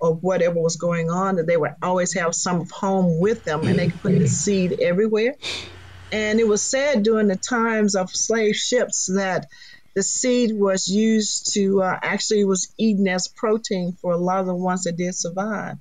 or 0.00 0.14
whatever 0.14 0.60
was 0.60 0.74
going 0.74 1.10
on, 1.10 1.36
that 1.36 1.46
they 1.46 1.56
would 1.56 1.76
always 1.80 2.14
have 2.14 2.34
some 2.34 2.62
of 2.62 2.72
home 2.72 3.20
with 3.20 3.44
them 3.44 3.64
and 3.68 3.78
they 3.78 3.86
could 3.86 4.02
put 4.02 4.18
the 4.18 4.26
seed 4.26 4.80
everywhere. 4.82 5.36
And 6.10 6.40
it 6.40 6.48
was 6.48 6.60
said 6.60 7.04
during 7.04 7.28
the 7.28 7.36
times 7.36 7.94
of 7.94 8.10
slave 8.10 8.56
ships 8.56 9.06
that 9.14 9.46
the 9.94 10.02
seed 10.02 10.52
was 10.52 10.88
used 10.88 11.54
to 11.54 11.82
uh, 11.82 11.98
actually 12.02 12.44
was 12.44 12.72
eaten 12.78 13.06
as 13.08 13.28
protein 13.28 13.92
for 13.92 14.12
a 14.12 14.16
lot 14.18 14.40
of 14.40 14.46
the 14.46 14.54
ones 14.54 14.84
that 14.84 14.96
did 14.96 15.14
survive. 15.14 15.76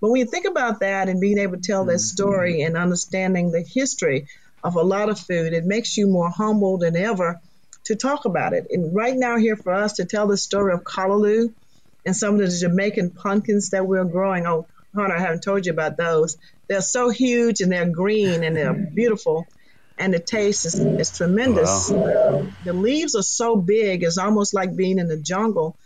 But 0.00 0.10
when 0.10 0.20
you 0.20 0.26
think 0.26 0.46
about 0.46 0.80
that 0.80 1.08
and 1.08 1.20
being 1.20 1.38
able 1.38 1.56
to 1.56 1.62
tell 1.62 1.84
that 1.84 1.92
mm-hmm. 1.92 1.98
story 1.98 2.62
and 2.62 2.76
understanding 2.76 3.50
the 3.50 3.62
history 3.62 4.28
of 4.64 4.76
a 4.76 4.82
lot 4.82 5.08
of 5.08 5.18
food, 5.18 5.52
it 5.52 5.64
makes 5.64 5.96
you 5.96 6.06
more 6.06 6.30
humble 6.30 6.78
than 6.78 6.96
ever 6.96 7.40
to 7.84 7.96
talk 7.96 8.24
about 8.24 8.52
it. 8.52 8.66
And 8.70 8.94
right 8.94 9.16
now, 9.16 9.36
here 9.36 9.56
for 9.56 9.72
us 9.72 9.94
to 9.94 10.04
tell 10.04 10.26
the 10.26 10.36
story 10.36 10.72
of 10.72 10.84
callaloo 10.84 11.52
and 12.06 12.16
some 12.16 12.34
of 12.34 12.40
the 12.40 12.48
Jamaican 12.48 13.10
pumpkins 13.10 13.70
that 13.70 13.86
we're 13.86 14.04
growing. 14.04 14.46
Oh, 14.46 14.66
Hunter, 14.94 15.16
I 15.16 15.20
haven't 15.20 15.42
told 15.42 15.66
you 15.66 15.72
about 15.72 15.96
those. 15.96 16.36
They're 16.68 16.80
so 16.80 17.10
huge 17.10 17.60
and 17.60 17.70
they're 17.70 17.88
green 17.88 18.42
and 18.42 18.56
they're 18.56 18.72
beautiful, 18.94 19.46
and 20.00 20.12
the 20.14 20.18
taste 20.18 20.66
is, 20.66 20.74
is 20.80 21.16
tremendous. 21.16 21.90
Wow. 21.90 22.46
the 22.64 22.72
leaves 22.72 23.14
are 23.14 23.22
so 23.22 23.56
big, 23.56 24.02
it's 24.02 24.18
almost 24.18 24.54
like 24.54 24.74
being 24.74 24.98
in 24.98 25.08
the 25.08 25.16
jungle 25.16 25.76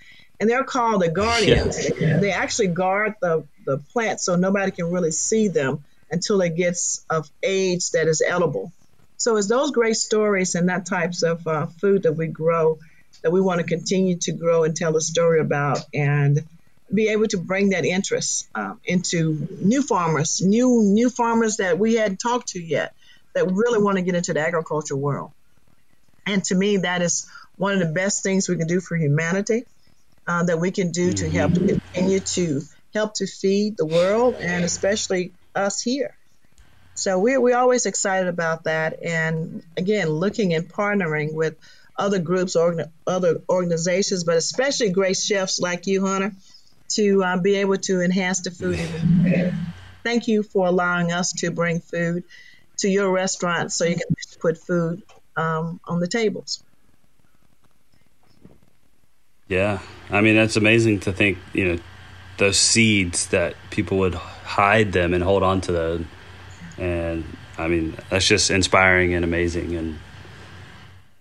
and 0.40 0.48
they're 0.48 0.64
called 0.64 1.02
the 1.02 1.10
guardians. 1.10 1.90
Yeah. 1.98 2.18
They 2.18 2.32
actually 2.32 2.68
guard 2.68 3.14
the, 3.20 3.44
the 3.64 3.78
plant 3.92 4.20
so 4.20 4.36
nobody 4.36 4.70
can 4.70 4.90
really 4.90 5.10
see 5.10 5.48
them 5.48 5.84
until 6.10 6.40
it 6.42 6.56
gets 6.56 7.04
of 7.10 7.30
age 7.42 7.90
that 7.90 8.08
is 8.08 8.22
edible. 8.22 8.72
So 9.16 9.36
it's 9.36 9.48
those 9.48 9.70
great 9.70 9.96
stories 9.96 10.54
and 10.54 10.68
that 10.68 10.86
types 10.86 11.22
of 11.22 11.46
uh, 11.46 11.66
food 11.66 12.02
that 12.02 12.12
we 12.12 12.26
grow 12.26 12.78
that 13.22 13.30
we 13.30 13.40
want 13.40 13.60
to 13.60 13.66
continue 13.66 14.16
to 14.16 14.32
grow 14.32 14.64
and 14.64 14.76
tell 14.76 14.96
a 14.96 15.00
story 15.00 15.40
about 15.40 15.78
and 15.94 16.44
be 16.92 17.08
able 17.08 17.26
to 17.28 17.38
bring 17.38 17.70
that 17.70 17.86
interest 17.86 18.46
um, 18.54 18.78
into 18.84 19.48
new 19.62 19.82
farmers, 19.82 20.42
new 20.42 20.82
new 20.82 21.08
farmers 21.08 21.56
that 21.56 21.78
we 21.78 21.94
hadn't 21.94 22.18
talked 22.18 22.48
to 22.48 22.60
yet, 22.60 22.94
that 23.34 23.50
really 23.50 23.82
want 23.82 23.98
to 23.98 24.02
get 24.02 24.14
into 24.14 24.32
the 24.32 24.40
agriculture 24.40 24.96
world. 24.96 25.32
And 26.26 26.42
to 26.44 26.54
me, 26.54 26.78
that 26.78 27.02
is 27.02 27.28
one 27.56 27.74
of 27.74 27.80
the 27.80 27.92
best 27.92 28.22
things 28.22 28.48
we 28.48 28.56
can 28.56 28.66
do 28.66 28.80
for 28.80 28.96
humanity. 28.96 29.64
Uh, 30.26 30.42
that 30.42 30.58
we 30.58 30.70
can 30.70 30.90
do 30.90 31.12
to 31.12 31.28
help 31.28 31.52
mm-hmm. 31.52 31.66
continue 31.66 32.18
to 32.18 32.62
help 32.94 33.12
to 33.12 33.26
feed 33.26 33.76
the 33.76 33.84
world 33.84 34.34
and 34.36 34.64
especially 34.64 35.32
us 35.54 35.82
here. 35.82 36.16
So 36.94 37.18
we're, 37.18 37.38
we're 37.38 37.58
always 37.58 37.84
excited 37.84 38.28
about 38.28 38.64
that. 38.64 39.02
And 39.02 39.62
again, 39.76 40.08
looking 40.08 40.54
and 40.54 40.66
partnering 40.66 41.34
with 41.34 41.58
other 41.98 42.20
groups, 42.20 42.56
or 42.56 42.86
other 43.06 43.42
organizations, 43.50 44.24
but 44.24 44.38
especially 44.38 44.88
great 44.88 45.18
chefs 45.18 45.60
like 45.60 45.86
you, 45.86 46.06
Hunter, 46.06 46.32
to 46.92 47.22
uh, 47.22 47.36
be 47.36 47.56
able 47.56 47.76
to 47.76 48.00
enhance 48.00 48.40
the 48.40 48.50
food. 48.50 48.80
Thank 50.02 50.26
you 50.26 50.42
for 50.42 50.66
allowing 50.66 51.12
us 51.12 51.32
to 51.34 51.50
bring 51.50 51.80
food 51.80 52.24
to 52.78 52.88
your 52.88 53.10
restaurant 53.10 53.72
so 53.72 53.84
you 53.84 53.96
can 53.96 54.16
put 54.40 54.58
food 54.58 55.02
um, 55.36 55.80
on 55.86 56.00
the 56.00 56.08
tables. 56.08 56.62
Yeah, 59.48 59.80
I 60.10 60.20
mean 60.20 60.36
that's 60.36 60.56
amazing 60.56 61.00
to 61.00 61.12
think. 61.12 61.38
You 61.52 61.64
know, 61.64 61.78
those 62.38 62.58
seeds 62.58 63.26
that 63.28 63.54
people 63.70 63.98
would 63.98 64.14
hide 64.14 64.92
them 64.92 65.12
and 65.14 65.22
hold 65.22 65.42
on 65.42 65.60
to 65.62 65.72
them, 65.72 66.08
and 66.78 67.24
I 67.58 67.68
mean 67.68 67.96
that's 68.08 68.26
just 68.26 68.50
inspiring 68.50 69.14
and 69.14 69.24
amazing, 69.24 69.76
and 69.76 69.98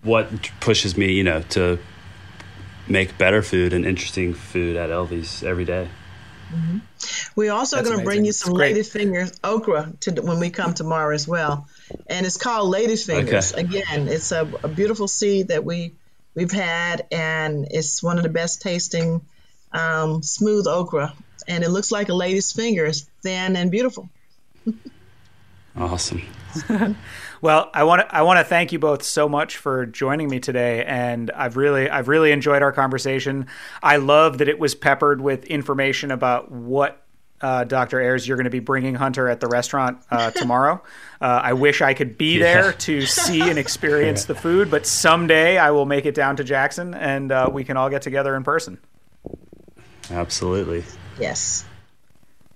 what 0.04 0.30
pushes 0.60 0.97
me, 0.97 1.14
you 1.14 1.24
know, 1.24 1.41
to 1.49 1.80
make 2.88 3.18
better 3.18 3.41
food 3.41 3.74
and 3.74 3.86
interesting 3.86 4.34
food 4.34 4.76
at 4.76 4.89
Elvie's 4.89 5.43
every 5.43 5.66
day. 5.66 5.89
Mm-hmm. 6.54 6.78
We're 7.36 7.51
also 7.51 7.84
going 7.84 7.97
to 7.97 8.04
bring 8.04 8.26
you 8.26 8.32
some 8.32 8.54
ladyfingers 8.54 9.38
okra 9.43 9.93
to 10.01 10.22
when 10.22 10.39
we 10.39 10.49
come 10.49 10.74
tomorrow 10.74 11.14
as 11.14 11.28
well, 11.28 11.68
and 12.08 12.26
it's 12.26 12.38
called 12.38 12.74
ladyfingers. 12.74 13.54
Okay. 13.54 13.62
Again, 13.62 14.08
it's 14.08 14.32
a, 14.32 14.49
a, 14.64 14.68
beautiful 14.68 15.08
seed 15.08 15.47
that 15.47 15.66
we 15.66 15.93
we've 16.36 16.51
had, 16.51 17.08
and 17.12 17.68
it's 17.72 18.04
one 18.04 18.18
of 18.18 18.24
the 18.24 18.30
best 18.30 18.62
tasting 18.62 19.22
um, 19.72 20.22
smooth 20.22 20.68
okra, 20.68 21.14
and 21.47 21.64
it 21.64 21.70
looks 21.70 21.91
like 21.91 22.10
a 22.10 22.14
lady's 22.14 22.51
finger. 22.51 22.86
It's 22.86 23.01
thin 23.24 23.56
and 23.56 23.72
beautiful. 23.72 24.10
awesome. 25.76 26.22
Well, 27.44 27.70
I 27.74 27.84
want 27.84 28.08
to 28.08 28.16
I 28.16 28.22
want 28.22 28.39
to 28.39 28.46
thank 28.46 28.72
you 28.72 28.80
both 28.80 29.04
so 29.04 29.28
much 29.28 29.58
for 29.58 29.86
joining 29.86 30.30
me 30.30 30.39
today, 30.39 30.86
and 30.86 31.30
I've 31.32 31.58
really 31.58 31.89
I've 31.89 32.08
really 32.08 32.32
enjoyed 32.32 32.62
our 32.62 32.72
conversation. 32.72 33.48
I 33.84 33.98
love 33.98 34.38
that 34.38 34.48
it 34.48 34.60
was 34.60 34.76
peppered 34.76 35.20
with 35.20 35.44
information 35.44 36.10
about 36.10 36.54
what 36.54 37.04
uh, 37.41 37.66
Dr. 37.66 38.00
Ayers, 38.00 38.26
you're 38.26 38.38
going 38.38 38.46
to 38.46 38.50
be 38.50 38.62
bringing 38.62 38.96
Hunter 38.96 39.28
at 39.28 39.41
the 39.41 39.48
restaurant 39.48 40.02
uh, 40.10 40.32
tomorrow. 40.36 40.82
Uh, 41.20 41.41
I 41.44 41.52
wish 41.52 41.82
I 41.82 41.94
could 41.94 42.18
be 42.18 42.38
yeah. 42.38 42.44
there 42.44 42.72
to 42.72 43.02
see 43.02 43.41
and 43.41 43.60
experience 43.60 44.24
the 44.24 44.36
food, 44.36 44.72
but 44.72 44.88
someday 44.88 45.58
I 45.58 45.72
will 45.72 45.86
make 45.86 46.06
it 46.06 46.16
down 46.16 46.38
to 46.38 46.46
Jackson 46.46 46.94
and 46.94 47.30
uh, 47.30 47.50
we 47.52 47.66
can 47.66 47.76
all 47.76 47.89
get 47.89 48.04
together 48.04 48.38
in 48.38 48.46
person. 48.46 48.80
Absolutely. 50.10 50.86
Yes. 51.20 51.66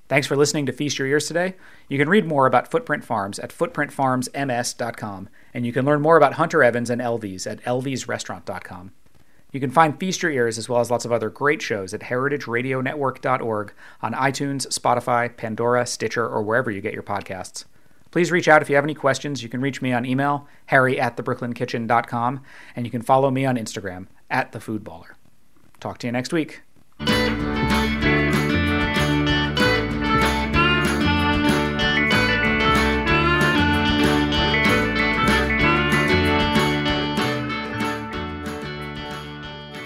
Thanks 0.07 0.27
for 0.27 0.37
listening 0.37 0.65
to 0.67 0.71
Feast 0.71 0.99
Your 0.99 1.07
Ears 1.07 1.27
today. 1.27 1.55
You 1.89 1.97
can 1.97 2.09
read 2.09 2.25
more 2.25 2.45
about 2.45 2.71
Footprint 2.71 3.03
Farms 3.03 3.39
at 3.39 3.51
footprintfarmsms.com, 3.51 5.29
and 5.53 5.65
you 5.65 5.73
can 5.73 5.85
learn 5.85 6.01
more 6.01 6.17
about 6.17 6.33
Hunter 6.33 6.63
Evans 6.63 6.89
and 6.89 7.01
Elvie's 7.01 7.45
at 7.45 7.61
elvysrestaurant.com. 7.63 8.91
You 9.51 9.59
can 9.59 9.71
find 9.71 9.99
Feast 9.99 10.21
Your 10.21 10.31
Ears 10.31 10.57
as 10.57 10.69
well 10.69 10.79
as 10.79 10.91
lots 10.91 11.05
of 11.05 11.11
other 11.11 11.29
great 11.29 11.61
shows 11.61 11.93
at 11.93 12.01
heritageradionetwork.org 12.01 13.73
on 14.01 14.13
iTunes, 14.13 14.67
Spotify, 14.67 15.35
Pandora, 15.35 15.85
Stitcher, 15.85 16.27
or 16.27 16.41
wherever 16.41 16.69
you 16.69 16.81
get 16.81 16.93
your 16.93 17.03
podcasts. 17.03 17.65
Please 18.11 18.31
reach 18.31 18.47
out 18.47 18.61
if 18.61 18.69
you 18.69 18.75
have 18.75 18.85
any 18.85 18.93
questions. 18.93 19.43
You 19.43 19.49
can 19.49 19.61
reach 19.61 19.81
me 19.81 19.91
on 19.91 20.05
email, 20.05 20.47
harry 20.67 20.99
at 20.99 21.17
thebrooklynkitchen.com, 21.17 22.41
and 22.75 22.85
you 22.85 22.91
can 22.91 23.01
follow 23.01 23.29
me 23.29 23.45
on 23.45 23.57
Instagram, 23.57 24.07
at 24.29 24.51
thefoodballer. 24.51 25.15
Talk 25.79 25.97
to 25.99 26.07
you 26.07 26.11
next 26.11 26.31
week. 26.33 26.61